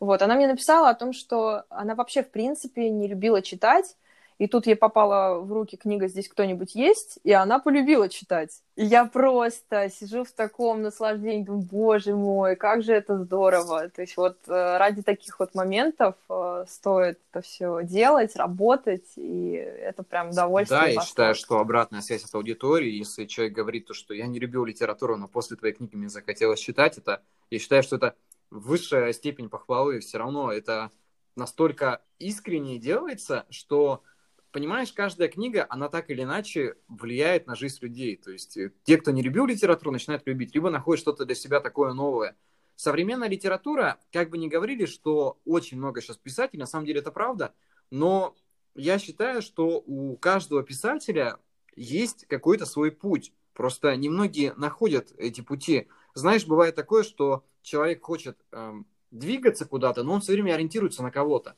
Вот, 0.00 0.22
она 0.22 0.34
мне 0.36 0.46
написала 0.46 0.90
о 0.90 0.94
том, 0.94 1.12
что 1.12 1.64
она 1.68 1.94
вообще, 1.94 2.22
в 2.22 2.30
принципе, 2.30 2.90
не 2.90 3.08
любила 3.08 3.42
читать, 3.42 3.96
и 4.38 4.46
тут 4.46 4.66
ей 4.66 4.76
попала 4.76 5.40
в 5.40 5.52
руки 5.52 5.76
книга 5.76 6.06
«Здесь 6.06 6.28
кто-нибудь 6.28 6.76
есть», 6.76 7.18
и 7.24 7.32
она 7.32 7.58
полюбила 7.58 8.08
читать. 8.08 8.62
И 8.76 8.84
я 8.84 9.04
просто 9.04 9.90
сижу 9.90 10.22
в 10.22 10.30
таком 10.30 10.82
наслаждении, 10.82 11.44
думаю, 11.44 11.62
боже 11.64 12.14
мой, 12.14 12.54
как 12.54 12.84
же 12.84 12.92
это 12.92 13.18
здорово. 13.18 13.88
То 13.88 14.02
есть 14.02 14.16
вот 14.16 14.38
э, 14.46 14.76
ради 14.78 15.02
таких 15.02 15.40
вот 15.40 15.56
моментов 15.56 16.14
э, 16.30 16.64
стоит 16.68 17.18
это 17.32 17.42
все 17.42 17.80
делать, 17.82 18.36
работать, 18.36 19.06
и 19.16 19.54
это 19.54 20.04
прям 20.04 20.30
удовольствие. 20.30 20.80
Да, 20.80 20.86
я 20.86 21.00
считаю, 21.00 21.34
что 21.34 21.58
обратная 21.58 22.00
связь 22.00 22.22
от 22.24 22.32
аудитории, 22.32 22.92
если 22.92 23.24
человек 23.24 23.56
говорит 23.56 23.86
то, 23.86 23.94
что 23.94 24.14
я 24.14 24.28
не 24.28 24.38
любил 24.38 24.64
литературу, 24.64 25.16
но 25.16 25.26
после 25.26 25.56
твоей 25.56 25.74
книги 25.74 25.96
мне 25.96 26.08
захотелось 26.08 26.60
читать, 26.60 26.96
это, 26.96 27.22
я 27.50 27.58
считаю, 27.58 27.82
что 27.82 27.96
это 27.96 28.14
высшая 28.50 29.12
степень 29.12 29.48
похвалы, 29.48 30.00
все 30.00 30.18
равно 30.18 30.52
это 30.52 30.90
настолько 31.36 32.02
искренне 32.18 32.78
делается, 32.78 33.46
что 33.50 34.02
понимаешь, 34.50 34.92
каждая 34.92 35.28
книга, 35.28 35.66
она 35.68 35.88
так 35.88 36.10
или 36.10 36.22
иначе 36.22 36.76
влияет 36.88 37.46
на 37.46 37.54
жизнь 37.54 37.78
людей. 37.80 38.16
То 38.16 38.30
есть 38.30 38.56
э, 38.56 38.72
те, 38.84 38.96
кто 38.96 39.10
не 39.10 39.22
любил 39.22 39.46
литературу, 39.46 39.92
начинают 39.92 40.26
любить, 40.26 40.54
либо 40.54 40.70
находят 40.70 41.00
что-то 41.00 41.24
для 41.24 41.34
себя 41.34 41.60
такое 41.60 41.92
новое. 41.92 42.36
Современная 42.74 43.28
литература, 43.28 43.98
как 44.12 44.30
бы 44.30 44.38
ни 44.38 44.48
говорили, 44.48 44.86
что 44.86 45.38
очень 45.44 45.78
много 45.78 46.00
сейчас 46.00 46.16
писателей, 46.16 46.60
на 46.60 46.66
самом 46.66 46.86
деле 46.86 47.00
это 47.00 47.10
правда, 47.10 47.54
но 47.90 48.36
я 48.74 48.98
считаю, 48.98 49.42
что 49.42 49.82
у 49.86 50.16
каждого 50.16 50.62
писателя 50.62 51.38
есть 51.74 52.26
какой-то 52.26 52.66
свой 52.66 52.92
путь. 52.92 53.32
Просто 53.52 53.96
немногие 53.96 54.54
находят 54.54 55.12
эти 55.18 55.40
пути. 55.40 55.88
Знаешь, 56.14 56.46
бывает 56.46 56.76
такое, 56.76 57.02
что 57.02 57.44
человек 57.68 58.02
хочет 58.02 58.38
эм, 58.52 58.86
двигаться 59.10 59.66
куда-то, 59.66 60.02
но 60.02 60.14
он 60.14 60.20
все 60.20 60.32
время 60.32 60.54
ориентируется 60.54 61.02
на 61.02 61.10
кого-то. 61.10 61.56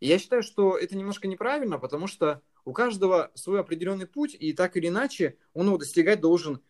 И 0.00 0.06
я 0.06 0.18
считаю, 0.18 0.42
что 0.42 0.76
это 0.76 0.96
немножко 0.96 1.28
неправильно, 1.28 1.78
потому 1.78 2.06
что 2.06 2.42
у 2.64 2.72
каждого 2.72 3.30
свой 3.34 3.60
определенный 3.60 4.06
путь, 4.06 4.36
и 4.38 4.52
так 4.52 4.76
или 4.76 4.88
иначе 4.88 5.36
он 5.54 5.66
его 5.66 5.78
достигать 5.78 6.20
должен, 6.20 6.60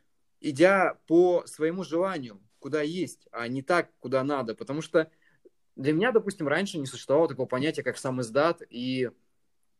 идя 0.41 0.99
по 1.07 1.45
своему 1.47 1.85
желанию, 1.85 2.41
куда 2.59 2.83
есть, 2.83 3.27
а 3.31 3.49
не 3.49 3.63
так, 3.63 3.91
куда 4.01 4.23
надо. 4.23 4.55
Потому 4.55 4.83
что 4.83 5.11
для 5.77 5.93
меня, 5.93 6.13
допустим, 6.13 6.49
раньше 6.49 6.79
не 6.79 6.87
существовало 6.87 7.29
такого 7.29 7.47
понятия, 7.47 7.83
как 7.83 7.97
сам 7.97 8.21
издат 8.21 8.63
и 8.69 9.11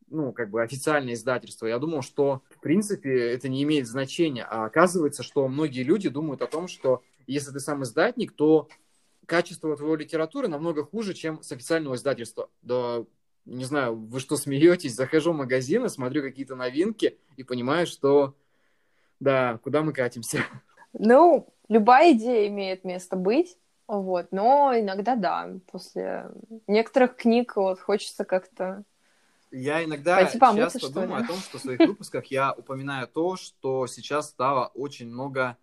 ну, 0.07 0.31
как 0.31 0.49
бы 0.49 0.61
официальное 0.61 1.13
издательство. 1.13 1.65
Я 1.65 1.79
думал, 1.79 2.01
что, 2.01 2.43
в 2.49 2.59
принципе, 2.59 3.31
это 3.31 3.49
не 3.49 3.63
имеет 3.63 3.87
значения. 3.87 4.43
А 4.43 4.65
оказывается, 4.65 5.23
что 5.23 5.47
многие 5.47 5.83
люди 5.83 6.09
думают 6.09 6.41
о 6.41 6.47
том, 6.47 6.67
что 6.67 7.03
если 7.25 7.51
ты 7.51 7.59
сам 7.59 7.83
издатник, 7.83 8.33
то 8.33 8.67
качество 9.25 9.75
твоей 9.75 9.97
литературы 9.97 10.47
намного 10.47 10.83
хуже, 10.83 11.13
чем 11.13 11.41
с 11.41 11.51
официального 11.51 11.95
издательства. 11.95 12.49
Да 12.61 13.05
не 13.45 13.65
знаю, 13.65 13.95
вы 13.95 14.19
что, 14.19 14.37
смеетесь? 14.37 14.95
Захожу 14.95 15.33
в 15.33 15.37
магазин 15.37 15.85
и 15.85 15.89
смотрю 15.89 16.21
какие-то 16.21 16.55
новинки 16.55 17.17
и 17.35 17.43
понимаю, 17.43 17.87
что 17.87 18.35
да, 19.19 19.59
куда 19.63 19.81
мы 19.81 19.93
катимся. 19.93 20.39
Ну, 20.93 21.47
любая 21.69 22.13
идея 22.13 22.47
имеет 22.47 22.83
место 22.83 23.15
быть, 23.15 23.57
вот, 23.87 24.27
но 24.31 24.73
иногда 24.75 25.15
да, 25.15 25.49
после 25.71 26.29
некоторых 26.67 27.15
книг 27.15 27.55
вот 27.55 27.79
хочется 27.79 28.25
как-то 28.25 28.83
я 29.55 29.83
иногда 29.83 30.17
помыться, 30.39 30.79
часто 30.79 30.93
думаю 30.93 31.23
о 31.23 31.27
том, 31.27 31.37
что 31.37 31.59
в 31.59 31.61
своих 31.61 31.79
выпусках 31.79 32.25
я 32.27 32.53
упоминаю 32.53 33.07
то, 33.07 33.35
что 33.35 33.85
сейчас 33.85 34.29
стало 34.29 34.71
очень 34.73 35.07
много 35.07 35.57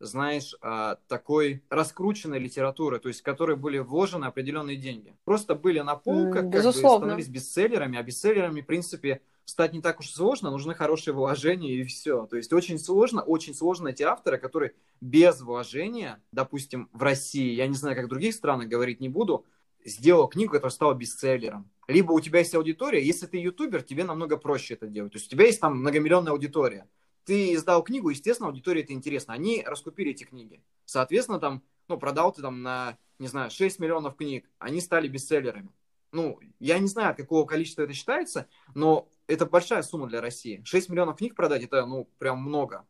знаешь, 0.00 0.56
а, 0.62 0.96
такой 1.08 1.62
раскрученной 1.68 2.38
литературы, 2.38 2.98
то 2.98 3.08
есть 3.08 3.20
в 3.20 3.22
которой 3.22 3.56
были 3.56 3.78
вложены 3.78 4.24
определенные 4.24 4.76
деньги. 4.76 5.14
Просто 5.24 5.54
были 5.54 5.80
на 5.80 5.94
полках, 5.94 6.34
как 6.34 6.48
бы 6.48 6.72
становились 6.72 7.28
бестселлерами, 7.28 7.98
а 7.98 8.02
бестселлерами, 8.02 8.62
в 8.62 8.66
принципе, 8.66 9.20
стать 9.44 9.74
не 9.74 9.82
так 9.82 10.00
уж 10.00 10.10
сложно, 10.10 10.50
нужны 10.50 10.74
хорошие 10.74 11.12
вложения 11.12 11.74
и 11.74 11.84
все. 11.84 12.26
То 12.26 12.36
есть 12.36 12.52
очень 12.52 12.78
сложно, 12.78 13.22
очень 13.22 13.54
сложно 13.54 13.88
эти 13.88 14.02
авторы, 14.02 14.38
которые 14.38 14.72
без 15.00 15.40
вложения, 15.40 16.22
допустим, 16.32 16.88
в 16.92 17.02
России, 17.02 17.52
я 17.52 17.66
не 17.66 17.74
знаю, 17.74 17.94
как 17.94 18.06
в 18.06 18.08
других 18.08 18.34
странах, 18.34 18.68
говорить 18.68 19.00
не 19.00 19.08
буду, 19.08 19.44
сделал 19.84 20.28
книгу, 20.28 20.52
которая 20.52 20.72
стала 20.72 20.94
бестселлером. 20.94 21.70
Либо 21.88 22.12
у 22.12 22.20
тебя 22.20 22.38
есть 22.38 22.54
аудитория, 22.54 23.04
если 23.04 23.26
ты 23.26 23.38
ютубер, 23.38 23.82
тебе 23.82 24.04
намного 24.04 24.36
проще 24.36 24.74
это 24.74 24.86
делать. 24.86 25.12
То 25.12 25.18
есть 25.18 25.26
у 25.26 25.30
тебя 25.30 25.46
есть 25.46 25.60
там 25.60 25.78
многомиллионная 25.78 26.32
аудитория 26.32 26.86
ты 27.30 27.54
издал 27.54 27.84
книгу, 27.84 28.10
естественно, 28.10 28.48
аудитории 28.48 28.82
это 28.82 28.92
интересно. 28.92 29.34
Они 29.34 29.62
раскупили 29.64 30.10
эти 30.10 30.24
книги. 30.24 30.60
Соответственно, 30.84 31.38
там, 31.38 31.62
ну, 31.86 31.96
продал 31.96 32.32
ты 32.32 32.42
там 32.42 32.62
на, 32.62 32.98
не 33.20 33.28
знаю, 33.28 33.52
6 33.52 33.78
миллионов 33.78 34.16
книг. 34.16 34.50
Они 34.58 34.80
стали 34.80 35.06
бестселлерами. 35.06 35.70
Ну, 36.10 36.40
я 36.58 36.80
не 36.80 36.88
знаю, 36.88 37.10
от 37.10 37.18
какого 37.18 37.46
количества 37.46 37.82
это 37.82 37.92
считается, 37.92 38.48
но 38.74 39.08
это 39.28 39.46
большая 39.46 39.84
сумма 39.84 40.08
для 40.08 40.20
России. 40.20 40.60
6 40.64 40.88
миллионов 40.88 41.18
книг 41.18 41.36
продать, 41.36 41.62
это, 41.62 41.86
ну, 41.86 42.08
прям 42.18 42.42
много. 42.42 42.84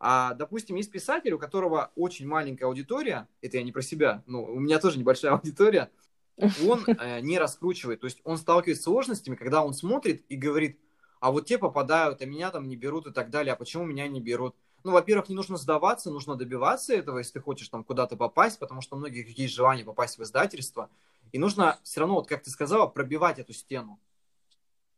А, 0.00 0.34
допустим, 0.34 0.74
есть 0.74 0.90
писатель, 0.90 1.34
у 1.34 1.38
которого 1.38 1.92
очень 1.94 2.26
маленькая 2.26 2.64
аудитория, 2.64 3.28
это 3.42 3.58
я 3.58 3.62
не 3.62 3.70
про 3.70 3.82
себя, 3.82 4.24
ну, 4.26 4.42
у 4.42 4.58
меня 4.58 4.80
тоже 4.80 4.98
небольшая 4.98 5.32
аудитория, 5.34 5.88
он 6.36 6.84
э, 6.84 7.20
не 7.20 7.38
раскручивает. 7.38 8.00
То 8.00 8.06
есть 8.06 8.20
он 8.24 8.38
сталкивается 8.38 8.82
с 8.82 8.84
сложностями, 8.86 9.36
когда 9.36 9.64
он 9.64 9.72
смотрит 9.72 10.24
и 10.28 10.34
говорит, 10.34 10.80
а 11.20 11.30
вот 11.30 11.46
те 11.46 11.58
попадают, 11.58 12.22
а 12.22 12.26
меня 12.26 12.50
там 12.50 12.68
не 12.68 12.76
берут 12.76 13.06
и 13.06 13.12
так 13.12 13.30
далее, 13.30 13.52
а 13.52 13.56
почему 13.56 13.84
меня 13.84 14.06
не 14.08 14.20
берут? 14.20 14.54
Ну, 14.84 14.92
во-первых, 14.92 15.28
не 15.28 15.34
нужно 15.34 15.56
сдаваться, 15.56 16.10
нужно 16.10 16.36
добиваться 16.36 16.94
этого, 16.94 17.18
если 17.18 17.34
ты 17.34 17.40
хочешь 17.40 17.68
там 17.68 17.82
куда-то 17.82 18.16
попасть, 18.16 18.58
потому 18.58 18.80
что 18.80 18.96
у 18.96 18.98
многих 18.98 19.36
есть 19.36 19.54
желание 19.54 19.84
попасть 19.84 20.18
в 20.18 20.22
издательство. 20.22 20.88
И 21.32 21.38
нужно 21.38 21.78
все 21.82 22.00
равно, 22.00 22.16
вот 22.16 22.28
как 22.28 22.42
ты 22.42 22.50
сказала, 22.50 22.86
пробивать 22.86 23.38
эту 23.38 23.52
стену. 23.52 23.98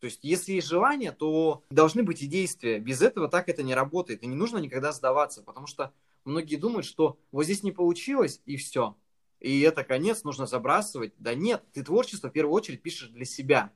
То 0.01 0.07
есть, 0.07 0.21
если 0.23 0.53
есть 0.53 0.67
желание, 0.67 1.13
то 1.13 1.63
должны 1.71 2.03
быть 2.03 2.23
и 2.23 2.27
действия. 2.27 2.79
Без 2.79 3.03
этого 3.03 3.29
так 3.29 3.49
это 3.49 3.63
не 3.63 3.75
работает. 3.75 4.23
И 4.23 4.27
не 4.27 4.35
нужно 4.35 4.59
никогда 4.59 4.93
сдаваться, 4.93 5.43
потому 5.43 5.67
что 5.67 5.93
многие 6.25 6.57
думают, 6.57 6.87
что 6.87 7.19
вот 7.33 7.45
здесь 7.45 7.63
не 7.63 7.73
получилось, 7.73 8.41
и 8.47 8.57
все. 8.57 8.97
И 9.41 9.61
это 9.61 9.85
конец, 9.85 10.25
нужно 10.25 10.47
забрасывать. 10.47 11.13
Да 11.19 11.35
нет, 11.35 11.63
ты 11.73 11.83
творчество 11.83 12.29
в 12.29 12.33
первую 12.33 12.55
очередь 12.55 12.83
пишешь 12.83 13.09
для 13.09 13.25
себя. 13.25 13.73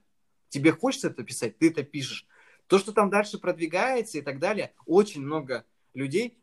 Тебе 0.49 0.73
хочется 0.73 1.09
это 1.09 1.25
писать, 1.25 1.59
ты 1.59 1.71
это 1.71 1.83
пишешь. 1.83 2.27
То, 2.67 2.79
что 2.79 2.93
там 2.93 3.11
дальше 3.11 3.39
продвигается 3.39 4.19
и 4.19 4.23
так 4.23 4.39
далее, 4.39 4.73
очень 4.87 5.23
много 5.23 5.65
людей, 5.93 6.39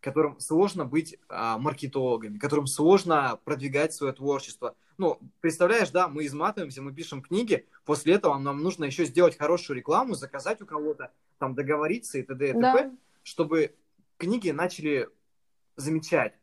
которым 0.00 0.38
сложно 0.38 0.84
быть 0.84 1.18
а, 1.28 1.58
маркетологами, 1.58 2.38
которым 2.38 2.66
сложно 2.66 3.38
продвигать 3.44 3.92
свое 3.92 4.12
творчество. 4.12 4.76
Ну, 4.96 5.18
представляешь, 5.40 5.90
да, 5.90 6.08
мы 6.08 6.26
изматываемся, 6.26 6.82
мы 6.82 6.92
пишем 6.92 7.22
книги, 7.22 7.66
после 7.84 8.14
этого 8.14 8.38
нам 8.38 8.62
нужно 8.62 8.84
еще 8.84 9.04
сделать 9.04 9.36
хорошую 9.36 9.76
рекламу, 9.76 10.14
заказать 10.14 10.60
у 10.62 10.66
кого-то, 10.66 11.12
там, 11.38 11.54
договориться 11.54 12.18
и 12.18 12.22
т.д. 12.22 12.50
и 12.50 12.52
т.п., 12.52 12.60
да. 12.60 12.92
чтобы 13.22 13.74
книги 14.16 14.50
начали 14.50 15.08
замечать. 15.76 16.37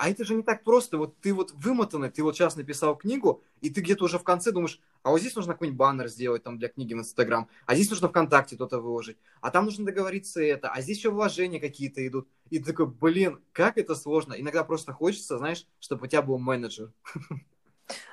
А 0.00 0.08
это 0.08 0.24
же 0.24 0.34
не 0.34 0.42
так 0.42 0.64
просто. 0.64 0.96
Вот 0.96 1.14
ты 1.20 1.34
вот 1.34 1.52
вымотанный, 1.52 2.08
ты 2.08 2.22
вот 2.22 2.34
сейчас 2.34 2.56
написал 2.56 2.96
книгу, 2.96 3.42
и 3.60 3.68
ты 3.68 3.82
где-то 3.82 4.04
уже 4.04 4.18
в 4.18 4.24
конце 4.24 4.50
думаешь, 4.50 4.80
а 5.02 5.10
вот 5.10 5.20
здесь 5.20 5.36
нужно 5.36 5.52
какой-нибудь 5.52 5.76
баннер 5.76 6.08
сделать 6.08 6.42
там 6.42 6.56
для 6.56 6.68
книги 6.68 6.94
в 6.94 6.98
Инстаграм, 7.00 7.48
а 7.66 7.74
здесь 7.74 7.90
нужно 7.90 8.08
ВКонтакте 8.08 8.56
кто-то 8.56 8.80
выложить, 8.80 9.18
а 9.42 9.50
там 9.50 9.66
нужно 9.66 9.84
договориться 9.84 10.42
это, 10.42 10.70
а 10.70 10.80
здесь 10.80 10.96
еще 10.96 11.10
вложения 11.10 11.60
какие-то 11.60 12.06
идут. 12.06 12.28
И 12.48 12.58
ты 12.58 12.72
такой, 12.72 12.86
блин, 12.86 13.42
как 13.52 13.76
это 13.76 13.94
сложно. 13.94 14.32
Иногда 14.32 14.64
просто 14.64 14.94
хочется, 14.94 15.36
знаешь, 15.36 15.66
чтобы 15.80 16.06
у 16.06 16.06
тебя 16.06 16.22
был 16.22 16.38
менеджер. 16.38 16.92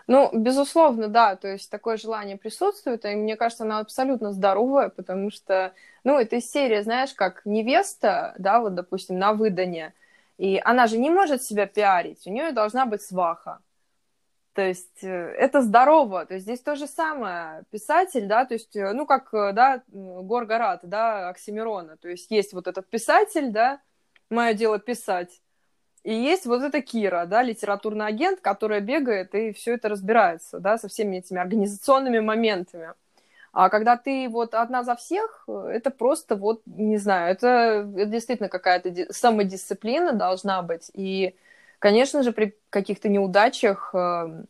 Ну, 0.07 0.29
безусловно, 0.33 1.07
да, 1.07 1.37
то 1.37 1.47
есть 1.47 1.71
такое 1.71 1.95
желание 1.95 2.35
присутствует, 2.35 3.05
и 3.05 3.15
мне 3.15 3.37
кажется, 3.37 3.63
оно 3.63 3.77
абсолютно 3.77 4.33
здоровое, 4.33 4.89
потому 4.89 5.31
что, 5.31 5.73
ну, 6.03 6.19
это 6.19 6.35
из 6.35 6.51
серии, 6.51 6.81
знаешь, 6.81 7.13
как 7.13 7.45
невеста, 7.45 8.35
да, 8.39 8.59
вот, 8.59 8.75
допустим, 8.75 9.17
на 9.17 9.31
выдане, 9.31 9.93
и 10.37 10.61
она 10.63 10.87
же 10.87 10.97
не 10.97 11.09
может 11.09 11.43
себя 11.43 11.65
пиарить, 11.65 12.25
у 12.27 12.31
нее 12.31 12.51
должна 12.51 12.85
быть 12.85 13.01
сваха. 13.01 13.59
То 14.57 14.63
есть 14.63 15.03
э, 15.03 15.07
это 15.07 15.61
здорово. 15.61 16.25
То 16.25 16.33
есть 16.33 16.45
здесь 16.45 16.61
то 16.61 16.75
же 16.75 16.87
самое. 16.87 17.63
Писатель, 17.69 18.25
да, 18.25 18.43
то 18.43 18.55
есть, 18.55 18.75
э, 18.75 18.91
ну, 18.93 19.05
как, 19.05 19.31
э, 19.31 19.53
да, 19.53 19.83
Горгород, 19.87 20.79
да, 20.81 21.29
Оксимирона. 21.29 21.95
То 21.97 22.09
есть 22.09 22.31
есть 22.31 22.53
вот 22.53 22.65
этот 22.65 22.89
писатель, 22.89 23.51
да, 23.51 23.79
мое 24.31 24.55
дело 24.55 24.79
писать. 24.79 25.41
И 26.01 26.11
есть 26.11 26.47
вот 26.47 26.63
эта 26.63 26.81
Кира, 26.81 27.27
да, 27.27 27.43
литературный 27.43 28.07
агент, 28.07 28.39
которая 28.41 28.81
бегает 28.81 29.35
и 29.35 29.53
все 29.53 29.75
это 29.75 29.89
разбирается, 29.89 30.59
да, 30.59 30.79
со 30.79 30.87
всеми 30.87 31.17
этими 31.17 31.39
организационными 31.39 32.19
моментами. 32.19 32.93
А 33.53 33.69
когда 33.69 33.97
ты 33.97 34.29
вот 34.29 34.53
одна 34.53 34.83
за 34.83 34.95
всех, 34.95 35.45
это 35.47 35.89
просто 35.89 36.35
вот, 36.35 36.61
не 36.65 36.97
знаю, 36.97 37.31
это, 37.31 37.89
это 37.95 38.05
действительно 38.05 38.49
какая-то 38.49 39.11
самодисциплина 39.11 40.13
должна 40.13 40.61
быть. 40.61 40.91
И 40.93 41.35
Конечно 41.79 42.23
же, 42.23 42.31
при 42.31 42.57
каких-то 42.69 43.07
неудачах 43.07 43.91
э, 43.93 44.43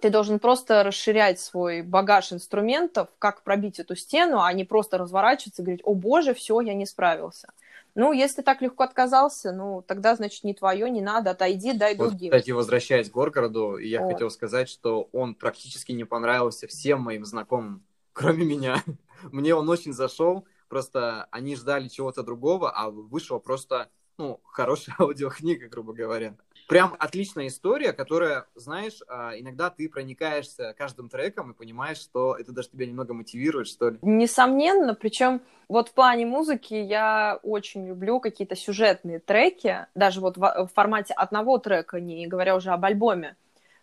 ты 0.00 0.10
должен 0.10 0.38
просто 0.38 0.82
расширять 0.82 1.40
свой 1.40 1.82
багаж 1.82 2.32
инструментов, 2.32 3.08
как 3.18 3.42
пробить 3.42 3.80
эту 3.80 3.96
стену, 3.96 4.42
а 4.42 4.52
не 4.52 4.64
просто 4.64 4.98
разворачиваться 4.98 5.62
и 5.62 5.64
говорить, 5.64 5.82
о 5.84 5.94
боже, 5.94 6.34
все, 6.34 6.60
я 6.60 6.74
не 6.74 6.84
справился. 6.84 7.48
Ну, 7.94 8.12
если 8.12 8.42
так 8.42 8.60
легко 8.60 8.84
отказался, 8.84 9.50
ну, 9.50 9.82
тогда, 9.82 10.14
значит, 10.14 10.44
не 10.44 10.52
твое, 10.52 10.90
не 10.90 11.00
надо, 11.00 11.30
отойди, 11.30 11.72
дай 11.72 11.96
вот, 11.96 12.10
другим. 12.10 12.30
Кстати, 12.30 12.50
возвращаясь 12.50 13.08
к 13.08 13.12
Горгороду, 13.12 13.78
я 13.78 14.02
вот. 14.02 14.12
хотел 14.12 14.30
сказать, 14.30 14.68
что 14.68 15.08
он 15.12 15.34
практически 15.34 15.92
не 15.92 16.04
понравился 16.04 16.68
всем 16.68 17.00
моим 17.00 17.24
знакомым, 17.24 17.82
кроме 18.18 18.44
меня. 18.44 18.82
Мне 19.32 19.54
он 19.54 19.68
очень 19.68 19.92
зашел, 19.92 20.44
просто 20.68 21.28
они 21.30 21.54
ждали 21.54 21.88
чего-то 21.88 22.22
другого, 22.22 22.70
а 22.70 22.90
вышел 22.90 23.38
просто, 23.38 23.88
ну, 24.18 24.40
хорошая 24.44 24.96
аудиокнига, 24.98 25.68
грубо 25.68 25.92
говоря 25.92 26.36
прям 26.68 26.94
отличная 26.98 27.46
история, 27.46 27.94
которая, 27.94 28.44
знаешь, 28.54 29.00
а, 29.08 29.32
иногда 29.38 29.70
ты 29.70 29.88
проникаешься 29.88 30.74
каждым 30.76 31.08
треком 31.08 31.50
и 31.50 31.54
понимаешь, 31.54 31.96
что 31.96 32.36
это 32.38 32.52
даже 32.52 32.68
тебя 32.68 32.84
немного 32.84 33.14
мотивирует, 33.14 33.68
что 33.68 33.88
ли. 33.88 33.98
Несомненно, 34.02 34.94
причем 34.94 35.40
вот 35.68 35.88
в 35.88 35.94
плане 35.94 36.26
музыки 36.26 36.74
я 36.74 37.40
очень 37.42 37.88
люблю 37.88 38.20
какие-то 38.20 38.54
сюжетные 38.54 39.18
треки, 39.18 39.86
даже 39.94 40.20
вот 40.20 40.36
в 40.36 40.70
формате 40.74 41.14
одного 41.14 41.56
трека, 41.56 42.00
не 42.00 42.26
говоря 42.26 42.54
уже 42.54 42.70
об 42.70 42.84
альбоме. 42.84 43.36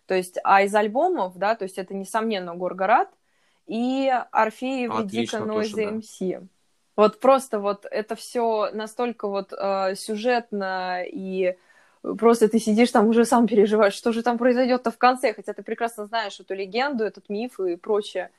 То 0.06 0.14
есть, 0.14 0.38
а 0.44 0.62
из 0.62 0.72
альбомов, 0.72 1.36
да, 1.36 1.56
то 1.56 1.64
есть 1.64 1.78
это, 1.78 1.92
несомненно, 1.92 2.54
Горгород 2.54 3.08
и 3.66 4.12
Орфеев 4.30 5.00
и 5.00 5.04
Дика 5.04 5.40
Нойза 5.40 5.90
МС. 5.90 6.20
Вот 6.96 7.20
просто 7.20 7.58
вот 7.58 7.86
это 7.90 8.16
все 8.16 8.70
настолько 8.72 9.28
вот 9.28 9.52
э, 9.52 9.94
сюжетно 9.96 11.02
и 11.04 11.56
просто 12.18 12.48
ты 12.48 12.58
сидишь 12.58 12.90
там 12.90 13.08
уже 13.08 13.24
сам 13.24 13.46
переживаешь, 13.46 13.94
что 13.94 14.12
же 14.12 14.22
там 14.22 14.38
произойдет-то 14.38 14.90
в 14.90 14.98
конце, 14.98 15.34
хотя 15.34 15.52
ты 15.52 15.62
прекрасно 15.62 16.06
знаешь 16.06 16.40
эту 16.40 16.54
легенду, 16.54 17.04
этот 17.04 17.28
миф 17.28 17.60
и 17.60 17.76
прочее. 17.76 18.30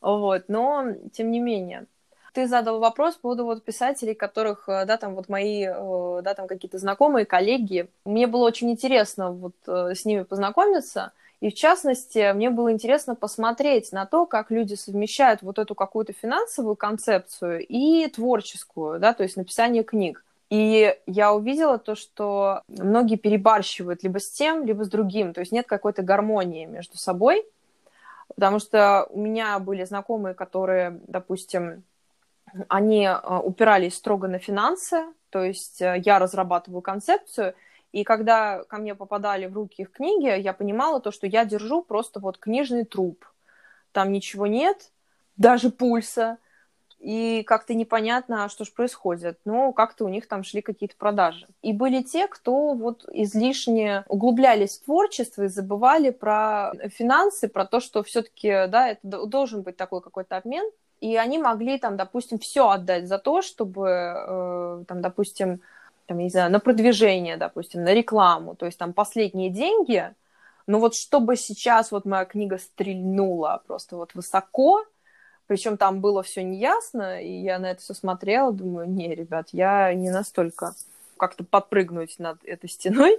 Вот, 0.00 0.44
но 0.48 0.84
тем 1.12 1.30
не 1.30 1.40
менее. 1.40 1.86
Ты 2.34 2.48
задал 2.48 2.80
вопрос 2.80 3.14
по 3.14 3.22
поводу 3.22 3.44
вот 3.44 3.64
писателей, 3.64 4.14
которых, 4.14 4.68
э, 4.68 4.84
да, 4.86 4.96
там 4.96 5.14
вот 5.14 5.28
мои, 5.28 5.66
э, 5.66 6.20
да, 6.22 6.34
там 6.34 6.48
какие-то 6.48 6.78
знакомые, 6.78 7.26
коллеги. 7.26 7.88
Мне 8.04 8.26
было 8.26 8.44
очень 8.44 8.70
интересно 8.70 9.30
вот 9.30 9.54
э, 9.66 9.94
с 9.94 10.04
ними 10.04 10.24
познакомиться, 10.24 11.12
и 11.44 11.50
в 11.50 11.54
частности, 11.54 12.32
мне 12.32 12.48
было 12.48 12.72
интересно 12.72 13.14
посмотреть 13.14 13.92
на 13.92 14.06
то, 14.06 14.24
как 14.24 14.50
люди 14.50 14.76
совмещают 14.76 15.42
вот 15.42 15.58
эту 15.58 15.74
какую-то 15.74 16.14
финансовую 16.14 16.74
концепцию 16.74 17.66
и 17.68 18.08
творческую, 18.08 18.98
да, 18.98 19.12
то 19.12 19.24
есть 19.24 19.36
написание 19.36 19.84
книг. 19.84 20.24
И 20.48 20.96
я 21.06 21.34
увидела 21.34 21.76
то, 21.76 21.96
что 21.96 22.62
многие 22.66 23.16
перебарщивают 23.16 24.02
либо 24.02 24.20
с 24.20 24.30
тем, 24.30 24.64
либо 24.64 24.84
с 24.84 24.88
другим. 24.88 25.34
То 25.34 25.40
есть 25.40 25.52
нет 25.52 25.66
какой-то 25.66 26.00
гармонии 26.00 26.64
между 26.64 26.96
собой. 26.96 27.44
Потому 28.34 28.58
что 28.58 29.06
у 29.10 29.20
меня 29.20 29.58
были 29.58 29.84
знакомые, 29.84 30.34
которые, 30.34 30.98
допустим, 31.06 31.82
они 32.68 33.04
э, 33.04 33.18
упирались 33.36 33.96
строго 33.96 34.28
на 34.28 34.38
финансы, 34.38 35.04
то 35.28 35.44
есть 35.44 35.82
э, 35.82 36.00
я 36.06 36.18
разрабатываю 36.18 36.80
концепцию, 36.80 37.54
и 37.94 38.02
когда 38.02 38.64
ко 38.64 38.78
мне 38.78 38.96
попадали 38.96 39.46
в 39.46 39.54
руки 39.54 39.82
их 39.82 39.92
книги, 39.92 40.26
я 40.40 40.52
понимала 40.52 41.00
то, 41.00 41.12
что 41.12 41.28
я 41.28 41.44
держу 41.44 41.80
просто 41.80 42.18
вот 42.18 42.38
книжный 42.38 42.84
труп. 42.84 43.24
Там 43.92 44.10
ничего 44.10 44.48
нет, 44.48 44.90
даже 45.36 45.70
пульса, 45.70 46.38
и 46.98 47.44
как-то 47.46 47.72
непонятно, 47.72 48.48
что 48.48 48.64
же 48.64 48.72
происходит. 48.72 49.38
Но 49.44 49.72
как-то 49.72 50.04
у 50.04 50.08
них 50.08 50.26
там 50.26 50.42
шли 50.42 50.60
какие-то 50.60 50.96
продажи. 50.96 51.46
И 51.62 51.72
были 51.72 52.02
те, 52.02 52.26
кто 52.26 52.72
вот 52.72 53.04
излишне 53.12 54.02
углублялись 54.08 54.76
в 54.76 54.86
творчество 54.86 55.44
и 55.44 55.48
забывали 55.48 56.10
про 56.10 56.72
финансы, 56.88 57.46
про 57.46 57.64
то, 57.64 57.78
что 57.78 58.02
все-таки, 58.02 58.66
да, 58.66 58.88
это 58.88 59.26
должен 59.26 59.62
быть 59.62 59.76
такой 59.76 60.00
какой-то 60.00 60.36
обмен. 60.36 60.68
И 60.98 61.14
они 61.14 61.38
могли 61.38 61.78
там, 61.78 61.96
допустим, 61.96 62.40
все 62.40 62.70
отдать 62.70 63.06
за 63.06 63.18
то, 63.18 63.40
чтобы, 63.40 63.88
э, 63.88 64.84
там, 64.88 65.00
допустим, 65.00 65.60
там, 66.06 66.18
не 66.18 66.28
знаю, 66.28 66.50
на 66.50 66.60
продвижение, 66.60 67.36
допустим, 67.36 67.82
на 67.84 67.94
рекламу, 67.94 68.54
то 68.56 68.66
есть 68.66 68.78
там 68.78 68.92
последние 68.92 69.50
деньги, 69.50 70.14
но 70.66 70.78
вот 70.78 70.94
чтобы 70.94 71.36
сейчас 71.36 71.92
вот 71.92 72.04
моя 72.04 72.24
книга 72.24 72.58
стрельнула 72.58 73.62
просто 73.66 73.96
вот 73.96 74.14
высоко, 74.14 74.84
причем 75.46 75.76
там 75.76 76.00
было 76.00 76.22
все 76.22 76.42
неясно, 76.42 77.20
и 77.20 77.30
я 77.30 77.58
на 77.58 77.70
это 77.70 77.82
все 77.82 77.94
смотрела, 77.94 78.52
думаю, 78.52 78.88
не, 78.88 79.14
ребят, 79.14 79.48
я 79.52 79.92
не 79.92 80.10
настолько 80.10 80.74
как-то 81.16 81.44
подпрыгнуть 81.44 82.18
над 82.18 82.42
этой 82.44 82.68
стеной. 82.68 83.18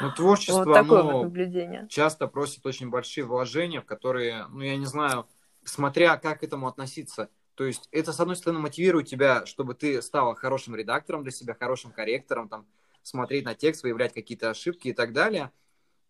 Ну, 0.00 0.12
творчество, 0.12 0.64
вот 0.64 0.72
такое 0.72 1.00
оно 1.00 1.12
вот 1.12 1.22
наблюдение. 1.24 1.88
часто 1.88 2.28
просит 2.28 2.64
очень 2.66 2.88
большие 2.88 3.24
вложения, 3.24 3.80
в 3.80 3.84
которые, 3.84 4.46
ну, 4.48 4.60
я 4.60 4.76
не 4.76 4.86
знаю, 4.86 5.26
смотря 5.64 6.16
как 6.18 6.40
к 6.40 6.44
этому 6.44 6.68
относиться. 6.68 7.30
То 7.54 7.64
есть 7.64 7.88
это, 7.92 8.12
с 8.12 8.20
одной 8.20 8.36
стороны, 8.36 8.60
мотивирует 8.60 9.08
тебя, 9.08 9.44
чтобы 9.46 9.74
ты 9.74 10.00
стала 10.00 10.34
хорошим 10.34 10.74
редактором 10.74 11.22
для 11.22 11.32
себя, 11.32 11.54
хорошим 11.54 11.92
корректором, 11.92 12.48
там, 12.48 12.66
смотреть 13.02 13.44
на 13.44 13.54
текст, 13.54 13.82
выявлять 13.82 14.14
какие-то 14.14 14.50
ошибки 14.50 14.88
и 14.88 14.92
так 14.92 15.12
далее, 15.12 15.50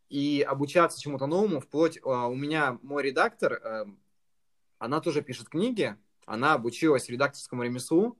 и 0.08 0.44
обучаться 0.46 1.00
чему-то 1.00 1.26
новому, 1.26 1.60
вплоть... 1.60 1.98
А, 2.04 2.28
у 2.28 2.34
меня 2.34 2.78
мой 2.82 3.02
редактор, 3.02 3.54
эм, 3.54 3.98
она 4.78 5.00
тоже 5.00 5.22
пишет 5.22 5.48
книги, 5.48 5.96
она 6.26 6.54
обучилась 6.54 7.08
редакторскому 7.08 7.62
ремеслу. 7.62 8.18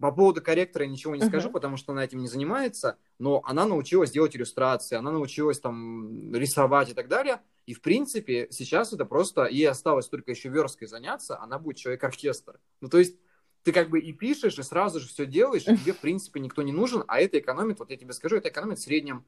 По 0.00 0.10
поводу 0.10 0.40
корректора 0.40 0.84
я 0.84 0.90
ничего 0.90 1.14
не 1.14 1.22
uh-huh. 1.22 1.28
скажу, 1.28 1.50
потому 1.50 1.76
что 1.76 1.92
она 1.92 2.04
этим 2.04 2.20
не 2.20 2.28
занимается, 2.28 2.98
но 3.18 3.42
она 3.44 3.66
научилась 3.66 4.10
делать 4.10 4.36
иллюстрации, 4.36 4.96
она 4.96 5.10
научилась 5.10 5.60
там 5.60 6.34
рисовать 6.34 6.90
и 6.90 6.94
так 6.94 7.08
далее. 7.08 7.40
И, 7.68 7.74
в 7.74 7.82
принципе, 7.82 8.48
сейчас 8.50 8.94
это 8.94 9.04
просто, 9.04 9.44
ей 9.44 9.68
осталось 9.68 10.08
только 10.08 10.30
еще 10.30 10.48
версткой 10.48 10.88
заняться, 10.88 11.38
она 11.38 11.58
будет 11.58 11.76
человек-оркестр. 11.76 12.58
Ну, 12.80 12.88
то 12.88 12.96
есть, 12.96 13.18
ты 13.62 13.72
как 13.72 13.90
бы 13.90 14.00
и 14.00 14.14
пишешь, 14.14 14.58
и 14.58 14.62
сразу 14.62 15.00
же 15.00 15.08
все 15.08 15.26
делаешь, 15.26 15.68
и 15.68 15.76
тебе, 15.76 15.92
в 15.92 15.98
принципе, 15.98 16.40
никто 16.40 16.62
не 16.62 16.72
нужен, 16.72 17.04
а 17.06 17.20
это 17.20 17.38
экономит, 17.38 17.78
вот 17.78 17.90
я 17.90 17.98
тебе 17.98 18.14
скажу, 18.14 18.36
это 18.36 18.48
экономит 18.48 18.78
в 18.78 18.82
среднем, 18.82 19.26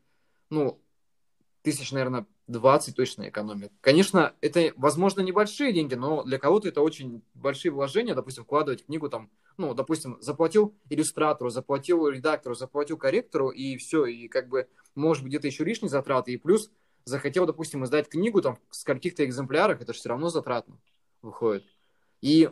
ну, 0.49 0.81
тысяч, 1.61 1.93
наверное, 1.93 2.27
20 2.47 2.97
точно 2.97 3.29
экономит. 3.29 3.73
Конечно, 3.83 4.35
это, 4.41 4.73
возможно, 4.77 5.21
небольшие 5.21 5.75
деньги, 5.75 5.95
но 5.95 6.23
для 6.23 6.39
кого-то 6.39 6.67
это 6.67 6.81
очень 6.81 7.23
большие 7.35 7.73
вложения, 7.73 8.15
допустим, 8.15 8.45
вкладывать 8.45 8.87
книгу 8.87 9.11
там, 9.11 9.31
ну, 9.59 9.75
допустим, 9.75 10.17
заплатил 10.23 10.75
иллюстратору, 10.89 11.51
заплатил 11.51 12.09
редактору, 12.09 12.55
заплатил 12.55 12.97
корректору, 12.97 13.51
и 13.51 13.77
все, 13.77 14.07
и 14.07 14.29
как 14.29 14.49
бы, 14.49 14.67
может 14.95 15.25
быть, 15.25 15.33
где-то 15.33 15.47
еще 15.47 15.63
лишние 15.65 15.91
затраты, 15.91 16.33
и 16.33 16.39
плюс 16.39 16.71
захотел, 17.05 17.47
допустим, 17.47 17.85
издать 17.85 18.09
книгу 18.09 18.41
там 18.43 18.59
в 18.71 18.85
каких-то 18.85 19.25
экземплярах, 19.25 19.81
это 19.81 19.93
же 19.93 19.99
все 19.99 20.09
равно 20.11 20.29
затратно 20.29 20.79
выходит. 21.23 21.65
И 22.21 22.51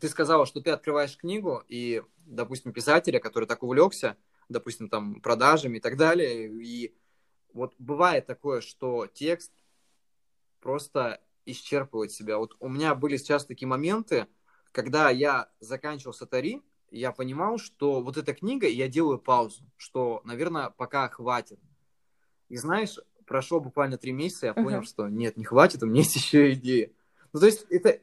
ты 0.00 0.08
сказала, 0.08 0.46
что 0.46 0.60
ты 0.60 0.70
открываешь 0.70 1.16
книгу, 1.16 1.62
и, 1.68 2.02
допустим, 2.18 2.72
писателя, 2.72 3.18
который 3.20 3.46
так 3.46 3.62
увлекся, 3.62 4.16
допустим, 4.48 4.88
там, 4.88 5.20
продажами 5.20 5.78
и 5.78 5.80
так 5.80 5.96
далее, 5.96 6.48
и 6.48 6.94
вот 7.52 7.74
бывает 7.78 8.26
такое, 8.26 8.60
что 8.60 9.06
текст 9.06 9.52
просто 10.60 11.20
исчерпывает 11.44 12.12
себя. 12.12 12.38
Вот 12.38 12.56
у 12.60 12.68
меня 12.68 12.94
были 12.94 13.16
сейчас 13.16 13.46
такие 13.46 13.66
моменты, 13.66 14.26
когда 14.72 15.10
я 15.10 15.50
заканчивал 15.60 16.12
Сатари, 16.12 16.62
я 16.90 17.12
понимал, 17.12 17.58
что 17.58 18.00
вот 18.00 18.16
эта 18.16 18.34
книга, 18.34 18.66
я 18.66 18.88
делаю 18.88 19.18
паузу, 19.18 19.64
что, 19.76 20.22
наверное, 20.24 20.70
пока 20.70 21.08
хватит. 21.08 21.60
И 22.48 22.56
знаешь, 22.56 22.98
прошло 23.28 23.60
буквально 23.60 23.98
три 23.98 24.12
месяца, 24.12 24.46
я 24.46 24.54
понял, 24.54 24.80
uh-huh. 24.80 24.84
что 24.84 25.08
нет, 25.08 25.36
не 25.36 25.44
хватит, 25.44 25.82
у 25.82 25.86
меня 25.86 26.00
есть 26.00 26.16
еще 26.16 26.52
идея. 26.54 26.90
Ну, 27.32 27.40
то 27.40 27.46
есть 27.46 27.66
это 27.70 28.00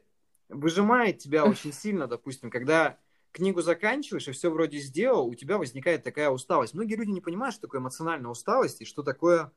выжимает 0.49 1.17
тебя 1.17 1.45
очень 1.45 1.73
сильно, 1.73 2.07
допустим, 2.07 2.49
когда 2.49 2.97
книгу 3.32 3.61
заканчиваешь 3.61 4.28
и 4.30 4.32
все 4.32 4.49
вроде 4.49 4.80
сделал, 4.80 5.28
у 5.28 5.36
тебя 5.36 5.57
возникает 5.57 6.03
такая 6.03 6.30
усталость. 6.30 6.73
Многие 6.73 6.95
люди 6.95 7.09
не 7.09 7.19
понимают, 7.19 7.53
что 7.53 7.63
такое 7.63 7.82
эмоциональная 7.82 8.32
усталость 8.32 8.82
и 8.82 8.86
что 8.86 9.03
такое 9.03 9.51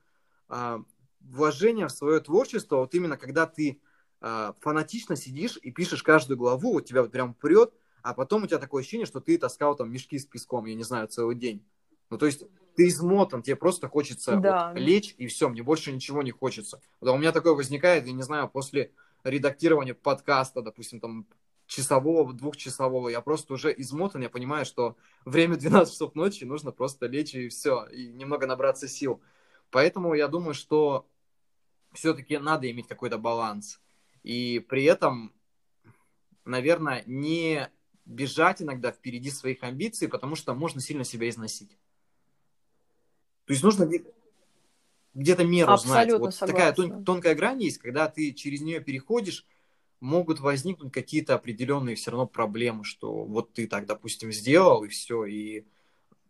э, 0.49 0.79
вложение 1.21 1.87
в 1.87 1.93
свое 1.93 2.19
творчество, 2.19 2.79
вот 2.79 2.95
именно 2.95 3.17
когда 3.17 3.47
ты 3.47 3.81
э, 4.21 4.53
фанатично 4.59 5.15
сидишь 5.15 5.59
и 5.63 5.71
пишешь 5.71 6.03
каждую 6.03 6.39
главу, 6.39 6.73
вот 6.73 6.87
тебя 6.87 7.03
вот 7.03 7.13
прям 7.13 7.35
прет, 7.35 7.73
а 8.03 8.15
потом 8.15 8.43
у 8.43 8.47
тебя 8.49 8.59
такое 8.59 8.83
ощущение, 8.83 9.07
что 9.07 9.21
ты 9.21 9.39
таскал 9.39 9.77
там 9.77 9.93
мешки 9.93 10.19
с 10.19 10.27
песком, 10.27 10.65
я 10.65 10.75
не 10.75 10.83
знаю, 10.83 11.07
целый 11.07 11.37
день. 11.37 11.65
Ну, 12.11 12.19
то 12.19 12.27
есть 12.27 12.43
ты 12.79 12.87
измотан, 12.87 13.43
тебе 13.43 13.57
просто 13.57 13.89
хочется 13.89 14.37
да. 14.37 14.71
вот, 14.73 14.79
лечь, 14.79 15.13
и 15.19 15.27
все, 15.27 15.49
мне 15.49 15.65
больше 15.65 15.91
ничего 15.91 16.23
не 16.23 16.31
хочется. 16.31 16.81
Вот, 17.01 17.11
а 17.11 17.13
у 17.13 17.19
меня 17.19 17.33
такое 17.33 17.55
возникает, 17.55 18.07
я 18.07 18.13
не 18.13 18.23
знаю, 18.23 18.49
после 18.49 18.93
редактирования 19.25 19.95
подкаста, 19.95 20.63
допустим, 20.63 21.01
там 21.01 21.27
часового, 21.67 22.33
двухчасового, 22.33 23.09
я 23.09 23.21
просто 23.21 23.55
уже 23.55 23.75
измотан, 23.77 24.23
я 24.23 24.31
понимаю, 24.31 24.65
что 24.65 24.97
время 25.25 25.57
12 25.59 25.93
часов 25.93 26.15
ночи, 26.15 26.45
нужно 26.45 26.71
просто 26.71 27.07
лечь 27.07 27.35
и 27.35 27.49
все, 27.49 27.85
и 27.87 28.13
немного 28.13 28.47
набраться 28.47 28.87
сил. 28.87 29.21
Поэтому 29.73 30.15
я 30.15 30.29
думаю, 30.29 30.55
что 30.55 31.09
все-таки 31.95 32.39
надо 32.39 32.71
иметь 32.71 32.87
какой-то 32.87 33.19
баланс. 33.19 33.81
И 34.23 34.65
при 34.69 34.85
этом, 34.85 35.33
наверное, 36.45 37.03
не 37.07 37.69
бежать 38.05 38.63
иногда 38.63 38.93
впереди 38.93 39.33
своих 39.33 39.65
амбиций, 39.65 40.07
потому 40.07 40.37
что 40.37 40.55
можно 40.55 40.81
сильно 40.81 41.03
себя 41.03 41.29
износить. 41.29 41.77
То 43.49 43.55
есть 43.55 43.65
нужно, 43.65 43.91
где-то 45.15 45.45
меру 45.45 45.73
Абсолютно 45.73 46.05
знать. 46.05 46.21
Вот 46.21 46.35
согласна. 46.35 46.47
такая 46.47 46.73
тон- 46.75 47.05
тонкая 47.05 47.35
грань 47.35 47.63
есть, 47.63 47.79
когда 47.79 48.09
ты 48.09 48.33
через 48.33 48.61
нее 48.61 48.81
переходишь, 48.81 49.47
могут 50.01 50.39
возникнуть 50.39 50.93
какие-то 50.93 51.35
определенные 51.35 51.97
все 51.97 52.11
равно 52.11 52.27
проблемы, 52.27 52.85
что 52.85 53.25
вот 53.25 53.55
ты 53.55 53.67
так, 53.67 53.87
допустим, 53.87 54.33
сделал, 54.33 54.85
и 54.85 54.89
все, 54.89 55.25
и 55.25 55.65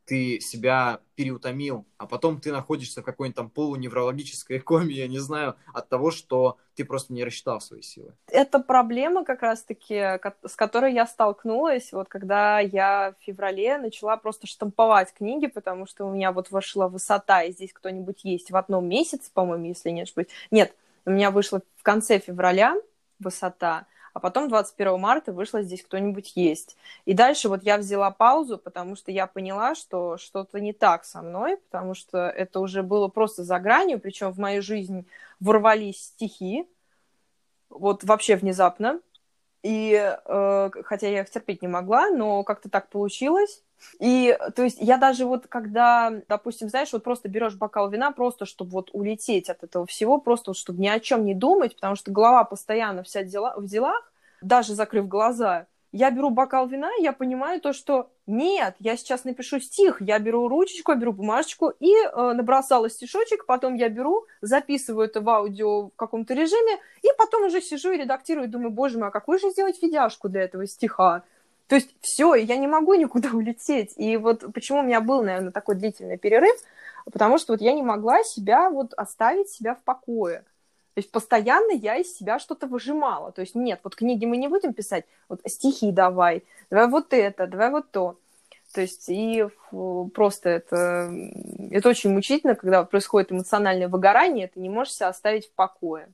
ты 0.08 0.40
себя 0.40 1.00
переутомил, 1.16 1.84
а 1.98 2.06
потом 2.06 2.40
ты 2.40 2.50
находишься 2.50 3.02
в 3.02 3.04
какой-нибудь 3.04 3.36
там 3.36 3.50
полуневрологической 3.50 4.58
коме, 4.58 4.94
я 4.94 5.06
не 5.06 5.18
знаю, 5.18 5.56
от 5.74 5.88
того, 5.88 6.10
что 6.10 6.56
ты 6.74 6.84
просто 6.84 7.12
не 7.12 7.24
рассчитал 7.24 7.60
свои 7.60 7.82
силы. 7.82 8.14
Это 8.28 8.58
проблема 8.58 9.24
как 9.24 9.42
раз-таки, 9.42 10.18
с 10.46 10.56
которой 10.56 10.94
я 10.94 11.06
столкнулась, 11.06 11.92
вот 11.92 12.08
когда 12.08 12.58
я 12.60 13.14
в 13.20 13.24
феврале 13.24 13.76
начала 13.76 14.16
просто 14.16 14.46
штамповать 14.46 15.12
книги, 15.12 15.46
потому 15.46 15.86
что 15.86 16.06
у 16.06 16.14
меня 16.14 16.32
вот 16.32 16.50
вышла 16.50 16.88
высота, 16.88 17.42
и 17.42 17.52
здесь 17.52 17.74
кто-нибудь 17.74 18.24
есть 18.24 18.50
в 18.50 18.56
одном 18.56 18.88
месяце, 18.88 19.30
по-моему, 19.34 19.66
если 19.66 19.90
не 19.90 20.02
ошибаюсь. 20.02 20.28
Нет, 20.50 20.74
у 21.04 21.10
меня 21.10 21.30
вышла 21.30 21.60
в 21.76 21.82
конце 21.82 22.18
февраля 22.18 22.76
высота, 23.18 23.86
а 24.18 24.20
потом 24.20 24.48
21 24.48 24.98
марта 24.98 25.32
вышла 25.32 25.62
здесь 25.62 25.84
кто-нибудь 25.84 26.32
есть. 26.34 26.76
И 27.04 27.14
дальше 27.14 27.48
вот 27.48 27.62
я 27.62 27.78
взяла 27.78 28.10
паузу, 28.10 28.58
потому 28.58 28.96
что 28.96 29.12
я 29.12 29.28
поняла, 29.28 29.76
что 29.76 30.18
что-то 30.18 30.58
не 30.58 30.72
так 30.72 31.04
со 31.04 31.22
мной, 31.22 31.58
потому 31.58 31.94
что 31.94 32.28
это 32.28 32.58
уже 32.58 32.82
было 32.82 33.06
просто 33.06 33.44
за 33.44 33.60
гранью, 33.60 34.00
причем 34.00 34.32
в 34.32 34.38
мою 34.38 34.60
жизнь 34.60 35.06
ворвались 35.38 36.06
стихи, 36.06 36.66
вот 37.68 38.02
вообще 38.02 38.34
внезапно. 38.34 39.00
И 39.62 39.92
э, 39.94 40.70
хотя 40.82 41.06
я 41.06 41.20
их 41.20 41.30
терпеть 41.30 41.62
не 41.62 41.68
могла, 41.68 42.10
но 42.10 42.42
как-то 42.42 42.68
так 42.68 42.88
получилось. 42.88 43.62
И, 44.00 44.36
то 44.54 44.62
есть, 44.62 44.78
я 44.80 44.96
даже 44.96 45.24
вот, 45.24 45.46
когда, 45.46 46.12
допустим, 46.28 46.68
знаешь, 46.68 46.92
вот 46.92 47.02
просто 47.02 47.28
берешь 47.28 47.56
бокал 47.56 47.88
вина, 47.90 48.10
просто 48.10 48.44
чтобы 48.44 48.70
вот 48.72 48.90
улететь 48.92 49.48
от 49.48 49.62
этого 49.62 49.86
всего, 49.86 50.18
просто 50.18 50.50
вот, 50.50 50.56
чтобы 50.56 50.80
ни 50.80 50.88
о 50.88 51.00
чем 51.00 51.24
не 51.24 51.34
думать, 51.34 51.74
потому 51.74 51.96
что 51.96 52.10
голова 52.10 52.44
постоянно 52.44 53.02
вся 53.02 53.22
дела, 53.22 53.54
в 53.56 53.66
делах, 53.66 54.12
даже 54.40 54.74
закрыв 54.74 55.08
глаза, 55.08 55.66
я 55.92 56.10
беру 56.10 56.30
бокал 56.30 56.66
вина, 56.66 56.90
я 56.98 57.12
понимаю 57.12 57.60
то, 57.60 57.72
что 57.72 58.10
нет, 58.26 58.74
я 58.78 58.96
сейчас 58.96 59.24
напишу 59.24 59.58
стих, 59.58 60.02
я 60.02 60.18
беру 60.18 60.46
ручечку, 60.48 60.92
я 60.92 60.98
беру 60.98 61.12
бумажечку 61.12 61.72
и 61.80 61.94
э, 61.94 62.32
набросала 62.34 62.90
стишочек, 62.90 63.46
потом 63.46 63.74
я 63.74 63.88
беру, 63.88 64.26
записываю 64.42 65.06
это 65.06 65.22
в 65.22 65.28
аудио 65.30 65.86
в 65.88 65.96
каком-то 65.96 66.34
режиме, 66.34 66.78
и 67.02 67.08
потом 67.16 67.44
уже 67.44 67.62
сижу 67.62 67.92
и 67.92 67.96
редактирую, 67.96 68.48
думаю, 68.48 68.70
боже 68.70 68.98
мой, 68.98 69.08
а 69.08 69.10
какую 69.10 69.38
же 69.38 69.50
сделать 69.50 69.80
видяшку 69.82 70.28
для 70.28 70.42
этого 70.42 70.66
стиха? 70.66 71.22
То 71.68 71.76
есть 71.76 71.94
все, 72.00 72.34
я 72.34 72.56
не 72.56 72.66
могу 72.66 72.94
никуда 72.94 73.30
улететь. 73.32 73.92
И 73.96 74.16
вот 74.16 74.44
почему 74.52 74.80
у 74.80 74.82
меня 74.82 75.00
был, 75.00 75.22
наверное, 75.22 75.52
такой 75.52 75.76
длительный 75.76 76.18
перерыв, 76.18 76.56
потому 77.04 77.38
что 77.38 77.52
вот 77.52 77.60
я 77.60 77.72
не 77.72 77.82
могла 77.82 78.24
себя 78.24 78.70
вот 78.70 78.94
оставить 78.94 79.50
себя 79.50 79.74
в 79.74 79.82
покое. 79.82 80.44
То 80.94 81.00
есть 81.00 81.12
постоянно 81.12 81.70
я 81.70 81.96
из 81.96 82.16
себя 82.16 82.40
что-то 82.40 82.66
выжимала. 82.66 83.30
То 83.30 83.42
есть 83.42 83.54
нет, 83.54 83.80
вот 83.84 83.94
книги 83.94 84.24
мы 84.24 84.36
не 84.36 84.48
будем 84.48 84.72
писать, 84.72 85.04
вот 85.28 85.40
стихи 85.46 85.92
давай, 85.92 86.42
давай 86.70 86.88
вот 86.88 87.12
это, 87.12 87.46
давай 87.46 87.70
вот 87.70 87.90
то. 87.92 88.16
То 88.74 88.80
есть 88.80 89.04
и 89.08 89.46
просто 90.12 90.50
это, 90.50 91.10
это 91.70 91.88
очень 91.88 92.10
мучительно, 92.10 92.54
когда 92.54 92.84
происходит 92.84 93.30
эмоциональное 93.30 93.88
выгорание, 93.88 94.48
ты 94.48 94.60
не 94.60 94.68
можешь 94.68 94.94
себя 94.94 95.08
оставить 95.08 95.46
в 95.46 95.52
покое. 95.52 96.08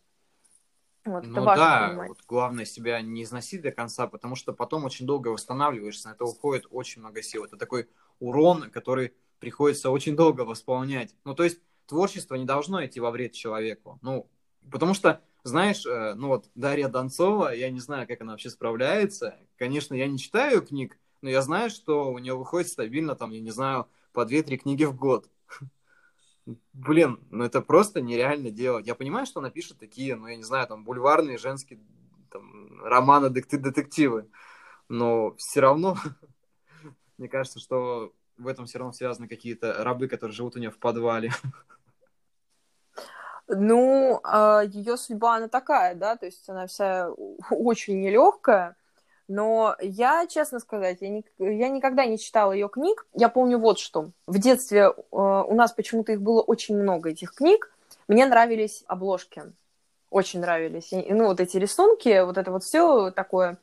Вот, 1.04 1.26
Ну 1.26 1.44
да, 1.44 2.06
вот 2.08 2.20
главное 2.26 2.64
себя 2.64 3.00
не 3.02 3.24
износить 3.24 3.60
до 3.60 3.72
конца, 3.72 4.06
потому 4.06 4.36
что 4.36 4.54
потом 4.54 4.84
очень 4.84 5.06
долго 5.06 5.28
восстанавливаешься, 5.28 6.08
на 6.08 6.12
это 6.14 6.24
уходит 6.24 6.66
очень 6.70 7.02
много 7.02 7.22
сил. 7.22 7.44
Это 7.44 7.58
такой 7.58 7.88
урон, 8.20 8.70
который 8.70 9.12
приходится 9.38 9.90
очень 9.90 10.16
долго 10.16 10.42
восполнять. 10.42 11.14
Ну, 11.24 11.34
то 11.34 11.44
есть 11.44 11.60
творчество 11.86 12.34
не 12.36 12.46
должно 12.46 12.84
идти 12.84 13.00
во 13.00 13.10
вред 13.10 13.32
человеку. 13.32 13.98
Ну, 14.00 14.30
потому 14.70 14.94
что, 14.94 15.20
знаешь, 15.42 15.84
э, 15.84 16.14
ну 16.14 16.28
вот 16.28 16.50
Дарья 16.54 16.88
Донцова, 16.88 17.54
я 17.54 17.70
не 17.70 17.80
знаю, 17.80 18.06
как 18.06 18.22
она 18.22 18.32
вообще 18.32 18.48
справляется. 18.48 19.38
Конечно, 19.56 19.94
я 19.94 20.06
не 20.06 20.18
читаю 20.18 20.62
книг, 20.62 20.98
но 21.20 21.28
я 21.28 21.42
знаю, 21.42 21.68
что 21.68 22.10
у 22.10 22.18
нее 22.18 22.34
выходит 22.34 22.68
стабильно, 22.68 23.14
там, 23.14 23.30
я 23.30 23.40
не 23.40 23.50
знаю, 23.50 23.88
по 24.12 24.24
2-3 24.24 24.56
книги 24.56 24.84
в 24.84 24.96
год. 24.96 25.28
Блин, 26.72 27.20
ну 27.30 27.44
это 27.44 27.62
просто 27.62 28.02
нереально 28.02 28.50
делать. 28.50 28.86
Я 28.86 28.94
понимаю, 28.94 29.24
что 29.24 29.40
она 29.40 29.50
пишет 29.50 29.78
такие, 29.78 30.14
ну 30.14 30.26
я 30.26 30.36
не 30.36 30.42
знаю, 30.42 30.66
там 30.66 30.84
бульварные 30.84 31.38
женские 31.38 31.80
там, 32.30 32.82
романы, 32.82 33.30
детективы, 33.30 34.28
но 34.88 35.34
все 35.36 35.60
равно, 35.60 35.96
мне 37.18 37.28
кажется, 37.28 37.60
что 37.60 38.12
в 38.36 38.46
этом 38.46 38.66
все 38.66 38.78
равно 38.78 38.92
связаны 38.92 39.28
какие-то 39.28 39.82
рабы, 39.82 40.08
которые 40.08 40.34
живут 40.34 40.56
у 40.56 40.58
нее 40.58 40.70
в 40.70 40.78
подвале. 40.78 41.30
Ну, 43.46 44.20
ее 44.64 44.96
судьба, 44.96 45.36
она 45.36 45.48
такая, 45.48 45.94
да, 45.94 46.16
то 46.16 46.26
есть 46.26 46.48
она 46.48 46.66
вся 46.66 47.10
очень 47.50 48.00
нелегкая, 48.00 48.76
но 49.28 49.76
я, 49.80 50.26
честно 50.26 50.58
сказать, 50.58 50.98
я, 51.00 51.08
ни, 51.08 51.24
я 51.38 51.68
никогда 51.68 52.04
не 52.04 52.18
читала 52.18 52.52
ее 52.52 52.68
книг. 52.68 53.06
Я 53.14 53.28
помню 53.28 53.58
вот 53.58 53.78
что. 53.78 54.10
В 54.26 54.38
детстве 54.38 54.80
э, 54.82 54.92
у 55.10 55.54
нас 55.54 55.72
почему-то 55.72 56.12
их 56.12 56.20
было 56.20 56.42
очень 56.42 56.76
много, 56.76 57.10
этих 57.10 57.34
книг. 57.34 57.72
Мне 58.06 58.26
нравились 58.26 58.84
обложки. 58.86 59.44
Очень 60.10 60.40
нравились. 60.40 60.92
И, 60.92 61.12
ну, 61.12 61.26
вот 61.26 61.40
эти 61.40 61.56
рисунки, 61.56 62.22
вот 62.24 62.36
это 62.36 62.50
вот 62.50 62.64
все 62.64 63.10
такое. 63.10 63.56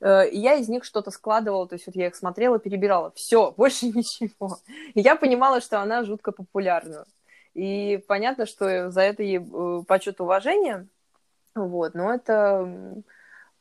Э, 0.00 0.24
я 0.30 0.56
из 0.56 0.68
них 0.68 0.84
что-то 0.84 1.10
складывала, 1.10 1.66
то 1.66 1.74
есть 1.74 1.86
вот 1.86 1.96
я 1.96 2.08
их 2.08 2.14
смотрела, 2.14 2.58
перебирала. 2.58 3.10
Все, 3.14 3.52
больше 3.56 3.86
ничего. 3.86 4.58
И 4.94 5.00
я 5.00 5.16
понимала, 5.16 5.62
что 5.62 5.80
она 5.80 6.04
жутко 6.04 6.30
популярна. 6.30 7.06
И 7.54 8.04
понятно, 8.06 8.46
что 8.46 8.90
за 8.90 9.00
это 9.00 9.22
ей 9.22 9.38
э, 9.38 9.82
почет 9.86 10.20
уважения. 10.20 10.86
Вот, 11.54 11.94
но 11.94 12.14
это 12.14 13.02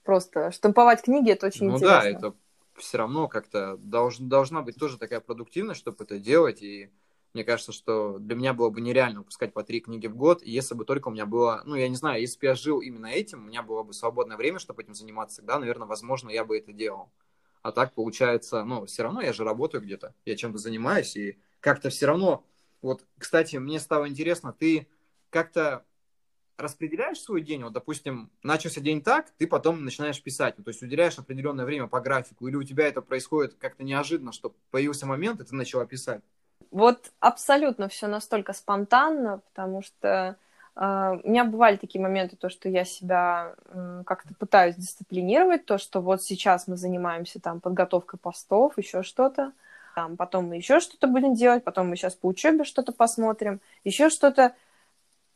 просто 0.04 0.52
штамповать 0.52 1.02
книги 1.02 1.32
это 1.32 1.48
очень 1.48 1.68
ну 1.68 1.76
интересно. 1.76 1.98
да, 2.02 2.10
это 2.10 2.36
все 2.80 2.98
равно 2.98 3.28
как-то 3.28 3.78
долж, 3.78 4.18
должна 4.18 4.62
быть 4.62 4.78
тоже 4.78 4.98
такая 4.98 5.20
продуктивность, 5.20 5.80
чтобы 5.80 6.04
это 6.04 6.20
делать. 6.20 6.62
И 6.62 6.90
мне 7.34 7.44
кажется, 7.44 7.72
что 7.72 8.18
для 8.18 8.36
меня 8.36 8.54
было 8.54 8.70
бы 8.70 8.82
нереально 8.82 9.20
выпускать 9.20 9.54
по 9.54 9.64
три 9.64 9.82
книги 9.82 10.08
в 10.08 10.16
год, 10.16 10.42
если 10.42 10.74
бы 10.74 10.86
только 10.86 11.10
у 11.10 11.12
меня 11.12 11.26
было, 11.26 11.62
ну, 11.66 11.76
я 11.76 11.88
не 11.88 11.96
знаю, 11.96 12.22
если 12.22 12.40
бы 12.40 12.48
я 12.48 12.56
жил 12.56 12.80
именно 12.82 13.08
этим, 13.08 13.44
у 13.44 13.48
меня 13.48 13.62
было 13.62 13.84
бы 13.84 13.94
свободное 13.94 14.38
время, 14.38 14.60
чтобы 14.60 14.82
этим 14.82 14.96
заниматься, 14.96 15.38
тогда, 15.38 15.60
наверное, 15.60 15.88
возможно, 15.88 16.30
я 16.30 16.44
бы 16.44 16.58
это 16.58 16.74
делал. 16.74 17.12
А 17.62 17.72
так 17.72 17.94
получается, 17.94 18.64
ну, 18.64 18.86
все 18.86 19.04
равно 19.04 19.22
я 19.22 19.34
же 19.34 19.44
работаю 19.44 19.84
где-то, 19.84 20.16
я 20.26 20.36
чем-то 20.36 20.58
занимаюсь, 20.58 21.16
и 21.16 21.38
как-то 21.60 21.90
все 21.90 22.08
равно, 22.08 22.46
вот, 22.82 23.06
кстати, 23.18 23.58
мне 23.58 23.80
стало 23.80 24.08
интересно, 24.08 24.54
ты 24.54 24.88
как-то 25.30 25.86
распределяешь 26.60 27.22
свой 27.22 27.42
день, 27.42 27.64
вот, 27.64 27.74
допустим, 27.74 28.30
начался 28.44 28.82
день 28.82 29.02
так, 29.02 29.32
ты 29.38 29.48
потом 29.48 29.86
начинаешь 29.86 30.22
писать, 30.22 30.56
ну, 30.58 30.64
то 30.64 30.70
есть 30.70 30.82
уделяешь 30.82 31.18
определенное 31.18 31.66
время 31.66 31.88
по 31.88 32.00
графику, 32.02 32.48
или 32.48 32.56
у 32.56 32.64
тебя 32.64 32.88
это 32.88 33.02
происходит 33.02 33.56
как-то 33.60 33.84
неожиданно, 33.84 34.32
что 34.32 34.54
появился 34.72 35.06
момент, 35.06 35.42
и 35.42 35.46
ты 35.46 35.56
начала 35.56 35.86
писать? 35.86 36.22
Вот 36.72 37.12
абсолютно 37.20 37.88
все 37.88 38.08
настолько 38.08 38.54
спонтанно, 38.54 39.42
потому 39.50 39.82
что 39.82 40.36
э, 40.76 41.20
у 41.24 41.30
меня 41.30 41.46
бывали 41.46 41.78
такие 41.78 42.02
моменты, 42.02 42.36
то, 42.36 42.50
что 42.50 42.70
я 42.70 42.86
себя 42.86 43.56
как-то 44.06 44.34
пытаюсь 44.38 44.76
дисциплинировать, 44.76 45.66
то, 45.66 45.78
что 45.78 46.02
вот 46.02 46.22
сейчас 46.22 46.68
мы 46.68 46.78
занимаемся 46.78 47.40
там 47.40 47.60
подготовкой 47.60 48.20
постов, 48.20 48.78
еще 48.78 49.02
что-то, 49.02 49.54
потом 50.18 50.46
мы 50.50 50.58
еще 50.58 50.80
что-то 50.80 51.08
будем 51.08 51.34
делать, 51.34 51.64
потом 51.64 51.90
мы 51.90 51.96
сейчас 51.96 52.16
по 52.16 52.28
учебе 52.28 52.64
что-то 52.64 52.92
посмотрим, 52.92 53.62
еще 53.84 54.10
что-то, 54.10 54.54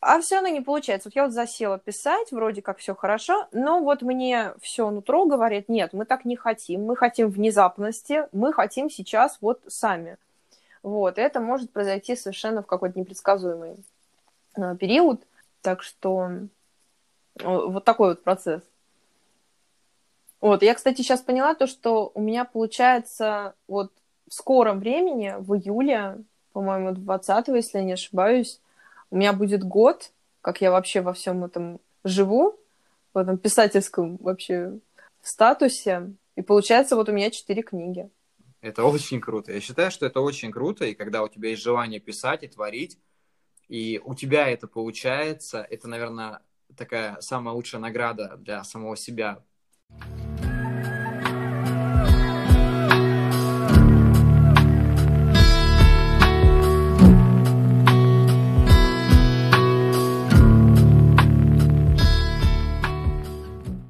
а 0.04 0.20
все 0.20 0.36
равно 0.36 0.50
не 0.50 0.60
получается. 0.60 1.08
Вот 1.08 1.16
я 1.16 1.24
вот 1.24 1.32
засела 1.32 1.78
писать, 1.78 2.30
вроде 2.30 2.60
как 2.60 2.78
все 2.78 2.94
хорошо, 2.94 3.48
но 3.52 3.80
вот 3.80 4.02
мне 4.02 4.52
все 4.60 4.90
нутро 4.90 5.24
говорит, 5.24 5.70
нет, 5.70 5.94
мы 5.94 6.04
так 6.04 6.26
не 6.26 6.36
хотим, 6.36 6.84
мы 6.84 6.94
хотим 6.94 7.30
внезапности, 7.30 8.28
мы 8.32 8.52
хотим 8.52 8.90
сейчас 8.90 9.38
вот 9.40 9.60
сами. 9.66 10.18
Вот, 10.82 11.16
и 11.16 11.22
это 11.22 11.40
может 11.40 11.70
произойти 11.70 12.16
совершенно 12.16 12.62
в 12.62 12.66
какой-то 12.66 12.98
непредсказуемый 12.98 13.76
э, 14.56 14.76
период. 14.76 15.22
Так 15.62 15.82
что 15.82 16.28
э, 17.40 17.44
вот 17.44 17.84
такой 17.84 18.10
вот 18.10 18.22
процесс. 18.22 18.60
Вот, 20.42 20.62
я, 20.62 20.74
кстати, 20.74 20.98
сейчас 20.98 21.22
поняла 21.22 21.54
то, 21.54 21.66
что 21.66 22.12
у 22.14 22.20
меня 22.20 22.44
получается 22.44 23.54
вот 23.66 23.90
в 24.28 24.34
скором 24.34 24.80
времени, 24.80 25.34
в 25.38 25.54
июле, 25.54 26.18
по-моему, 26.52 26.92
20 26.92 27.48
если 27.48 27.78
я 27.78 27.84
не 27.84 27.94
ошибаюсь, 27.94 28.60
у 29.14 29.16
меня 29.16 29.32
будет 29.32 29.62
год, 29.62 30.10
как 30.40 30.60
я 30.60 30.72
вообще 30.72 31.00
во 31.00 31.12
всем 31.12 31.44
этом 31.44 31.80
живу, 32.02 32.58
в 33.14 33.18
этом 33.18 33.38
писательском 33.38 34.16
вообще 34.16 34.80
статусе. 35.22 36.14
И 36.34 36.42
получается, 36.42 36.96
вот 36.96 37.08
у 37.08 37.12
меня 37.12 37.30
четыре 37.30 37.62
книги. 37.62 38.10
Это 38.60 38.82
очень 38.82 39.20
круто. 39.20 39.52
Я 39.52 39.60
считаю, 39.60 39.92
что 39.92 40.04
это 40.04 40.20
очень 40.20 40.50
круто, 40.50 40.84
и 40.84 40.94
когда 40.94 41.22
у 41.22 41.28
тебя 41.28 41.50
есть 41.50 41.62
желание 41.62 42.00
писать 42.00 42.42
и 42.42 42.48
творить, 42.48 42.98
и 43.68 44.00
у 44.04 44.16
тебя 44.16 44.48
это 44.48 44.66
получается, 44.66 45.64
это, 45.70 45.86
наверное, 45.86 46.40
такая 46.76 47.20
самая 47.20 47.54
лучшая 47.54 47.80
награда 47.80 48.36
для 48.38 48.64
самого 48.64 48.96
себя. 48.96 49.44